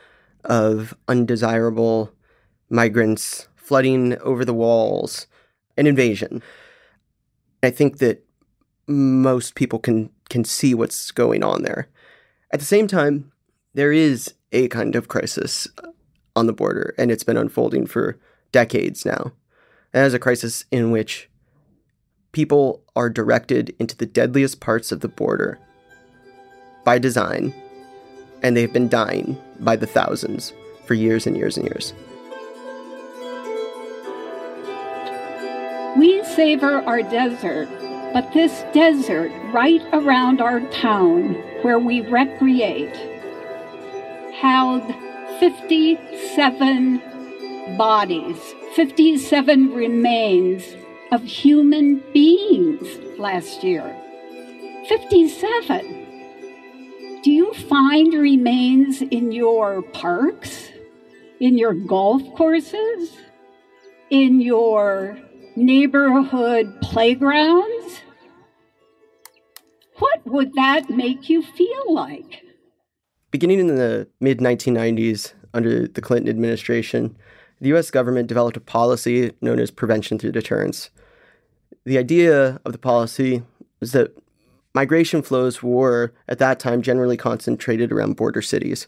of 0.46 0.96
undesirable 1.10 2.14
migrants 2.70 3.50
flooding 3.58 4.18
over 4.20 4.46
the 4.46 4.54
walls, 4.54 5.28
an 5.76 5.86
invasion. 5.86 6.42
I 7.62 7.70
think 7.70 7.98
that 7.98 8.26
most 8.88 9.56
people 9.56 9.80
can 9.80 10.10
can 10.30 10.44
see 10.44 10.74
what's 10.74 11.12
going 11.12 11.44
on 11.44 11.64
there. 11.64 11.90
At 12.52 12.60
the 12.60 12.66
same 12.66 12.88
time, 12.88 13.32
there 13.74 13.92
is 13.92 14.34
a 14.52 14.68
kind 14.70 14.96
of 14.96 15.08
crisis 15.08 15.68
on 16.36 16.48
the 16.48 16.54
border, 16.54 16.94
and 16.98 17.12
it's 17.12 17.24
been 17.24 17.38
unfolding 17.38 17.86
for 17.86 18.20
decades 18.52 19.06
now. 19.06 19.34
It 19.94 20.00
is 20.00 20.14
a 20.14 20.20
crisis 20.20 20.66
in 20.72 20.92
which 20.92 21.30
people 22.32 22.84
are 22.96 23.10
directed 23.10 23.76
into 23.80 23.96
the 23.96 24.06
deadliest 24.06 24.60
parts 24.60 24.92
of 24.92 25.02
the 25.02 25.08
border 25.08 25.60
by 26.86 27.00
design, 27.00 27.54
and 28.42 28.56
they've 28.56 28.74
been 28.74 28.90
dying 28.90 29.38
by 29.60 29.76
the 29.76 29.88
thousands 29.88 30.54
for 30.86 30.94
years 30.94 31.28
and 31.28 31.36
years 31.36 31.58
and 31.58 31.66
years. 31.66 31.94
We 36.00 36.24
savor 36.24 36.82
our 36.88 37.02
desert, 37.02 37.68
but 38.14 38.32
this 38.32 38.64
desert 38.74 39.34
right 39.52 39.82
around 39.92 40.40
our 40.40 40.62
town 40.70 41.34
where 41.62 41.78
we 41.78 42.00
recreate 42.00 42.96
held 44.34 44.82
57 45.42 47.02
bodies, 47.78 48.38
57 48.78 49.74
remains 49.74 50.64
of 51.12 51.22
human 51.22 52.02
beings 52.14 52.88
last 53.20 53.66
year. 53.66 53.94
57. 54.88 57.20
Do 57.24 57.30
you 57.30 57.54
find 57.54 58.14
remains 58.14 59.02
in 59.02 59.34
your 59.34 59.82
parks, 59.82 60.70
in 61.42 61.58
your 61.58 61.74
golf 61.74 62.24
courses, 62.38 63.18
in 64.10 64.40
your 64.40 65.18
neighborhood 65.60 66.74
playgrounds? 66.82 68.02
What 69.98 70.26
would 70.26 70.54
that 70.54 70.90
make 70.90 71.30
you 71.30 71.42
feel 71.44 71.94
like? 71.94 72.44
Beginning 73.32 73.60
in 73.60 73.76
the 73.76 74.08
mid 74.22 74.40
1990s, 74.40 75.34
under 75.54 75.88
the 75.88 76.02
Clinton 76.02 76.30
administration, 76.30 77.18
the 77.60 77.74
US 77.76 77.92
government 77.92 78.28
developed 78.28 78.58
a 78.58 78.62
policy 78.62 79.34
known 79.42 79.60
as 79.60 79.72
prevention 79.72 80.18
through 80.18 80.32
deterrence. 80.32 80.90
The 81.86 81.98
idea 81.98 82.62
of 82.64 82.72
the 82.72 82.78
policy 82.78 83.44
was 83.80 83.92
that 83.92 84.16
migration 84.74 85.22
flows 85.22 85.62
were, 85.62 86.14
at 86.28 86.40
that 86.40 86.60
time, 86.60 86.82
generally 86.82 87.18
concentrated 87.18 87.92
around 87.92 88.16
border 88.16 88.42
cities. 88.42 88.88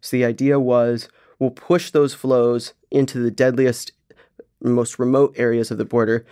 So 0.00 0.16
the 0.16 0.24
idea 0.24 0.60
was 0.60 1.08
we'll 1.38 1.50
push 1.50 1.90
those 1.90 2.12
flows 2.12 2.74
into 2.90 3.18
the 3.18 3.30
deadliest 3.30 3.92
most 4.62 4.98
remote 4.98 5.34
areas 5.36 5.70
of 5.70 5.78
the 5.78 5.84
border, 5.84 6.24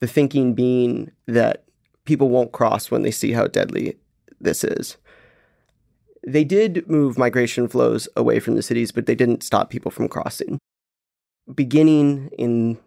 the 0.00 0.06
thinking 0.06 0.54
being 0.54 1.10
that 1.26 1.64
people 2.04 2.28
won't 2.28 2.52
cross 2.52 2.90
when 2.90 3.02
they 3.02 3.10
see 3.10 3.32
how 3.32 3.46
deadly 3.46 3.96
this 4.40 4.64
is. 4.64 4.96
They 6.26 6.44
did 6.44 6.88
move 6.88 7.18
migration 7.18 7.68
flows 7.68 8.08
away 8.16 8.40
from 8.40 8.56
the 8.56 8.62
cities, 8.62 8.92
but 8.92 9.06
they 9.06 9.14
didn't 9.14 9.42
stop 9.42 9.70
people 9.70 9.90
from 9.90 10.08
crossing. 10.08 10.58
Beginning 11.54 12.30
in 12.36 12.78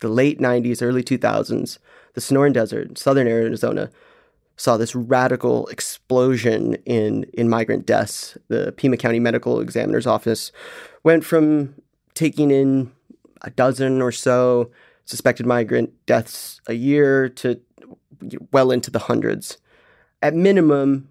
the 0.00 0.08
late 0.08 0.38
90s, 0.38 0.82
early 0.82 1.02
2000s, 1.02 1.78
the 2.12 2.20
Sonoran 2.20 2.52
Desert, 2.52 2.98
southern 2.98 3.26
Arizona, 3.26 3.90
saw 4.56 4.76
this 4.76 4.94
radical 4.94 5.66
explosion 5.68 6.74
in, 6.84 7.24
in 7.32 7.48
migrant 7.48 7.86
deaths. 7.86 8.36
The 8.48 8.72
Pima 8.72 8.96
County 8.96 9.18
Medical 9.18 9.60
Examiner's 9.60 10.06
Office 10.06 10.52
went 11.02 11.24
from 11.24 11.74
taking 12.14 12.50
in 12.50 12.92
a 13.44 13.50
dozen 13.50 14.02
or 14.02 14.10
so 14.10 14.70
suspected 15.04 15.46
migrant 15.46 15.92
deaths 16.06 16.60
a 16.66 16.72
year 16.72 17.28
to 17.28 17.60
well 18.52 18.70
into 18.70 18.90
the 18.90 18.98
hundreds. 18.98 19.58
At 20.22 20.34
minimum, 20.34 21.08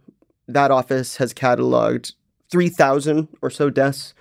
that 0.48 0.72
office 0.72 1.18
has 1.18 1.34
cataloged 1.34 2.14
3,000 2.50 3.28
or 3.42 3.50
so 3.50 3.70
deaths 3.70 4.14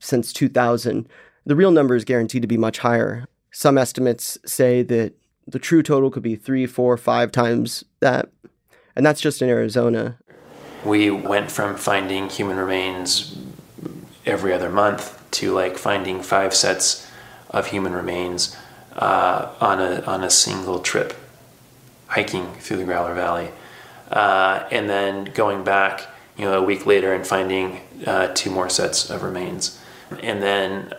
since 0.00 0.32
2000. 0.32 1.08
The 1.46 1.56
real 1.56 1.70
number 1.70 1.94
is 1.94 2.04
guaranteed 2.04 2.42
to 2.42 2.48
be 2.48 2.56
much 2.56 2.78
higher. 2.78 3.26
Some 3.52 3.78
estimates 3.78 4.36
say 4.44 4.82
that 4.82 5.14
the 5.46 5.58
true 5.58 5.82
total 5.82 6.10
could 6.10 6.22
be 6.22 6.36
three, 6.36 6.66
four, 6.66 6.96
five 6.96 7.30
times 7.30 7.84
that. 8.00 8.30
And 8.96 9.04
that's 9.04 9.20
just 9.20 9.42
in 9.42 9.48
Arizona. 9.48 10.18
We 10.84 11.10
went 11.10 11.50
from 11.50 11.76
finding 11.76 12.28
human 12.28 12.56
remains 12.56 13.36
every 14.26 14.52
other 14.52 14.70
month 14.70 15.20
to 15.32 15.52
like 15.52 15.78
finding 15.78 16.22
five 16.22 16.54
sets 16.54 17.10
of 17.54 17.68
human 17.68 17.92
remains 17.92 18.56
uh, 18.96 19.48
on 19.60 19.80
a 19.80 20.02
on 20.02 20.22
a 20.22 20.30
single 20.30 20.80
trip, 20.80 21.14
hiking 22.08 22.52
through 22.54 22.76
the 22.76 22.84
Growler 22.84 23.14
Valley, 23.14 23.48
uh, 24.10 24.66
and 24.70 24.90
then 24.90 25.24
going 25.34 25.64
back, 25.64 26.02
you 26.36 26.44
know, 26.44 26.58
a 26.58 26.62
week 26.62 26.84
later 26.84 27.14
and 27.14 27.26
finding 27.26 27.80
uh, 28.06 28.28
two 28.34 28.50
more 28.50 28.68
sets 28.68 29.08
of 29.08 29.22
remains, 29.22 29.80
and 30.20 30.42
then 30.42 30.92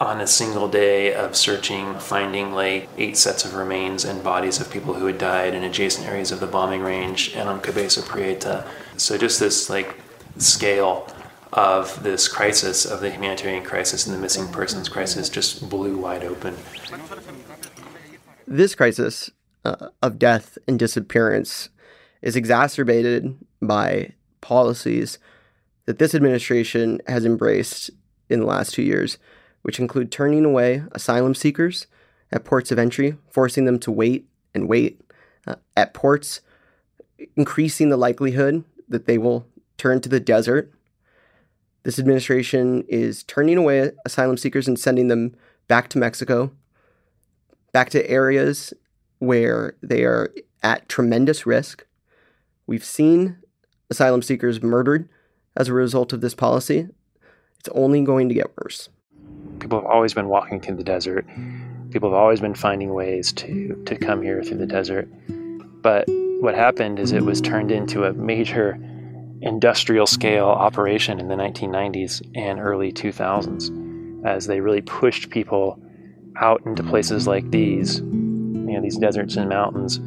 on 0.00 0.20
a 0.20 0.26
single 0.26 0.68
day 0.68 1.14
of 1.14 1.36
searching, 1.36 1.94
finding 2.00 2.52
like 2.52 2.88
eight 2.98 3.16
sets 3.16 3.44
of 3.44 3.54
remains 3.54 4.04
and 4.04 4.24
bodies 4.24 4.60
of 4.60 4.70
people 4.70 4.94
who 4.94 5.06
had 5.06 5.18
died 5.18 5.54
in 5.54 5.62
adjacent 5.62 6.06
areas 6.06 6.32
of 6.32 6.40
the 6.40 6.46
bombing 6.46 6.82
range 6.82 7.32
and 7.36 7.48
on 7.48 7.60
Cabeza 7.60 8.02
Prieta. 8.02 8.66
So 8.96 9.16
just 9.16 9.38
this 9.38 9.70
like 9.70 9.94
scale 10.38 11.08
of 11.54 12.02
this 12.02 12.26
crisis, 12.26 12.84
of 12.84 13.00
the 13.00 13.10
humanitarian 13.10 13.62
crisis 13.62 14.06
and 14.06 14.14
the 14.14 14.20
missing 14.20 14.48
persons 14.48 14.88
crisis, 14.88 15.28
just 15.28 15.68
blew 15.70 15.96
wide 15.96 16.24
open. 16.24 16.56
This 18.46 18.74
crisis 18.74 19.30
uh, 19.64 19.88
of 20.02 20.18
death 20.18 20.58
and 20.66 20.78
disappearance 20.78 21.68
is 22.22 22.34
exacerbated 22.34 23.36
by 23.62 24.12
policies 24.40 25.18
that 25.86 25.98
this 25.98 26.14
administration 26.14 27.00
has 27.06 27.24
embraced 27.24 27.90
in 28.28 28.40
the 28.40 28.46
last 28.46 28.74
two 28.74 28.82
years, 28.82 29.16
which 29.62 29.78
include 29.78 30.10
turning 30.10 30.44
away 30.44 30.82
asylum 30.92 31.34
seekers 31.34 31.86
at 32.32 32.44
ports 32.44 32.72
of 32.72 32.78
entry, 32.78 33.16
forcing 33.30 33.64
them 33.64 33.78
to 33.78 33.92
wait 33.92 34.26
and 34.54 34.68
wait 34.68 35.00
uh, 35.46 35.54
at 35.76 35.94
ports, 35.94 36.40
increasing 37.36 37.90
the 37.90 37.96
likelihood 37.96 38.64
that 38.88 39.06
they 39.06 39.18
will 39.18 39.46
turn 39.76 40.00
to 40.00 40.08
the 40.08 40.20
desert 40.20 40.72
this 41.84 41.98
administration 41.98 42.84
is 42.88 43.22
turning 43.24 43.58
away 43.58 43.92
asylum 44.04 44.36
seekers 44.36 44.66
and 44.66 44.78
sending 44.78 45.08
them 45.08 45.36
back 45.68 45.88
to 45.90 45.98
Mexico, 45.98 46.50
back 47.72 47.90
to 47.90 48.10
areas 48.10 48.72
where 49.18 49.76
they 49.82 50.04
are 50.04 50.32
at 50.62 50.88
tremendous 50.88 51.46
risk. 51.46 51.86
We've 52.66 52.84
seen 52.84 53.36
asylum 53.90 54.22
seekers 54.22 54.62
murdered 54.62 55.08
as 55.56 55.68
a 55.68 55.74
result 55.74 56.12
of 56.14 56.22
this 56.22 56.34
policy. 56.34 56.88
It's 57.60 57.68
only 57.74 58.02
going 58.02 58.28
to 58.30 58.34
get 58.34 58.56
worse. 58.56 58.88
People 59.60 59.78
have 59.78 59.86
always 59.86 60.14
been 60.14 60.28
walking 60.28 60.60
through 60.60 60.76
the 60.76 60.84
desert. 60.84 61.26
People 61.90 62.10
have 62.10 62.18
always 62.18 62.40
been 62.40 62.54
finding 62.54 62.94
ways 62.94 63.32
to, 63.34 63.80
to 63.84 63.96
come 63.96 64.22
here 64.22 64.42
through 64.42 64.56
the 64.56 64.66
desert. 64.66 65.08
But 65.82 66.08
what 66.40 66.54
happened 66.54 66.98
is 66.98 67.12
it 67.12 67.22
was 67.22 67.42
turned 67.42 67.70
into 67.70 68.04
a 68.04 68.14
major 68.14 68.78
industrial 69.44 70.06
scale 70.06 70.46
operation 70.46 71.20
in 71.20 71.28
the 71.28 71.34
1990s 71.34 72.22
and 72.34 72.58
early 72.58 72.90
2000s 72.90 74.24
as 74.24 74.46
they 74.46 74.60
really 74.60 74.80
pushed 74.80 75.28
people 75.28 75.78
out 76.36 76.64
into 76.64 76.82
places 76.82 77.26
like 77.26 77.50
these, 77.50 77.98
you 77.98 78.04
know, 78.04 78.80
these 78.80 78.96
deserts 78.96 79.36
and 79.36 79.48
mountains. 79.50 80.00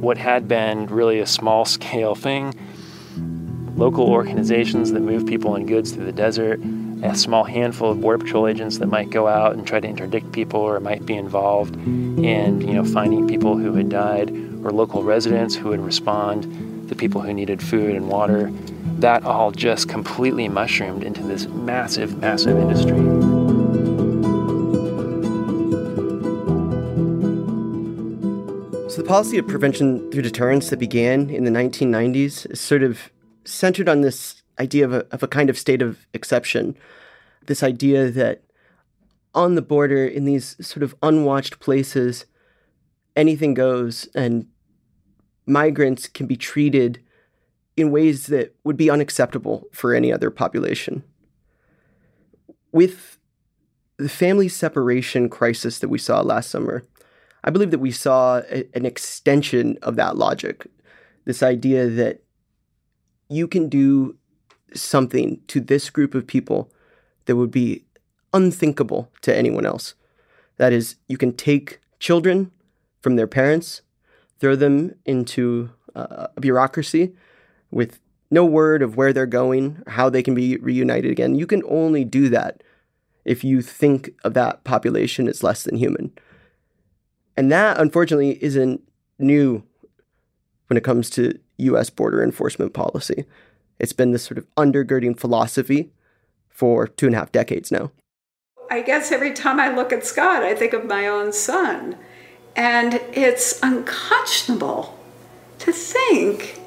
What 0.00 0.18
had 0.18 0.48
been 0.48 0.86
really 0.86 1.20
a 1.20 1.26
small 1.26 1.64
scale 1.64 2.16
thing, 2.16 2.52
local 3.76 4.08
organizations 4.08 4.90
that 4.90 5.00
move 5.00 5.24
people 5.24 5.54
and 5.54 5.68
goods 5.68 5.92
through 5.92 6.06
the 6.06 6.12
desert, 6.12 6.60
a 7.04 7.14
small 7.14 7.44
handful 7.44 7.92
of 7.92 8.00
border 8.00 8.24
patrol 8.24 8.48
agents 8.48 8.78
that 8.78 8.86
might 8.86 9.10
go 9.10 9.28
out 9.28 9.54
and 9.54 9.64
try 9.64 9.78
to 9.78 9.86
interdict 9.86 10.32
people 10.32 10.60
or 10.60 10.80
might 10.80 11.06
be 11.06 11.14
involved 11.14 11.76
in, 11.76 12.60
you 12.60 12.74
know, 12.74 12.84
finding 12.84 13.28
people 13.28 13.56
who 13.56 13.74
had 13.74 13.88
died 13.88 14.30
or 14.64 14.72
local 14.72 15.04
residents 15.04 15.54
who 15.54 15.68
would 15.68 15.80
respond 15.80 16.75
the 16.88 16.94
people 16.94 17.20
who 17.20 17.32
needed 17.32 17.62
food 17.62 17.94
and 17.94 18.08
water, 18.08 18.50
that 18.98 19.24
all 19.24 19.50
just 19.50 19.88
completely 19.88 20.48
mushroomed 20.48 21.02
into 21.02 21.22
this 21.22 21.46
massive, 21.48 22.18
massive 22.18 22.56
industry. 22.56 22.96
So, 28.88 29.02
the 29.02 29.08
policy 29.08 29.36
of 29.36 29.46
prevention 29.46 30.10
through 30.10 30.22
deterrence 30.22 30.70
that 30.70 30.78
began 30.78 31.28
in 31.28 31.44
the 31.44 31.50
1990s 31.50 32.50
is 32.50 32.60
sort 32.60 32.82
of 32.82 33.10
centered 33.44 33.88
on 33.88 34.00
this 34.00 34.42
idea 34.58 34.84
of 34.84 34.92
a, 34.92 35.06
of 35.10 35.22
a 35.22 35.28
kind 35.28 35.50
of 35.50 35.58
state 35.58 35.82
of 35.82 36.06
exception. 36.14 36.76
This 37.46 37.62
idea 37.62 38.10
that 38.10 38.42
on 39.34 39.54
the 39.54 39.62
border, 39.62 40.06
in 40.06 40.24
these 40.24 40.56
sort 40.66 40.82
of 40.82 40.94
unwatched 41.02 41.60
places, 41.60 42.24
anything 43.14 43.54
goes 43.54 44.08
and 44.14 44.46
migrants 45.46 46.08
can 46.08 46.26
be 46.26 46.36
treated 46.36 47.00
in 47.76 47.90
ways 47.90 48.26
that 48.26 48.54
would 48.64 48.76
be 48.76 48.90
unacceptable 48.90 49.64
for 49.72 49.94
any 49.94 50.12
other 50.12 50.30
population. 50.30 51.04
With 52.72 53.18
the 53.96 54.08
family 54.08 54.48
separation 54.48 55.28
crisis 55.28 55.78
that 55.78 55.88
we 55.88 55.98
saw 55.98 56.20
last 56.20 56.50
summer, 56.50 56.84
I 57.44 57.50
believe 57.50 57.70
that 57.70 57.78
we 57.78 57.92
saw 57.92 58.42
a, 58.50 58.66
an 58.74 58.84
extension 58.84 59.78
of 59.82 59.96
that 59.96 60.16
logic. 60.16 60.66
This 61.24 61.42
idea 61.42 61.86
that 61.86 62.22
you 63.28 63.46
can 63.46 63.68
do 63.68 64.16
something 64.74 65.40
to 65.46 65.60
this 65.60 65.90
group 65.90 66.14
of 66.14 66.26
people 66.26 66.70
that 67.26 67.36
would 67.36 67.50
be 67.50 67.84
unthinkable 68.32 69.10
to 69.22 69.36
anyone 69.36 69.64
else. 69.64 69.94
That 70.56 70.72
is, 70.72 70.96
you 71.08 71.16
can 71.16 71.32
take 71.32 71.80
children 72.00 72.50
from 73.00 73.16
their 73.16 73.26
parents, 73.26 73.82
throw 74.38 74.56
them 74.56 74.94
into 75.04 75.70
uh, 75.94 76.28
a 76.36 76.40
bureaucracy 76.40 77.14
with 77.70 78.00
no 78.30 78.44
word 78.44 78.82
of 78.82 78.96
where 78.96 79.12
they're 79.12 79.26
going, 79.26 79.82
how 79.86 80.10
they 80.10 80.22
can 80.22 80.34
be 80.34 80.56
reunited 80.56 81.10
again. 81.10 81.34
You 81.34 81.46
can 81.46 81.62
only 81.68 82.04
do 82.04 82.28
that 82.28 82.62
if 83.24 83.44
you 83.44 83.62
think 83.62 84.10
of 84.24 84.34
that 84.34 84.64
population 84.64 85.28
as 85.28 85.42
less 85.42 85.62
than 85.62 85.76
human. 85.76 86.12
And 87.36 87.52
that, 87.52 87.78
unfortunately, 87.78 88.42
isn't 88.42 88.82
new 89.18 89.62
when 90.68 90.76
it 90.76 90.84
comes 90.84 91.10
to 91.10 91.38
US 91.58 91.90
border 91.90 92.22
enforcement 92.22 92.72
policy. 92.72 93.24
It's 93.78 93.92
been 93.92 94.12
this 94.12 94.24
sort 94.24 94.38
of 94.38 94.46
undergirding 94.56 95.18
philosophy 95.18 95.90
for 96.48 96.86
two 96.86 97.06
and 97.06 97.14
a 97.14 97.18
half 97.18 97.32
decades 97.32 97.70
now. 97.70 97.92
I 98.70 98.82
guess 98.82 99.12
every 99.12 99.32
time 99.32 99.60
I 99.60 99.72
look 99.74 99.92
at 99.92 100.04
Scott, 100.04 100.42
I 100.42 100.54
think 100.54 100.72
of 100.72 100.84
my 100.84 101.06
own 101.06 101.32
son. 101.32 101.96
And 102.56 102.94
it's 103.12 103.62
unconscionable 103.62 104.98
to 105.58 105.72
think 105.72 106.58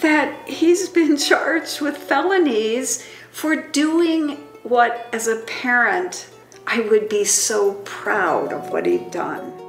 that 0.00 0.48
he's 0.48 0.88
been 0.88 1.16
charged 1.28 1.80
with 1.80 1.96
felonies 1.96 3.06
for 3.30 3.56
doing 3.56 4.36
what, 4.62 5.08
as 5.12 5.26
a 5.26 5.36
parent, 5.36 6.28
I 6.66 6.80
would 6.80 7.08
be 7.08 7.24
so 7.24 7.74
proud 7.84 8.52
of 8.52 8.70
what 8.70 8.86
he'd 8.86 9.10
done. 9.10 9.61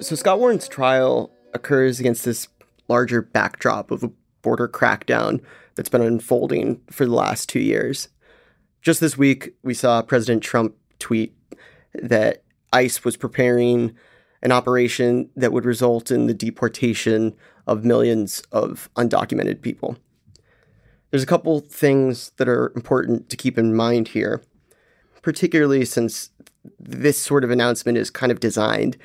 So 0.00 0.16
Scott 0.16 0.38
Warren's 0.38 0.68
trial 0.68 1.30
occurs 1.54 2.00
against 2.00 2.24
this 2.24 2.48
larger 2.88 3.22
backdrop 3.22 3.90
of 3.90 4.02
a 4.02 4.10
border 4.42 4.68
crackdown 4.68 5.40
that's 5.76 5.88
been 5.88 6.02
unfolding 6.02 6.80
for 6.90 7.06
the 7.06 7.14
last 7.14 7.48
two 7.48 7.60
years. 7.60 8.08
Just 8.82 9.00
this 9.00 9.16
week, 9.16 9.54
we 9.62 9.72
saw 9.72 10.02
President 10.02 10.42
Trump 10.42 10.74
tweet 10.98 11.34
that 11.94 12.42
ICE 12.72 13.04
was 13.04 13.16
preparing 13.16 13.94
an 14.42 14.52
operation 14.52 15.30
that 15.36 15.52
would 15.52 15.64
result 15.64 16.10
in 16.10 16.26
the 16.26 16.34
deportation 16.34 17.34
of 17.66 17.84
millions 17.84 18.42
of 18.52 18.90
undocumented 18.96 19.62
people. 19.62 19.96
There's 21.10 21.22
a 21.22 21.26
couple 21.26 21.60
things 21.60 22.32
that 22.36 22.48
are 22.48 22.72
important 22.74 23.30
to 23.30 23.36
keep 23.36 23.56
in 23.56 23.74
mind 23.74 24.08
here, 24.08 24.42
particularly 25.22 25.84
since 25.84 26.30
this 26.78 27.18
sort 27.18 27.44
of 27.44 27.50
announcement 27.50 27.96
is 27.96 28.10
kind 28.10 28.32
of 28.32 28.40
designed 28.40 28.98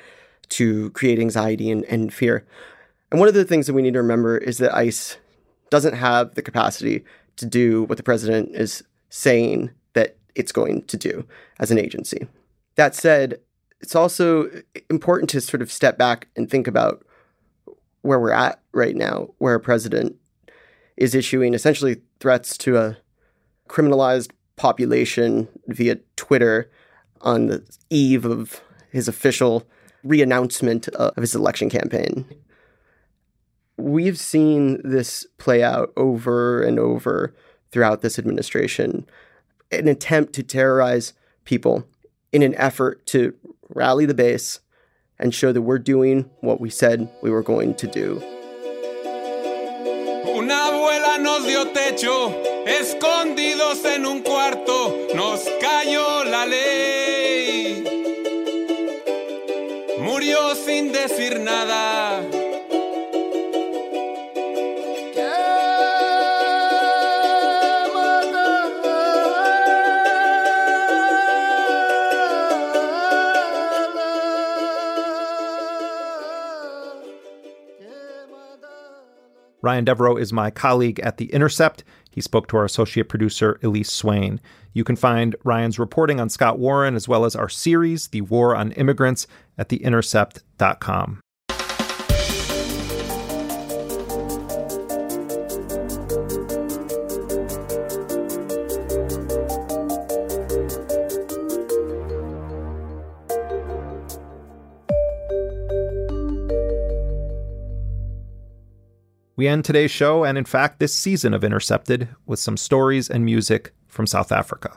to 0.50 0.90
create 0.90 1.18
anxiety 1.18 1.70
and, 1.70 1.84
and 1.84 2.12
fear. 2.12 2.46
And 3.10 3.18
one 3.18 3.28
of 3.28 3.34
the 3.34 3.44
things 3.44 3.66
that 3.66 3.74
we 3.74 3.82
need 3.82 3.94
to 3.94 4.02
remember 4.02 4.38
is 4.38 4.58
that 4.58 4.74
ICE 4.74 5.16
doesn't 5.70 5.94
have 5.94 6.34
the 6.34 6.42
capacity 6.42 7.04
to 7.36 7.46
do 7.46 7.84
what 7.84 7.96
the 7.96 8.04
president 8.04 8.54
is 8.54 8.84
saying 9.08 9.70
that 9.94 10.16
it's 10.34 10.52
going 10.52 10.82
to 10.82 10.96
do 10.96 11.26
as 11.58 11.70
an 11.70 11.78
agency. 11.78 12.26
That 12.76 12.94
said, 12.94 13.40
it's 13.80 13.96
also 13.96 14.50
important 14.90 15.30
to 15.30 15.40
sort 15.40 15.62
of 15.62 15.72
step 15.72 15.96
back 15.96 16.28
and 16.36 16.48
think 16.50 16.66
about 16.66 17.04
where 18.02 18.20
we're 18.20 18.32
at 18.32 18.60
right 18.72 18.96
now, 18.96 19.30
where 19.38 19.54
a 19.54 19.60
president 19.60 20.16
is 20.96 21.14
issuing 21.14 21.54
essentially 21.54 22.02
threats 22.20 22.56
to 22.58 22.76
a 22.76 22.96
criminalized 23.68 24.30
population 24.56 25.48
via 25.68 25.96
Twitter 26.16 26.70
on 27.22 27.46
the 27.46 27.64
eve 27.88 28.24
of 28.24 28.60
his 28.90 29.08
official 29.08 29.66
reannouncement 30.04 30.88
uh, 30.98 31.10
of 31.16 31.20
his 31.20 31.34
election 31.34 31.70
campaign. 31.70 32.24
We've 33.76 34.18
seen 34.18 34.80
this 34.84 35.26
play 35.38 35.62
out 35.62 35.92
over 35.96 36.62
and 36.62 36.78
over 36.78 37.34
throughout 37.70 38.02
this 38.02 38.18
administration 38.18 39.06
an 39.70 39.88
attempt 39.88 40.32
to 40.34 40.42
terrorize 40.42 41.12
people 41.44 41.86
in 42.32 42.42
an 42.42 42.54
effort 42.56 43.06
to 43.06 43.34
rally 43.68 44.06
the 44.06 44.14
base 44.14 44.60
and 45.18 45.34
show 45.34 45.52
that 45.52 45.62
we're 45.62 45.78
doing 45.78 46.30
what 46.40 46.60
we 46.60 46.70
said 46.70 47.08
we 47.22 47.30
were 47.30 47.42
going 47.42 47.74
to 47.74 47.86
do. 47.86 48.22
Una 50.26 50.54
abuela 50.54 51.18
nos 51.20 51.44
dio 51.44 51.64
techo, 51.72 52.66
escondidos 52.66 53.84
en 53.84 54.06
un 54.06 54.22
cuarto, 54.22 55.14
nos 55.14 55.44
cayó 55.60 56.24
la 56.24 56.46
ley. 56.46 57.09
Decir 61.08 61.38
nada. 61.38 62.50
Ryan 79.62 79.84
Devereaux 79.84 80.16
is 80.16 80.32
my 80.32 80.50
colleague 80.50 81.00
at 81.00 81.18
The 81.18 81.26
Intercept. 81.32 81.84
He 82.20 82.22
spoke 82.22 82.48
to 82.48 82.58
our 82.58 82.66
associate 82.66 83.08
producer, 83.08 83.58
Elise 83.62 83.90
Swain. 83.90 84.42
You 84.74 84.84
can 84.84 84.94
find 84.94 85.34
Ryan's 85.42 85.78
reporting 85.78 86.20
on 86.20 86.28
Scott 86.28 86.58
Warren 86.58 86.94
as 86.94 87.08
well 87.08 87.24
as 87.24 87.34
our 87.34 87.48
series, 87.48 88.08
The 88.08 88.20
War 88.20 88.54
on 88.54 88.72
Immigrants, 88.72 89.26
at 89.56 89.70
theintercept.com. 89.70 91.22
We 109.40 109.48
end 109.48 109.64
today's 109.64 109.90
show, 109.90 110.22
and 110.22 110.36
in 110.36 110.44
fact, 110.44 110.80
this 110.80 110.94
season 110.94 111.32
of 111.32 111.42
Intercepted, 111.42 112.08
with 112.26 112.38
some 112.38 112.58
stories 112.58 113.08
and 113.08 113.24
music 113.24 113.72
from 113.88 114.06
South 114.06 114.32
Africa. 114.32 114.76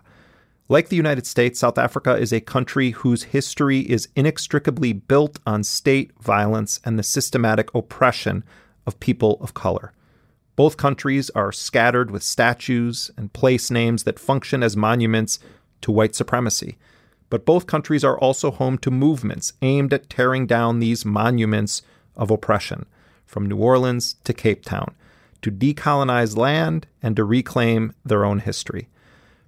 Like 0.69 0.87
the 0.87 0.95
United 0.95 1.27
States, 1.27 1.59
South 1.59 1.77
Africa 1.77 2.15
is 2.15 2.31
a 2.31 2.39
country 2.39 2.91
whose 2.91 3.23
history 3.23 3.79
is 3.79 4.07
inextricably 4.15 4.93
built 4.93 5.37
on 5.45 5.65
state 5.65 6.13
violence 6.21 6.79
and 6.85 6.97
the 6.97 7.03
systematic 7.03 7.75
oppression 7.75 8.45
of 8.87 9.01
people 9.01 9.37
of 9.41 9.53
color. 9.53 9.91
Both 10.55 10.77
countries 10.77 11.29
are 11.31 11.51
scattered 11.51 12.09
with 12.09 12.23
statues 12.23 13.11
and 13.17 13.33
place 13.33 13.69
names 13.69 14.03
that 14.03 14.17
function 14.17 14.63
as 14.63 14.77
monuments 14.77 15.39
to 15.81 15.91
white 15.91 16.15
supremacy. 16.15 16.77
But 17.29 17.45
both 17.45 17.67
countries 17.67 18.05
are 18.05 18.17
also 18.17 18.49
home 18.49 18.77
to 18.77 18.91
movements 18.91 19.51
aimed 19.61 19.91
at 19.91 20.09
tearing 20.09 20.47
down 20.47 20.79
these 20.79 21.03
monuments 21.03 21.81
of 22.15 22.31
oppression 22.31 22.85
from 23.33 23.47
New 23.47 23.57
Orleans 23.57 24.15
to 24.25 24.31
Cape 24.31 24.63
Town 24.63 24.93
to 25.41 25.51
decolonize 25.51 26.37
land 26.37 26.85
and 27.01 27.15
to 27.15 27.23
reclaim 27.23 27.93
their 28.05 28.23
own 28.23 28.39
history. 28.39 28.89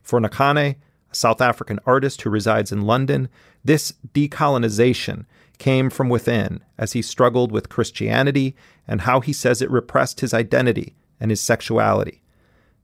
For 0.01 0.19
Nakhane, 0.19 0.75
a 1.11 1.15
South 1.15 1.39
African 1.39 1.79
artist 1.86 2.23
who 2.23 2.31
resides 2.31 2.71
in 2.71 2.81
London, 2.81 3.29
this 3.63 3.93
decolonization 4.11 5.25
came 5.59 5.91
from 5.91 6.09
within 6.09 6.61
as 6.79 6.93
he 6.93 7.03
struggled 7.03 7.51
with 7.51 7.69
Christianity 7.69 8.55
and 8.88 9.01
how 9.01 9.19
he 9.19 9.31
says 9.31 9.61
it 9.61 9.69
repressed 9.69 10.19
his 10.19 10.33
identity 10.33 10.95
and 11.19 11.29
his 11.29 11.39
sexuality. 11.39 12.23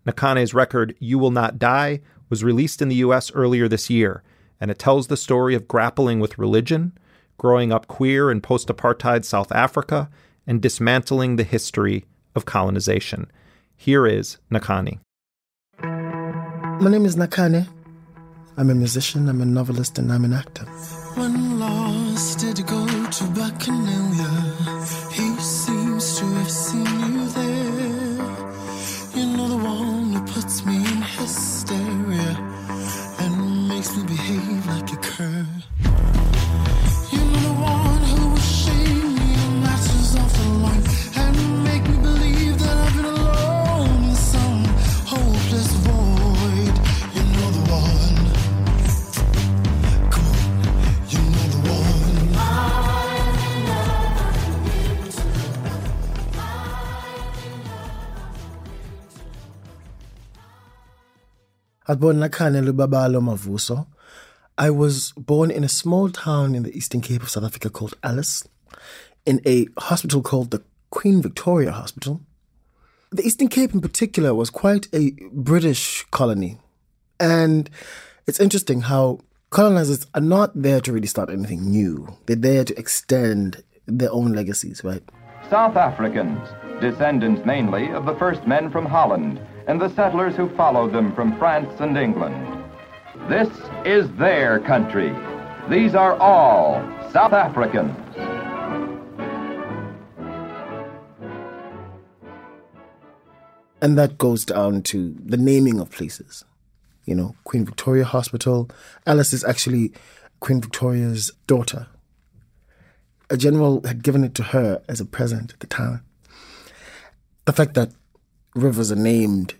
Nakhane's 0.06 0.54
record, 0.54 0.96
You 1.00 1.18
Will 1.18 1.32
Not 1.32 1.58
Die, 1.58 2.00
was 2.30 2.44
released 2.44 2.80
in 2.80 2.90
the 2.90 2.96
US 3.08 3.32
earlier 3.34 3.68
this 3.68 3.90
year, 3.90 4.22
and 4.60 4.70
it 4.70 4.78
tells 4.78 5.08
the 5.08 5.18
story 5.18 5.56
of 5.56 5.68
grappling 5.68 6.20
with 6.20 6.38
religion, 6.38 6.94
growing 7.40 7.72
up 7.72 7.88
queer 7.88 8.30
in 8.30 8.40
post 8.40 8.68
apartheid 8.68 9.26
South 9.26 9.52
Africa, 9.52 10.08
and 10.52 10.62
dismantling 10.62 11.38
the 11.38 11.46
history 11.46 12.04
of 12.36 12.44
colonization. 12.44 13.32
Here 13.78 14.06
is 14.06 14.38
Nakhane. 14.52 15.00
My 15.82 16.90
name 16.92 17.06
is 17.06 17.16
Nakhane. 17.16 17.70
I'm 18.58 18.70
a 18.70 18.76
musician, 18.76 19.30
I'm 19.30 19.40
a 19.40 19.46
novelist, 19.46 19.98
and 19.98 20.12
I'm 20.12 20.26
an 20.26 20.34
actor. 20.34 20.66
When 21.16 21.58
lost, 21.58 22.40
did 22.40 22.68
go 22.68 22.86
to 22.86 23.24
Bacchanalia? 23.38 24.11
I 61.92 61.96
was 61.96 62.00
born 62.00 62.24
in 62.24 62.30
Nakhane 62.30 62.66
Lubabalo 62.66 63.20
Mavuso. 63.20 63.86
I 64.58 64.70
was 64.70 65.12
born 65.18 65.52
in 65.52 65.66
a 65.66 65.68
small 65.68 66.10
town 66.10 66.56
in 66.56 66.64
the 66.64 66.74
Eastern 66.74 67.02
Cape 67.02 67.22
of 67.22 67.30
South 67.30 67.44
Africa 67.44 67.70
called 67.70 67.96
Alice, 68.02 68.48
in 69.26 69.42
a 69.46 69.68
hospital 69.78 70.22
called 70.22 70.52
the 70.52 70.64
Queen 70.90 71.22
Victoria 71.22 71.74
Hospital. 71.74 72.22
The 73.12 73.24
Eastern 73.24 73.50
Cape, 73.50 73.74
in 73.74 73.82
particular, 73.82 74.34
was 74.34 74.50
quite 74.50 74.88
a 74.94 75.12
British 75.34 76.06
colony. 76.12 76.60
And 77.20 77.70
it's 78.26 78.40
interesting 78.40 78.80
how 78.84 79.20
colonizers 79.50 80.08
are 80.14 80.22
not 80.22 80.52
there 80.56 80.80
to 80.80 80.94
really 80.94 81.08
start 81.08 81.30
anything 81.30 81.70
new, 81.72 82.16
they're 82.26 82.38
there 82.38 82.64
to 82.64 82.80
extend 82.80 83.66
their 83.86 84.14
own 84.14 84.32
legacies, 84.32 84.82
right? 84.86 85.04
South 85.50 85.76
Africans, 85.76 86.40
descendants 86.80 87.46
mainly 87.46 87.92
of 87.92 88.06
the 88.06 88.16
first 88.16 88.48
men 88.48 88.72
from 88.72 88.86
Holland 88.86 89.42
and 89.72 89.80
the 89.80 89.88
settlers 89.96 90.36
who 90.36 90.50
followed 90.58 90.92
them 90.92 91.16
from 91.16 91.34
France 91.40 91.80
and 91.80 91.98
England. 91.98 92.36
This 93.30 93.48
is 93.86 94.12
their 94.18 94.60
country. 94.60 95.16
These 95.70 95.96
are 95.96 96.18
all 96.18 96.84
South 97.14 97.32
Africans. 97.32 97.96
And 103.82 103.98
that 103.98 104.18
goes 104.18 104.44
down 104.44 104.82
to 104.92 105.16
the 105.24 105.38
naming 105.38 105.80
of 105.80 105.90
places. 105.90 106.44
You 107.06 107.16
know, 107.16 107.36
Queen 107.46 107.64
Victoria 107.64 108.04
Hospital. 108.04 108.70
Alice 109.08 109.32
is 109.32 109.46
actually 109.46 109.94
Queen 110.42 110.60
Victoria's 110.60 111.32
daughter. 111.48 111.88
A 113.30 113.38
general 113.38 113.82
had 113.88 114.04
given 114.04 114.26
it 114.26 114.36
to 114.36 114.44
her 114.44 114.82
as 114.90 115.00
a 115.00 115.06
present 115.06 115.54
at 115.54 115.62
the 115.62 115.68
time. 115.68 116.04
The 117.46 117.54
fact 117.54 117.76
that 117.76 117.92
rivers 118.54 118.92
are 118.92 118.98
named 118.98 119.56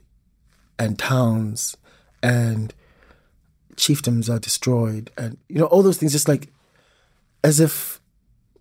and 0.78 0.98
towns 0.98 1.78
and 2.24 2.74
chiefdoms 3.76 4.30
are 4.30 4.40
destroyed 4.40 5.12
and, 5.18 5.38
you 5.48 5.60
know, 5.60 5.66
all 5.66 5.82
those 5.82 5.98
things 5.98 6.12
just 6.12 6.28
like 6.28 6.50
as 7.44 7.60
if 7.60 8.00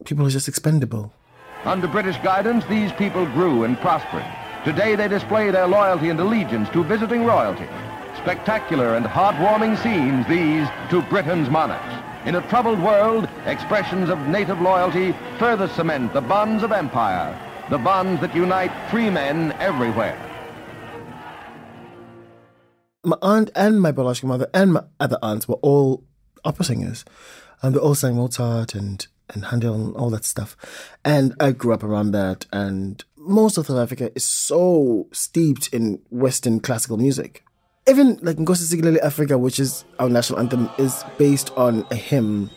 people 0.04 0.26
are 0.26 0.30
just 0.30 0.48
expendable. 0.48 1.12
Under 1.64 1.86
British 1.86 2.16
guidance, 2.18 2.64
these 2.66 2.92
people 2.92 3.26
grew 3.26 3.64
and 3.64 3.78
prospered. 3.80 4.24
Today 4.64 4.94
they 4.94 5.08
display 5.08 5.50
their 5.50 5.66
loyalty 5.66 6.08
and 6.08 6.18
allegiance 6.20 6.68
to 6.70 6.82
visiting 6.84 7.24
royalty. 7.24 7.66
Spectacular 8.16 8.94
and 8.94 9.06
heartwarming 9.06 9.76
scenes, 9.82 10.26
these, 10.26 10.68
to 10.90 11.02
Britain's 11.08 11.50
monarchs. 11.50 11.94
In 12.26 12.34
a 12.36 12.48
troubled 12.48 12.82
world, 12.82 13.28
expressions 13.46 14.10
of 14.10 14.18
native 14.28 14.60
loyalty 14.60 15.14
further 15.38 15.68
cement 15.68 16.12
the 16.12 16.20
bonds 16.20 16.62
of 16.62 16.72
empire, 16.72 17.38
the 17.70 17.78
bonds 17.78 18.20
that 18.20 18.34
unite 18.34 18.72
free 18.90 19.08
men 19.08 19.52
everywhere. 19.52 20.29
My 23.02 23.16
aunt 23.22 23.50
and 23.54 23.80
my 23.80 23.92
biological 23.92 24.28
mother 24.28 24.50
and 24.52 24.74
my 24.74 24.82
other 24.98 25.16
aunts 25.22 25.48
were 25.48 25.58
all 25.62 26.04
opera 26.44 26.66
singers. 26.66 27.04
And 27.62 27.74
they 27.74 27.78
all 27.78 27.94
sang 27.94 28.16
Mozart 28.16 28.74
and, 28.74 29.06
and 29.30 29.46
Handel 29.46 29.74
and 29.74 29.96
all 29.96 30.10
that 30.10 30.26
stuff. 30.26 30.54
And 31.02 31.34
I 31.40 31.52
grew 31.52 31.72
up 31.72 31.82
around 31.82 32.10
that. 32.12 32.44
And 32.52 33.02
most 33.16 33.56
of 33.56 33.66
South 33.66 33.78
Africa 33.78 34.10
is 34.14 34.24
so 34.24 35.08
steeped 35.12 35.68
in 35.68 36.02
Western 36.10 36.60
classical 36.60 36.98
music. 36.98 37.42
Even 37.88 38.18
like 38.20 38.36
Nkosi 38.36 38.70
Sikelel' 38.70 39.00
Africa, 39.02 39.38
which 39.38 39.58
is 39.58 39.86
our 39.98 40.10
national 40.10 40.38
anthem, 40.38 40.68
is 40.76 41.02
based 41.16 41.50
on 41.56 41.86
a 41.90 41.96
hymn. 41.96 42.50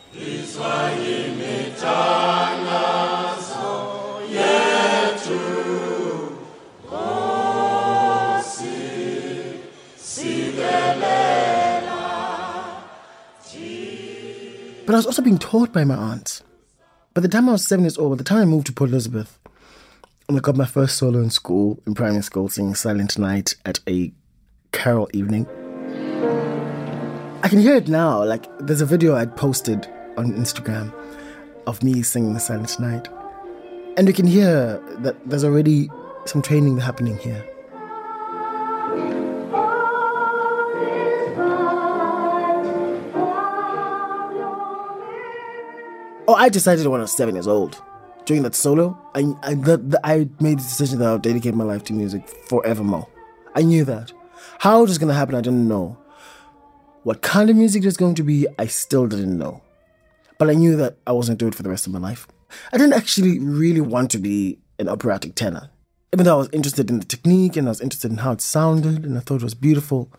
But 14.93 14.97
I 14.97 14.99
was 14.99 15.05
also 15.07 15.23
being 15.23 15.39
taught 15.39 15.73
by 15.73 15.85
my 15.85 15.95
aunt. 15.95 16.43
By 17.15 17.21
the 17.21 17.27
time 17.27 17.49
I 17.49 17.53
was 17.53 17.65
seven 17.65 17.83
years 17.83 17.97
old, 17.97 18.11
by 18.11 18.17
the 18.17 18.23
time 18.23 18.37
I 18.37 18.45
moved 18.45 18.67
to 18.67 18.73
Port 18.73 18.91
Elizabeth, 18.91 19.39
and 20.29 20.37
I 20.37 20.39
got 20.39 20.55
my 20.55 20.67
first 20.67 20.99
solo 20.99 21.19
in 21.19 21.31
school, 21.31 21.81
in 21.87 21.95
primary 21.95 22.21
school, 22.21 22.47
singing 22.47 22.75
Silent 22.75 23.17
Night 23.17 23.55
at 23.65 23.79
a 23.89 24.11
carol 24.71 25.09
evening. 25.11 25.47
I 27.41 27.49
can 27.49 27.57
hear 27.57 27.73
it 27.73 27.87
now. 27.87 28.23
Like, 28.23 28.45
there's 28.59 28.81
a 28.81 28.85
video 28.85 29.15
I'd 29.15 29.35
posted 29.35 29.87
on 30.15 30.31
Instagram 30.33 30.93
of 31.65 31.81
me 31.81 32.03
singing 32.03 32.37
Silent 32.37 32.79
Night. 32.79 33.07
And 33.97 34.07
you 34.07 34.13
can 34.13 34.27
hear 34.27 34.79
that 34.99 35.15
there's 35.27 35.43
already 35.43 35.89
some 36.25 36.43
training 36.43 36.77
happening 36.77 37.17
here. 37.17 37.43
Oh, 46.33 46.35
I 46.35 46.49
decided 46.49 46.87
when 46.87 46.99
I 46.99 47.03
was 47.03 47.15
seven 47.15 47.35
years 47.35 47.47
old. 47.47 47.79
During 48.25 48.41
that 48.41 48.55
solo, 48.55 48.97
I, 49.13 49.19
I, 49.43 49.55
I 50.03 50.29
made 50.39 50.57
the 50.57 50.63
decision 50.63 50.97
that 50.97 51.07
I'll 51.07 51.19
dedicate 51.19 51.53
my 51.53 51.63
life 51.63 51.83
to 51.83 51.93
music 51.93 52.27
forevermore. 52.27 53.07
I 53.53 53.61
knew 53.61 53.85
that. 53.85 54.11
How 54.57 54.79
it 54.79 54.87
was 54.89 54.97
going 54.97 55.09
to 55.09 55.13
happen, 55.13 55.35
I 55.35 55.41
didn't 55.41 55.67
know. 55.67 55.95
What 57.03 57.21
kind 57.21 57.51
of 57.51 57.55
music 57.55 57.83
it 57.83 57.85
was 57.85 57.97
going 57.97 58.15
to 58.15 58.23
be, 58.23 58.47
I 58.57 58.65
still 58.65 59.05
didn't 59.05 59.37
know. 59.37 59.61
But 60.39 60.49
I 60.49 60.53
knew 60.53 60.75
that 60.75 60.97
I 61.05 61.11
wasn't 61.11 61.37
doing 61.37 61.51
it 61.51 61.55
for 61.55 61.61
the 61.61 61.69
rest 61.69 61.85
of 61.85 61.93
my 61.93 61.99
life. 61.99 62.27
I 62.71 62.77
didn't 62.77 62.93
actually 62.93 63.37
really 63.37 63.81
want 63.81 64.09
to 64.09 64.17
be 64.17 64.57
an 64.79 64.89
operatic 64.89 65.35
tenor. 65.35 65.69
Even 66.13 66.25
though 66.25 66.33
I 66.33 66.39
was 66.39 66.49
interested 66.51 66.89
in 66.89 66.97
the 66.97 67.05
technique 67.05 67.55
and 67.57 67.67
I 67.67 67.69
was 67.69 67.81
interested 67.81 68.09
in 68.09 68.17
how 68.17 68.31
it 68.31 68.41
sounded 68.41 69.05
and 69.05 69.19
I 69.19 69.21
thought 69.21 69.41
it 69.41 69.43
was 69.43 69.53
beautiful, 69.53 70.11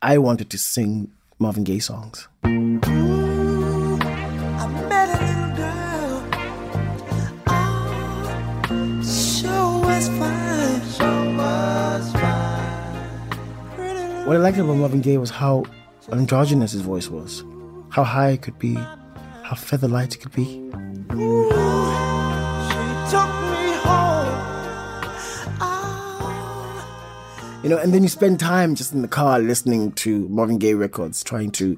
I 0.00 0.18
wanted 0.18 0.50
to 0.50 0.58
sing 0.58 1.10
Marvin 1.40 1.64
Gaye 1.64 1.80
songs. 1.80 2.28
What 14.30 14.36
I 14.36 14.42
liked 14.42 14.58
about 14.58 14.76
Marvin 14.76 15.00
Gaye 15.00 15.18
was 15.18 15.30
how 15.30 15.64
androgynous 16.12 16.70
his 16.70 16.82
voice 16.82 17.08
was, 17.08 17.42
how 17.88 18.04
high 18.04 18.28
it 18.28 18.42
could 18.42 18.60
be, 18.60 18.74
how 18.74 19.56
feather 19.56 19.88
light 19.88 20.14
it 20.14 20.18
could 20.18 20.30
be. 20.30 20.44
You 27.64 27.70
know, 27.70 27.78
and 27.78 27.92
then 27.92 28.04
you 28.04 28.08
spend 28.08 28.38
time 28.38 28.76
just 28.76 28.92
in 28.92 29.02
the 29.02 29.08
car 29.08 29.40
listening 29.40 29.90
to 29.94 30.28
Marvin 30.28 30.58
Gaye 30.58 30.74
records, 30.74 31.24
trying 31.24 31.50
to 31.50 31.76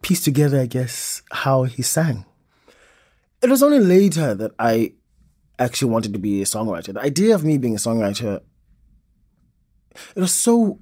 piece 0.00 0.24
together, 0.24 0.58
I 0.58 0.64
guess, 0.64 1.20
how 1.30 1.64
he 1.64 1.82
sang. 1.82 2.24
It 3.42 3.50
was 3.50 3.62
only 3.62 3.78
later 3.78 4.34
that 4.34 4.52
I 4.58 4.94
actually 5.58 5.90
wanted 5.90 6.14
to 6.14 6.18
be 6.18 6.40
a 6.40 6.46
songwriter. 6.46 6.94
The 6.94 7.02
idea 7.02 7.34
of 7.34 7.44
me 7.44 7.58
being 7.58 7.74
a 7.74 7.76
songwriter, 7.76 8.40
it 10.16 10.20
was 10.20 10.32
so 10.32 10.80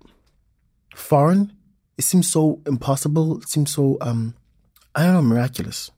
foreign. 0.95 1.53
It 1.99 2.05
seems 2.05 2.31
so 2.31 2.61
impossible. 2.67 3.39
It 3.39 3.49
seems 3.49 3.71
so, 3.71 3.99
um, 4.01 4.35
I 4.95 5.05
don't 5.05 5.15
know, 5.15 5.23
miraculous 5.23 5.91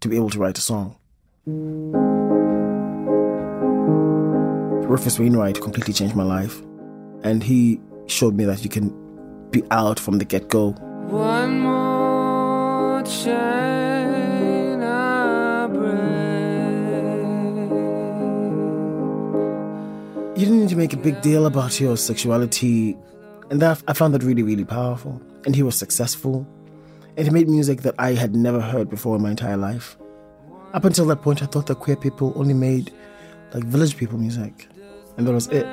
to 0.00 0.08
be 0.08 0.16
able 0.16 0.30
to 0.30 0.38
write 0.38 0.58
a 0.58 0.60
song. 0.60 0.96
Rufus 4.88 5.18
Wainwright 5.18 5.60
completely 5.60 5.92
changed 5.92 6.14
my 6.16 6.22
life. 6.22 6.62
And 7.22 7.42
he 7.42 7.80
showed 8.06 8.34
me 8.34 8.44
that 8.44 8.62
you 8.62 8.70
can 8.70 8.94
be 9.50 9.62
out 9.70 9.98
from 9.98 10.18
the 10.18 10.24
get 10.24 10.48
go. 10.48 10.70
One 11.08 11.60
more 11.60 13.02
chain 13.02 14.82
I 14.82 15.66
You 20.36 20.44
didn't 20.44 20.60
need 20.60 20.68
to 20.68 20.76
make 20.76 20.92
a 20.92 20.98
big 20.98 21.22
deal 21.22 21.46
about 21.46 21.80
your 21.80 21.96
sexuality, 21.96 22.94
and 23.50 23.60
that 23.62 23.82
I 23.86 23.92
found 23.92 24.14
that 24.14 24.22
really, 24.22 24.42
really 24.42 24.64
powerful. 24.64 25.20
And 25.44 25.54
he 25.54 25.62
was 25.62 25.76
successful, 25.76 26.46
and 27.16 27.26
he 27.26 27.32
made 27.32 27.48
music 27.48 27.82
that 27.82 27.94
I 27.98 28.14
had 28.14 28.34
never 28.34 28.60
heard 28.60 28.90
before 28.90 29.16
in 29.16 29.22
my 29.22 29.30
entire 29.30 29.56
life. 29.56 29.96
Up 30.72 30.84
until 30.84 31.06
that 31.06 31.22
point, 31.22 31.42
I 31.42 31.46
thought 31.46 31.66
that 31.66 31.76
queer 31.76 31.96
people 31.96 32.32
only 32.36 32.54
made 32.54 32.92
like 33.54 33.64
village 33.64 33.96
people 33.96 34.18
music, 34.18 34.68
and 35.16 35.26
that 35.26 35.32
was 35.32 35.46
it. 35.48 35.66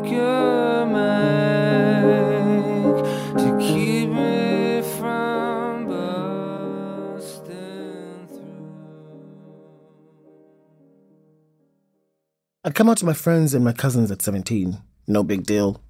break 0.00 0.12
your 0.12 0.86
mind 0.86 2.16
to 3.38 3.58
keep 3.58 4.08
me 4.10 4.82
from 4.98 5.86
busting 5.86 7.50
I'd 12.64 12.74
come 12.74 12.88
out 12.88 12.98
to 12.98 13.06
my 13.06 13.14
friends 13.14 13.54
and 13.54 13.64
my 13.64 13.72
cousins 13.72 14.10
at 14.10 14.20
17, 14.22 14.78
no 15.06 15.22
big 15.22 15.44
deal. 15.44 15.80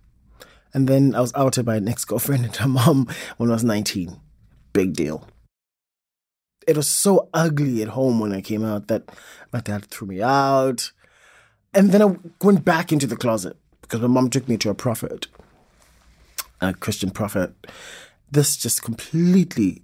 And 0.73 0.89
then 0.89 1.14
I 1.14 1.21
was 1.21 1.33
outed 1.35 1.64
by 1.64 1.77
an 1.77 1.89
ex 1.89 2.05
girlfriend 2.05 2.45
and 2.45 2.57
her 2.57 2.68
mom 2.68 3.09
when 3.37 3.51
I 3.51 3.55
was 3.55 3.64
19, 3.64 4.21
big 4.73 4.95
deal. 4.95 5.29
It 6.66 6.77
was 6.77 6.87
so 6.87 7.29
ugly 7.35 7.83
at 7.83 7.89
home 7.89 8.21
when 8.21 8.33
I 8.33 8.41
came 8.41 8.64
out 8.64 8.89
that 8.89 9.11
my 9.53 9.61
dad 9.61 9.87
threw 9.87 10.07
me 10.07 10.23
out. 10.23 10.93
And 11.75 11.91
then 11.93 12.03
I 12.03 12.16
went 12.45 12.64
back 12.64 12.93
into 12.93 13.07
the 13.07 13.16
closet 13.16 13.57
because 13.83 14.01
my 14.01 14.07
mom 14.07 14.31
took 14.31 14.49
me 14.49 14.57
to 14.59 14.71
a 14.71 14.75
prophet, 14.75 15.27
a 16.61 16.75
Christian 16.75 17.11
prophet. 17.11 17.53
This 18.31 18.57
just 18.57 18.83
completely 18.83 19.83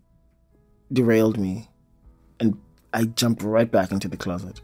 derailed 0.92 1.38
me. 1.38 1.68
And 2.38 2.58
I 2.92 3.04
jumped 3.04 3.42
right 3.42 3.70
back 3.70 3.90
into 3.90 4.08
the 4.08 4.16
closet 4.16 4.60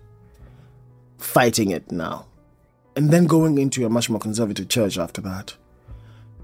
fighting 1.23 1.70
it 1.70 1.91
now. 1.91 2.27
And 2.97 3.11
then 3.11 3.25
going 3.25 3.59
into 3.59 3.87
a 3.87 3.91
much 3.91 4.11
more 4.11 4.20
conservative 4.20 4.68
church 4.68 4.99
after 4.99 5.20
that. 5.23 5.57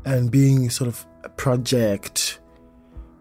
And 0.05 0.31
being 0.31 0.71
sort 0.71 0.89
of 0.89 1.07
a 1.25 1.29
project 1.29 2.41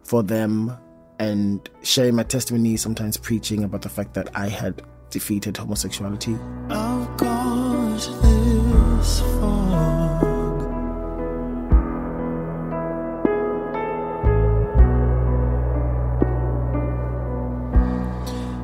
for 0.03 0.23
them 0.23 0.71
and 1.19 1.69
sharing 1.81 2.15
my 2.15 2.23
testimony, 2.23 2.77
sometimes 2.77 3.17
preaching 3.17 3.63
about 3.63 3.81
the 3.81 3.89
fact 3.89 4.13
that 4.13 4.29
I 4.35 4.47
had 4.47 4.83
defeated 5.09 5.57
homosexuality. 5.57 6.37
I've 6.69 7.17
got 7.17 7.95
this 8.21 9.19
fog. 9.19 10.23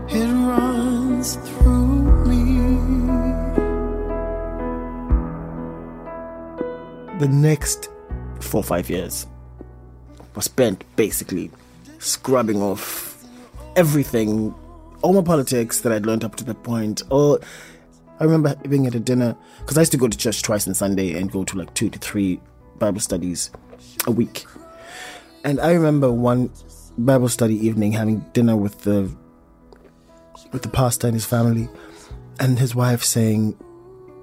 It 0.09 0.28
runs 0.28 1.36
through 1.36 2.26
me. 2.28 2.43
The 7.20 7.28
next 7.28 7.89
four 8.39 8.63
five 8.63 8.89
years 8.89 9.27
was 10.36 10.45
spent 10.45 10.84
basically 10.95 11.51
scrubbing 11.99 12.61
off 12.61 13.23
everything, 13.75 14.53
all 15.01 15.13
my 15.13 15.21
politics 15.21 15.81
that 15.81 15.91
I'd 15.91 16.05
learned 16.05 16.23
up 16.23 16.36
to 16.38 16.43
that 16.45 16.63
point. 16.63 17.01
Or 17.09 17.39
I 18.19 18.23
remember 18.23 18.55
being 18.67 18.88
at 18.88 18.95
a 18.95 18.99
dinner 18.99 19.36
because 19.59 19.77
I 19.77 19.81
used 19.81 19.91
to 19.93 19.97
go 19.97 20.07
to 20.07 20.17
church 20.17 20.41
twice 20.41 20.67
on 20.67 20.73
Sunday 20.73 21.19
and 21.19 21.31
go 21.31 21.43
to 21.43 21.57
like 21.57 21.73
two 21.73 21.89
to 21.89 21.99
three 21.99 22.39
Bible 22.79 22.99
studies 22.99 23.51
a 24.07 24.11
week. 24.11 24.45
And 25.43 25.59
I 25.59 25.73
remember 25.73 26.11
one 26.11 26.51
Bible 26.97 27.29
study 27.29 27.55
evening 27.65 27.91
having 27.91 28.19
dinner 28.34 28.55
with 28.55 28.81
the 28.81 29.13
with 30.51 30.61
the 30.61 30.69
pastor 30.69 31.07
and 31.07 31.15
his 31.15 31.25
family, 31.25 31.67
and 32.39 32.59
his 32.59 32.75
wife 32.75 33.03
saying 33.03 33.57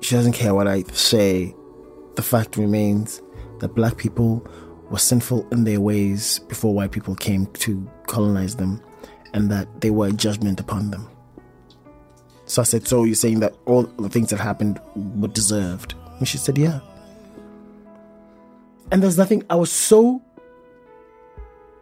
she 0.00 0.14
doesn't 0.14 0.32
care 0.32 0.54
what 0.54 0.68
I 0.68 0.82
say. 0.92 1.54
The 2.16 2.22
fact 2.22 2.56
remains 2.56 3.22
that 3.60 3.74
black 3.74 3.96
people 3.96 4.46
were 4.90 4.98
sinful 4.98 5.46
in 5.52 5.64
their 5.64 5.80
ways 5.80 6.40
before 6.40 6.74
white 6.74 6.90
people 6.90 7.14
came 7.14 7.46
to 7.46 7.88
colonize 8.06 8.56
them, 8.56 8.82
and 9.32 9.50
that 9.50 9.80
they 9.80 9.90
were 9.90 10.08
a 10.08 10.12
judgment 10.12 10.60
upon 10.60 10.90
them. 10.90 11.08
So 12.46 12.62
I 12.62 12.64
said, 12.64 12.86
So 12.86 13.04
you're 13.04 13.14
saying 13.14 13.40
that 13.40 13.54
all 13.66 13.84
the 13.84 14.08
things 14.08 14.30
that 14.30 14.40
happened 14.40 14.80
were 14.96 15.28
deserved? 15.28 15.94
And 16.18 16.26
she 16.26 16.36
said, 16.36 16.58
Yeah. 16.58 16.80
And 18.90 19.00
there's 19.00 19.16
nothing, 19.16 19.44
I 19.48 19.54
was 19.54 19.70
so 19.70 20.20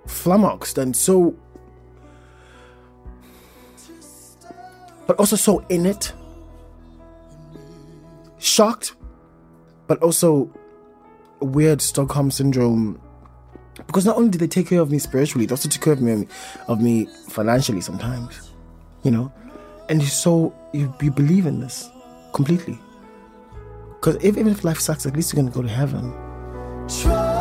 flummoxed 0.07 0.77
and 0.77 0.95
so, 0.95 1.35
but 5.07 5.17
also 5.17 5.37
so 5.37 5.61
in 5.71 5.87
it, 5.87 6.13
shocked, 8.39 8.95
but 9.87 10.03
also 10.03 10.53
weird 11.41 11.81
Stockholm 11.83 12.31
syndrome. 12.31 13.01
Because 13.87 14.05
not 14.05 14.17
only 14.17 14.31
did 14.31 14.41
they 14.41 14.49
take 14.49 14.69
care 14.69 14.81
of 14.81 14.91
me 14.91 14.99
spiritually, 14.99 15.47
they 15.47 15.53
also 15.53 15.69
took 15.69 15.83
care 15.83 15.93
of 15.93 16.01
me, 16.01 16.27
of 16.67 16.81
me 16.81 17.07
financially 17.29 17.81
sometimes, 17.81 18.51
you 19.05 19.11
know. 19.11 19.33
And 19.89 20.03
so 20.03 20.53
you, 20.73 20.93
you 21.01 21.11
believe 21.11 21.47
in 21.47 21.61
this 21.61 21.89
completely. 22.35 22.79
Because 24.01 24.23
even 24.25 24.49
if 24.49 24.65
life 24.65 24.81
sucks, 24.81 25.07
at 25.07 25.15
least 25.15 25.33
you're 25.33 25.43
gonna 25.43 25.55
go 25.55 25.63
to 25.63 25.69
heaven. 25.69 26.13
Try 26.89 27.38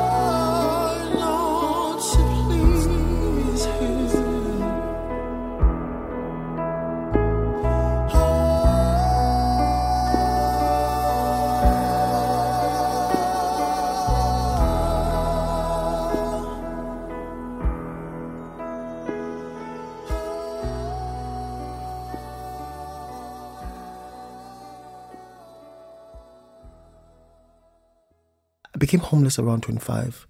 became 28.87 29.01
homeless 29.01 29.37
around 29.37 29.63
25, 29.63 30.25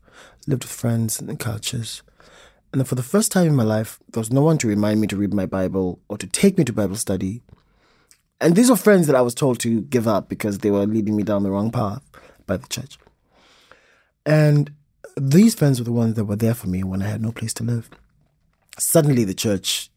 lived 0.47 0.63
with 0.63 0.71
friends 0.71 1.19
and 1.19 1.39
cultures. 1.39 2.01
And 2.73 2.81
then 2.81 2.85
for 2.85 2.95
the 2.95 3.03
first 3.03 3.31
time 3.31 3.47
in 3.47 3.55
my 3.55 3.63
life, 3.63 3.99
there 4.09 4.19
was 4.19 4.33
no 4.33 4.41
one 4.41 4.57
to 4.57 4.67
remind 4.67 4.99
me 4.99 5.05
to 5.07 5.15
read 5.15 5.31
my 5.33 5.45
Bible 5.45 5.99
or 6.09 6.17
to 6.17 6.25
take 6.25 6.57
me 6.57 6.63
to 6.65 6.73
Bible 6.73 6.95
study. 6.95 7.43
And 8.41 8.55
these 8.55 8.69
were 8.69 8.75
friends 8.75 9.05
that 9.07 9.15
I 9.15 9.21
was 9.21 9.35
told 9.35 9.59
to 9.59 9.81
give 9.81 10.07
up 10.07 10.27
because 10.27 10.57
they 10.59 10.71
were 10.71 10.87
leading 10.87 11.15
me 11.15 11.21
down 11.23 11.43
the 11.43 11.51
wrong 11.51 11.71
path 11.71 12.01
by 12.47 12.57
the 12.57 12.67
church. 12.67 12.97
And 14.25 14.71
these 15.15 15.53
friends 15.53 15.79
were 15.79 15.85
the 15.85 15.91
ones 15.91 16.15
that 16.15 16.25
were 16.25 16.35
there 16.35 16.55
for 16.55 16.67
me 16.67 16.83
when 16.83 17.03
I 17.03 17.07
had 17.07 17.21
no 17.21 17.31
place 17.31 17.53
to 17.55 17.63
live. 17.63 17.89
Suddenly, 18.79 19.23
the 19.23 19.33
church 19.33 19.89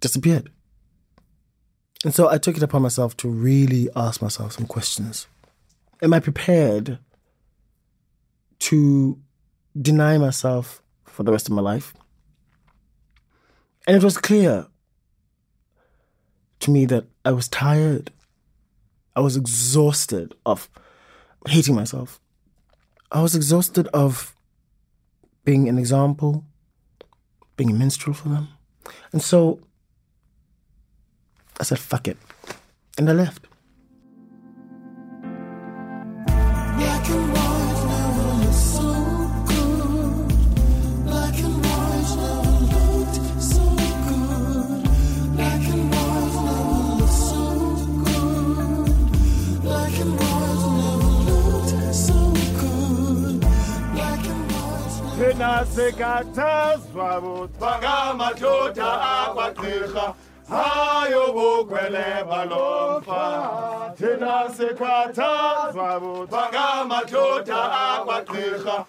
disappeared. 0.00 0.50
And 2.02 2.14
so 2.14 2.28
I 2.30 2.38
took 2.38 2.56
it 2.56 2.62
upon 2.62 2.82
myself 2.82 3.14
to 3.18 3.28
really 3.28 3.88
ask 3.94 4.20
myself 4.20 4.52
some 4.52 4.66
questions. 4.66 5.26
Am 6.02 6.12
I 6.12 6.20
prepared 6.20 6.98
to 8.60 9.18
deny 9.80 10.18
myself 10.18 10.82
for 11.04 11.22
the 11.22 11.32
rest 11.32 11.48
of 11.48 11.54
my 11.54 11.62
life? 11.62 11.94
And 13.86 13.96
it 13.96 14.02
was 14.02 14.18
clear 14.18 14.66
to 16.60 16.70
me 16.70 16.86
that 16.86 17.06
I 17.24 17.32
was 17.32 17.48
tired. 17.48 18.10
I 19.14 19.20
was 19.20 19.36
exhausted 19.36 20.34
of 20.44 20.68
hating 21.46 21.74
myself. 21.74 22.20
I 23.12 23.22
was 23.22 23.34
exhausted 23.34 23.86
of 23.88 24.34
being 25.44 25.68
an 25.68 25.78
example, 25.78 26.44
being 27.56 27.70
a 27.70 27.74
minstrel 27.74 28.14
for 28.14 28.30
them. 28.30 28.48
And 29.12 29.22
so 29.22 29.60
I 31.60 31.64
said, 31.64 31.78
fuck 31.78 32.08
it. 32.08 32.16
And 32.98 33.08
I 33.08 33.12
left. 33.12 33.46
Akwagqirha 59.24 60.14
bukhwele 61.34 62.24
balomfa 62.28 63.94
thina 63.96 64.48
sikhathazwa 64.56 66.00
akwagqirha 68.00 68.86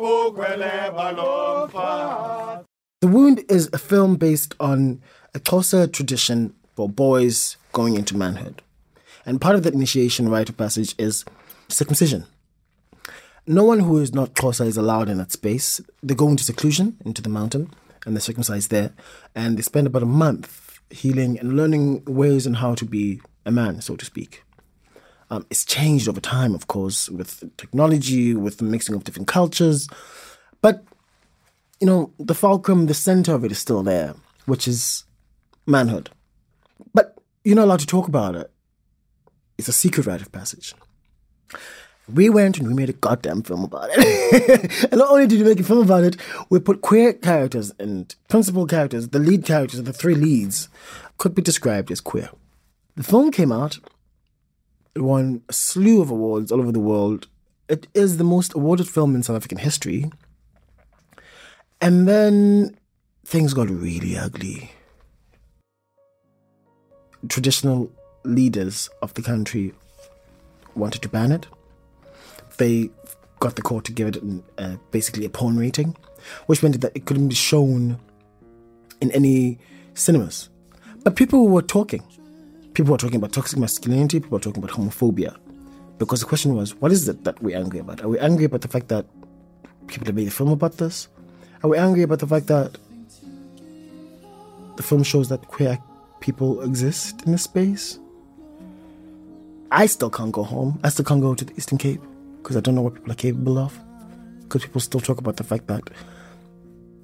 bokwele 0.00 0.90
balomfa 0.96 2.64
The 3.00 3.06
Wound 3.08 3.44
is 3.48 3.70
a 3.72 3.78
film 3.78 4.16
based 4.16 4.54
on 4.60 5.00
a 5.34 5.38
Xhosa 5.38 5.90
tradition 5.90 6.52
for 6.76 6.86
boys 6.86 7.56
going 7.72 7.94
into 7.96 8.14
manhood. 8.14 8.62
And 9.24 9.40
part 9.40 9.56
of 9.56 9.62
that 9.62 9.72
initiation 9.72 10.28
rite 10.28 10.50
of 10.50 10.58
passage 10.58 10.94
is 10.98 11.24
circumcision. 11.68 12.26
No 13.50 13.64
one 13.64 13.80
who 13.80 13.98
is 13.98 14.14
not 14.14 14.34
Xhosa 14.34 14.64
is 14.64 14.76
allowed 14.76 15.08
in 15.08 15.18
that 15.18 15.32
space. 15.32 15.80
They 16.04 16.14
go 16.14 16.28
into 16.28 16.44
seclusion, 16.44 16.96
into 17.04 17.20
the 17.20 17.28
mountain, 17.28 17.74
and 18.06 18.14
they're 18.14 18.20
circumcised 18.20 18.70
there. 18.70 18.92
And 19.34 19.58
they 19.58 19.62
spend 19.62 19.88
about 19.88 20.04
a 20.04 20.06
month 20.06 20.78
healing 20.88 21.36
and 21.36 21.56
learning 21.56 22.04
ways 22.04 22.46
on 22.46 22.54
how 22.54 22.76
to 22.76 22.84
be 22.84 23.20
a 23.44 23.50
man, 23.50 23.80
so 23.80 23.96
to 23.96 24.04
speak. 24.04 24.44
Um, 25.30 25.46
it's 25.50 25.64
changed 25.64 26.08
over 26.08 26.20
time, 26.20 26.54
of 26.54 26.68
course, 26.68 27.08
with 27.08 27.42
technology, 27.56 28.36
with 28.36 28.58
the 28.58 28.64
mixing 28.64 28.94
of 28.94 29.02
different 29.02 29.26
cultures. 29.26 29.88
But, 30.62 30.84
you 31.80 31.88
know, 31.88 32.12
the 32.20 32.36
fulcrum, 32.36 32.86
the 32.86 32.94
center 32.94 33.34
of 33.34 33.44
it 33.44 33.50
is 33.50 33.58
still 33.58 33.82
there, 33.82 34.14
which 34.46 34.68
is 34.68 35.02
manhood. 35.66 36.10
But 36.94 37.18
you're 37.42 37.56
not 37.56 37.64
allowed 37.64 37.80
to 37.80 37.86
talk 37.86 38.06
about 38.06 38.36
it. 38.36 38.48
It's 39.58 39.66
a 39.66 39.72
secret 39.72 40.06
rite 40.06 40.22
of 40.22 40.30
passage. 40.30 40.72
We 42.14 42.28
went 42.30 42.58
and 42.58 42.68
we 42.68 42.74
made 42.74 42.88
a 42.88 42.94
goddamn 42.94 43.42
film 43.42 43.64
about 43.64 43.90
it. 43.92 44.84
and 44.90 44.98
not 44.98 45.10
only 45.10 45.26
did 45.26 45.38
we 45.40 45.44
make 45.44 45.60
a 45.60 45.64
film 45.64 45.84
about 45.84 46.04
it, 46.04 46.16
we 46.48 46.58
put 46.58 46.80
queer 46.80 47.12
characters 47.12 47.72
and 47.78 48.14
principal 48.28 48.66
characters, 48.66 49.08
the 49.08 49.18
lead 49.18 49.44
characters, 49.44 49.82
the 49.82 49.92
three 49.92 50.14
leads, 50.14 50.68
could 51.18 51.34
be 51.34 51.42
described 51.42 51.90
as 51.90 52.00
queer. 52.00 52.30
The 52.96 53.02
film 53.02 53.30
came 53.30 53.52
out, 53.52 53.78
it 54.94 55.02
won 55.02 55.42
a 55.48 55.52
slew 55.52 56.00
of 56.02 56.10
awards 56.10 56.50
all 56.50 56.60
over 56.60 56.72
the 56.72 56.80
world. 56.80 57.28
It 57.68 57.86
is 57.94 58.16
the 58.16 58.24
most 58.24 58.54
awarded 58.54 58.88
film 58.88 59.14
in 59.14 59.22
South 59.22 59.36
African 59.36 59.58
history. 59.58 60.10
And 61.80 62.08
then 62.08 62.76
things 63.24 63.54
got 63.54 63.70
really 63.70 64.16
ugly. 64.16 64.72
Traditional 67.28 67.92
leaders 68.24 68.90
of 69.00 69.14
the 69.14 69.22
country 69.22 69.72
wanted 70.74 71.02
to 71.02 71.08
ban 71.08 71.32
it. 71.32 71.46
They 72.60 72.90
got 73.40 73.56
the 73.56 73.62
court 73.62 73.86
to 73.86 73.92
give 73.92 74.08
it 74.08 74.16
an, 74.16 74.44
uh, 74.58 74.76
basically 74.90 75.24
a 75.24 75.30
porn 75.30 75.56
rating, 75.56 75.96
which 76.44 76.62
meant 76.62 76.78
that 76.82 76.92
it 76.94 77.06
couldn't 77.06 77.28
be 77.28 77.34
shown 77.34 77.98
in 79.00 79.10
any 79.12 79.58
cinemas. 79.94 80.50
But 81.02 81.16
people 81.16 81.48
were 81.48 81.62
talking. 81.62 82.02
People 82.74 82.92
were 82.92 82.98
talking 82.98 83.16
about 83.16 83.32
toxic 83.32 83.58
masculinity, 83.58 84.20
people 84.20 84.36
were 84.36 84.42
talking 84.42 84.62
about 84.62 84.76
homophobia. 84.76 85.38
Because 85.96 86.20
the 86.20 86.26
question 86.26 86.54
was, 86.54 86.74
what 86.74 86.92
is 86.92 87.08
it 87.08 87.24
that 87.24 87.42
we're 87.42 87.56
angry 87.56 87.78
about? 87.80 88.02
Are 88.02 88.08
we 88.08 88.18
angry 88.18 88.44
about 88.44 88.60
the 88.60 88.68
fact 88.68 88.88
that 88.88 89.06
people 89.86 90.04
have 90.04 90.14
made 90.14 90.28
a 90.28 90.30
film 90.30 90.50
about 90.50 90.76
this? 90.76 91.08
Are 91.62 91.70
we 91.70 91.78
angry 91.78 92.02
about 92.02 92.18
the 92.18 92.26
fact 92.26 92.46
that 92.48 92.76
the 94.76 94.82
film 94.82 95.02
shows 95.02 95.30
that 95.30 95.48
queer 95.48 95.78
people 96.20 96.60
exist 96.60 97.22
in 97.22 97.32
this 97.32 97.44
space? 97.44 97.98
I 99.72 99.86
still 99.86 100.10
can't 100.10 100.32
go 100.32 100.42
home. 100.42 100.78
I 100.84 100.90
still 100.90 101.06
can't 101.06 101.22
go 101.22 101.34
to 101.34 101.44
the 101.46 101.54
Eastern 101.54 101.78
Cape 101.78 102.02
because 102.42 102.56
I 102.56 102.60
don't 102.60 102.74
know 102.74 102.82
what 102.82 102.94
people 102.94 103.12
are 103.12 103.16
capable 103.16 103.58
of. 103.58 103.78
Because 104.42 104.62
people 104.62 104.80
still 104.80 105.00
talk 105.00 105.18
about 105.18 105.36
the 105.36 105.44
fact 105.44 105.66
that 105.68 105.82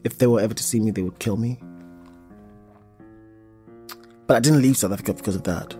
if 0.04 0.18
they 0.18 0.26
were 0.26 0.40
ever 0.40 0.54
to 0.54 0.62
see 0.62 0.80
me, 0.80 0.90
they 0.90 1.02
would 1.02 1.18
kill 1.18 1.36
me. 1.36 1.60
But 4.26 4.36
I 4.36 4.40
didn't 4.40 4.62
leave 4.62 4.76
South 4.76 4.92
Africa 4.92 5.14
because 5.14 5.36
of 5.36 5.44
that. 5.44 5.74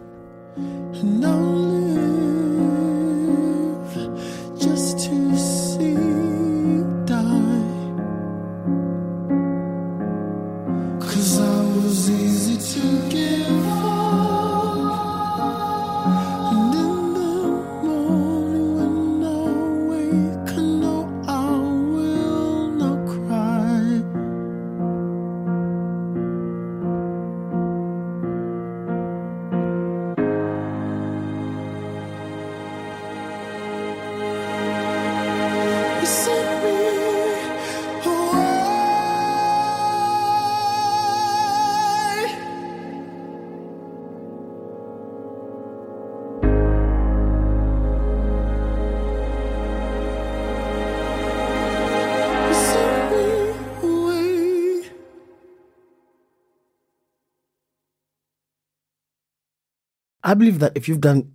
I 60.26 60.34
believe 60.34 60.58
that 60.58 60.72
if 60.74 60.88
you've 60.88 61.00
done 61.00 61.32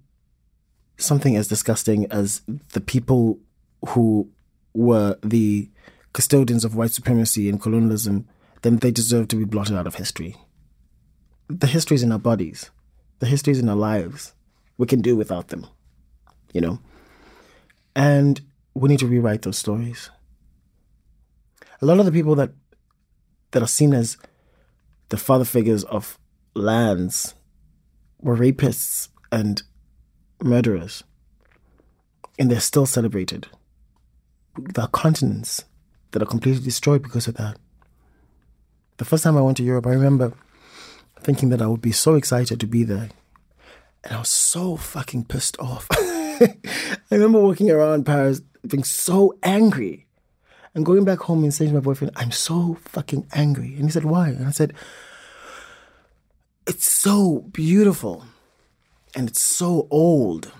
something 0.97 1.37
as 1.37 1.47
disgusting 1.47 2.11
as 2.11 2.41
the 2.73 2.81
people 2.81 3.39
who 3.87 4.29
were 4.73 5.17
the 5.23 5.69
custodians 6.11 6.65
of 6.65 6.75
white 6.75 6.91
supremacy 6.91 7.47
and 7.47 7.59
colonialism, 7.59 8.27
then 8.63 8.77
they 8.77 8.91
deserve 8.91 9.29
to 9.29 9.37
be 9.37 9.45
blotted 9.45 9.77
out 9.77 9.87
of 9.87 9.95
history. 9.95 10.35
The 11.47 11.67
history 11.67 11.95
is 11.95 12.03
in 12.03 12.11
our 12.11 12.19
bodies, 12.19 12.69
the 13.19 13.27
history 13.27 13.51
is 13.51 13.59
in 13.59 13.69
our 13.69 13.77
lives. 13.77 14.33
We 14.77 14.87
can 14.87 14.99
do 14.99 15.15
without 15.15 15.47
them, 15.47 15.67
you 16.53 16.59
know? 16.59 16.79
And 17.95 18.41
we 18.73 18.89
need 18.89 18.99
to 18.99 19.07
rewrite 19.07 19.43
those 19.43 19.57
stories. 19.57 20.09
A 21.81 21.85
lot 21.85 21.99
of 21.99 22.05
the 22.05 22.11
people 22.11 22.35
that 22.35 22.51
that 23.51 23.63
are 23.63 23.67
seen 23.67 23.93
as 23.93 24.17
the 25.07 25.17
father 25.17 25.45
figures 25.45 25.85
of 25.85 26.19
lands 26.55 27.35
were 28.21 28.37
rapists 28.37 29.09
and 29.31 29.63
murderers, 30.41 31.03
and 32.37 32.49
they're 32.49 32.59
still 32.59 32.85
celebrated. 32.85 33.47
There 34.57 34.85
are 34.85 34.89
continents 34.89 35.65
that 36.11 36.21
are 36.21 36.25
completely 36.27 36.63
destroyed 36.63 37.03
because 37.03 37.27
of 37.27 37.35
that. 37.35 37.57
The 38.97 39.05
first 39.05 39.23
time 39.23 39.37
I 39.37 39.41
went 39.41 39.57
to 39.57 39.63
Europe, 39.63 39.87
I 39.87 39.91
remember 39.91 40.33
thinking 41.21 41.49
that 41.49 41.61
I 41.61 41.67
would 41.67 41.81
be 41.81 41.91
so 41.91 42.15
excited 42.15 42.59
to 42.59 42.67
be 42.67 42.83
there, 42.83 43.09
and 44.03 44.15
I 44.15 44.19
was 44.19 44.29
so 44.29 44.75
fucking 44.75 45.25
pissed 45.25 45.59
off. 45.59 45.87
I 45.91 46.57
remember 47.11 47.41
walking 47.41 47.69
around 47.69 48.05
Paris 48.05 48.41
being 48.67 48.83
so 48.83 49.35
angry 49.43 50.05
and 50.73 50.85
going 50.85 51.03
back 51.03 51.19
home 51.19 51.43
and 51.43 51.53
saying 51.53 51.71
to 51.71 51.75
my 51.75 51.81
boyfriend, 51.81 52.13
I'm 52.15 52.31
so 52.31 52.77
fucking 52.81 53.27
angry. 53.33 53.75
And 53.75 53.85
he 53.85 53.89
said, 53.91 54.05
Why? 54.05 54.29
And 54.29 54.47
I 54.47 54.51
said, 54.51 54.73
It's 56.71 56.89
so 56.89 57.39
beautiful 57.51 58.23
and 59.13 59.27
it's 59.27 59.41
so 59.41 59.89
old. 59.91 60.53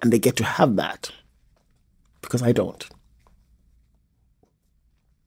And 0.00 0.12
they 0.12 0.18
get 0.18 0.34
to 0.38 0.44
have 0.44 0.74
that 0.74 1.12
because 2.22 2.42
I 2.42 2.50
don't. 2.50 2.84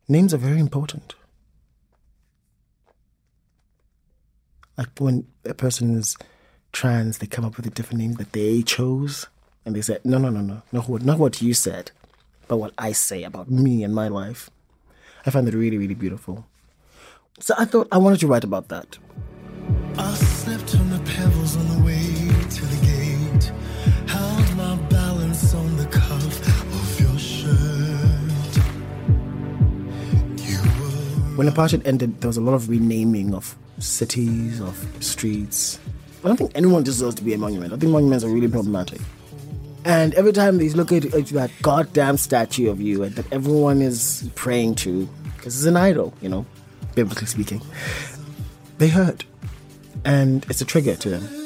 Names 0.09 0.33
are 0.33 0.37
very 0.49 0.59
important. 0.59 1.15
Like 4.77 4.89
when 4.99 5.27
a 5.45 5.53
person 5.53 5.97
is 5.97 6.17
trans, 6.73 7.19
they 7.19 7.27
come 7.27 7.45
up 7.45 7.55
with 7.55 7.65
a 7.65 7.69
different 7.69 8.01
name 8.01 8.15
that 8.15 8.33
they 8.33 8.63
chose. 8.63 9.27
And 9.63 9.77
they 9.77 9.81
said, 9.81 10.03
no, 10.03 10.17
no, 10.17 10.29
no, 10.29 10.41
no, 10.41 10.61
not 10.73 10.89
what, 10.89 11.03
not 11.03 11.19
what 11.19 11.41
you 11.41 11.53
said, 11.53 11.91
but 12.49 12.57
what 12.57 12.73
I 12.77 12.91
say 12.91 13.23
about 13.23 13.49
me 13.49 13.81
and 13.81 13.95
my 13.95 14.09
life. 14.09 14.49
I 15.25 15.29
find 15.29 15.47
it 15.47 15.53
really, 15.53 15.77
really 15.77 15.95
beautiful. 15.95 16.45
So 17.39 17.53
I 17.57 17.65
thought 17.65 17.89
I 17.91 17.97
wanted 17.97 18.21
to 18.21 18.27
write 18.27 18.45
about 18.45 18.69
that. 18.69 18.97
I 19.97 20.13
slept 20.13 20.73
on 20.75 20.89
the 20.89 20.99
pebbles 20.99 21.57
on 21.57 21.67
the 21.67 21.85
way 21.85 22.29
to 22.49 22.65
the 22.65 22.85
gate. 22.85 23.51
Held 24.07 24.55
my 24.55 24.75
balance 24.87 25.53
on 25.53 25.75
the 25.75 25.85
cuff 25.87 26.23
of 26.23 26.99
your 26.99 27.19
shirt. 27.19 28.55
When 31.35 31.49
apartheid 31.49 31.85
ended, 31.85 32.21
there 32.21 32.29
was 32.29 32.37
a 32.37 32.41
lot 32.41 32.53
of 32.53 32.69
renaming 32.69 33.33
of 33.35 33.57
cities, 33.79 34.61
of 34.61 34.87
streets. 35.01 35.77
I 36.23 36.29
don't 36.29 36.37
think 36.37 36.53
anyone 36.55 36.83
deserves 36.83 37.15
to 37.15 37.23
be 37.23 37.33
a 37.33 37.37
monument. 37.37 37.73
I 37.73 37.77
think 37.77 37.91
monuments 37.91 38.23
are 38.23 38.29
really 38.29 38.47
problematic. 38.47 39.01
And 39.83 40.13
every 40.13 40.31
time 40.31 40.57
they 40.57 40.69
look 40.69 40.93
at, 40.93 41.13
at 41.13 41.27
that 41.27 41.51
goddamn 41.61 42.15
statue 42.15 42.69
of 42.69 42.79
you 42.79 43.07
that 43.09 43.29
everyone 43.33 43.81
is 43.81 44.31
praying 44.35 44.75
to, 44.75 45.07
because 45.35 45.57
it's 45.57 45.65
an 45.67 45.75
idol, 45.75 46.13
you 46.21 46.29
know, 46.29 46.45
biblically 46.95 47.27
speaking, 47.27 47.61
they 48.77 48.87
hurt. 48.87 49.25
And 50.03 50.45
it's 50.49 50.61
a 50.61 50.65
trigger 50.65 50.95
to 50.95 51.09
them. 51.09 51.45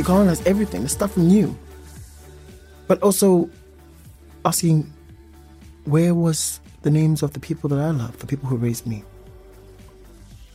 to 0.00 0.06
colonize 0.06 0.44
everything. 0.46 0.82
the 0.82 0.88
stuff 0.88 1.16
new. 1.16 1.56
But 2.86 3.02
also 3.02 3.50
asking, 4.44 4.90
where 5.84 6.14
was 6.14 6.60
the 6.82 6.90
names 6.90 7.22
of 7.22 7.32
the 7.32 7.40
people 7.40 7.68
that 7.70 7.78
I 7.78 7.90
love, 7.90 8.18
the 8.18 8.26
people 8.26 8.48
who 8.48 8.56
raised 8.56 8.86
me? 8.86 9.04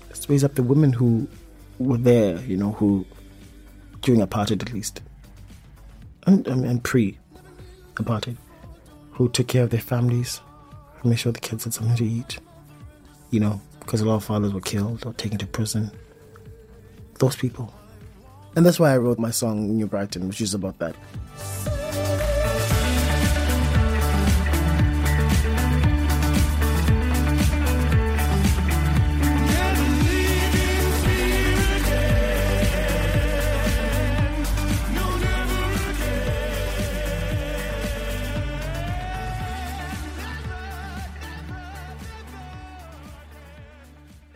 Let's 0.07 0.29
raise 0.29 0.43
up 0.43 0.55
the 0.55 0.63
women 0.63 0.93
who 0.93 1.27
were 1.79 1.97
there, 1.97 2.39
you 2.41 2.57
know, 2.57 2.71
who 2.71 3.05
during 4.01 4.21
apartheid 4.21 4.61
at 4.61 4.73
least, 4.73 5.01
and, 6.27 6.47
and, 6.47 6.65
and 6.65 6.83
pre 6.83 7.17
apartheid, 7.95 8.37
who 9.11 9.29
took 9.29 9.47
care 9.47 9.63
of 9.63 9.69
their 9.69 9.79
families, 9.79 10.41
made 11.03 11.19
sure 11.19 11.31
the 11.31 11.39
kids 11.39 11.63
had 11.63 11.73
something 11.73 11.95
to 11.95 12.05
eat, 12.05 12.39
you 13.31 13.39
know, 13.39 13.61
because 13.79 14.01
a 14.01 14.05
lot 14.05 14.15
of 14.15 14.23
fathers 14.23 14.53
were 14.53 14.61
killed 14.61 15.05
or 15.05 15.13
taken 15.13 15.37
to 15.37 15.47
prison. 15.47 15.91
Those 17.19 17.35
people. 17.35 17.73
And 18.55 18.65
that's 18.65 18.79
why 18.79 18.93
I 18.93 18.97
wrote 18.97 19.19
my 19.19 19.31
song 19.31 19.75
New 19.75 19.87
Brighton, 19.87 20.27
which 20.27 20.41
is 20.41 20.53
about 20.53 20.79
that. 20.79 20.95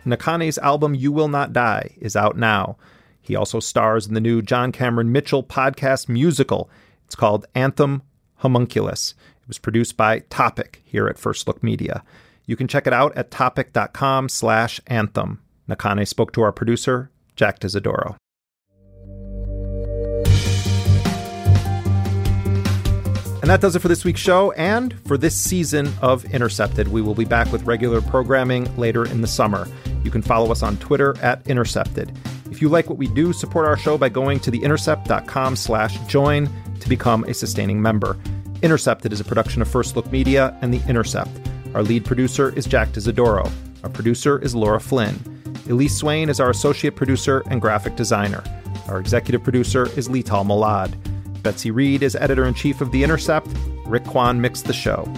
Nakhane's 0.06 0.58
album 0.58 0.94
You 0.94 1.12
Will 1.12 1.28
Not 1.28 1.52
Die 1.52 1.94
is 1.98 2.16
out 2.16 2.36
now. 2.36 2.76
He 3.20 3.36
also 3.36 3.60
stars 3.60 4.06
in 4.06 4.14
the 4.14 4.20
new 4.20 4.40
John 4.40 4.72
Cameron 4.72 5.12
Mitchell 5.12 5.42
podcast 5.44 6.08
musical. 6.08 6.70
It's 7.04 7.14
called 7.14 7.46
Anthem 7.54 8.02
Homunculus. 8.36 9.14
It 9.42 9.48
was 9.48 9.58
produced 9.58 9.96
by 9.96 10.20
Topic 10.30 10.80
here 10.84 11.06
at 11.06 11.18
First 11.18 11.46
Look 11.46 11.62
Media. 11.62 12.02
You 12.46 12.56
can 12.56 12.66
check 12.66 12.86
it 12.86 12.92
out 12.92 13.16
at 13.16 13.30
topic.com 13.30 14.28
slash 14.28 14.80
anthem. 14.86 15.42
Nakane 15.68 16.08
spoke 16.08 16.32
to 16.32 16.42
our 16.42 16.52
producer, 16.52 17.10
Jack 17.36 17.60
D'Isidoro. 17.60 18.16
And 23.42 23.48
that 23.48 23.62
does 23.62 23.74
it 23.74 23.80
for 23.80 23.88
this 23.88 24.04
week's 24.04 24.20
show 24.20 24.52
and 24.52 24.98
for 25.06 25.16
this 25.16 25.34
season 25.34 25.92
of 26.02 26.24
Intercepted. 26.26 26.88
We 26.88 27.00
will 27.00 27.14
be 27.14 27.24
back 27.24 27.50
with 27.50 27.62
regular 27.64 28.02
programming 28.02 28.74
later 28.76 29.06
in 29.06 29.22
the 29.22 29.26
summer. 29.26 29.66
You 30.04 30.10
can 30.10 30.22
follow 30.22 30.50
us 30.50 30.62
on 30.62 30.76
Twitter 30.78 31.16
at 31.18 31.46
Intercepted. 31.46 32.16
If 32.50 32.60
you 32.60 32.68
like 32.68 32.88
what 32.88 32.98
we 32.98 33.06
do, 33.08 33.32
support 33.32 33.66
our 33.66 33.76
show 33.76 33.96
by 33.96 34.08
going 34.08 34.40
to 34.40 34.50
theintercept.com 34.50 35.56
slash 35.56 35.98
join 36.06 36.48
to 36.80 36.88
become 36.88 37.24
a 37.24 37.34
sustaining 37.34 37.80
member. 37.80 38.18
Intercepted 38.62 39.12
is 39.12 39.20
a 39.20 39.24
production 39.24 39.62
of 39.62 39.68
First 39.68 39.96
Look 39.96 40.10
Media 40.10 40.56
and 40.60 40.74
The 40.74 40.82
Intercept. 40.88 41.30
Our 41.74 41.82
lead 41.82 42.04
producer 42.04 42.52
is 42.56 42.66
Jack 42.66 42.92
D'Isidoro. 42.92 43.50
Our 43.84 43.90
producer 43.90 44.38
is 44.38 44.54
Laura 44.54 44.80
Flynn. 44.80 45.18
Elise 45.68 45.96
Swain 45.96 46.28
is 46.28 46.40
our 46.40 46.50
associate 46.50 46.96
producer 46.96 47.42
and 47.46 47.60
graphic 47.60 47.96
designer. 47.96 48.42
Our 48.88 48.98
executive 48.98 49.42
producer 49.42 49.86
is 49.96 50.08
Leital 50.08 50.44
Molad. 50.44 50.94
Betsy 51.42 51.70
Reed 51.70 52.02
is 52.02 52.16
editor 52.16 52.44
in 52.44 52.54
chief 52.54 52.80
of 52.80 52.90
The 52.90 53.04
Intercept. 53.04 53.48
Rick 53.86 54.04
Kwan 54.04 54.40
mixed 54.40 54.66
the 54.66 54.72
show. 54.72 55.10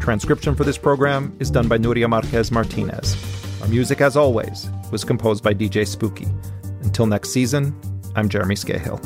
Transcription 0.00 0.54
for 0.54 0.64
this 0.64 0.78
program 0.78 1.36
is 1.38 1.50
done 1.50 1.68
by 1.68 1.78
Nuria 1.78 2.08
Marquez 2.08 2.50
Martinez. 2.50 3.37
Our 3.68 3.74
music, 3.74 4.00
as 4.00 4.16
always, 4.16 4.70
was 4.90 5.04
composed 5.04 5.44
by 5.44 5.52
DJ 5.52 5.86
Spooky. 5.86 6.26
Until 6.84 7.04
next 7.04 7.28
season, 7.28 7.78
I'm 8.16 8.30
Jeremy 8.30 8.54
Scahill. 8.54 8.98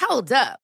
Hold 0.00 0.32
up. 0.32 0.63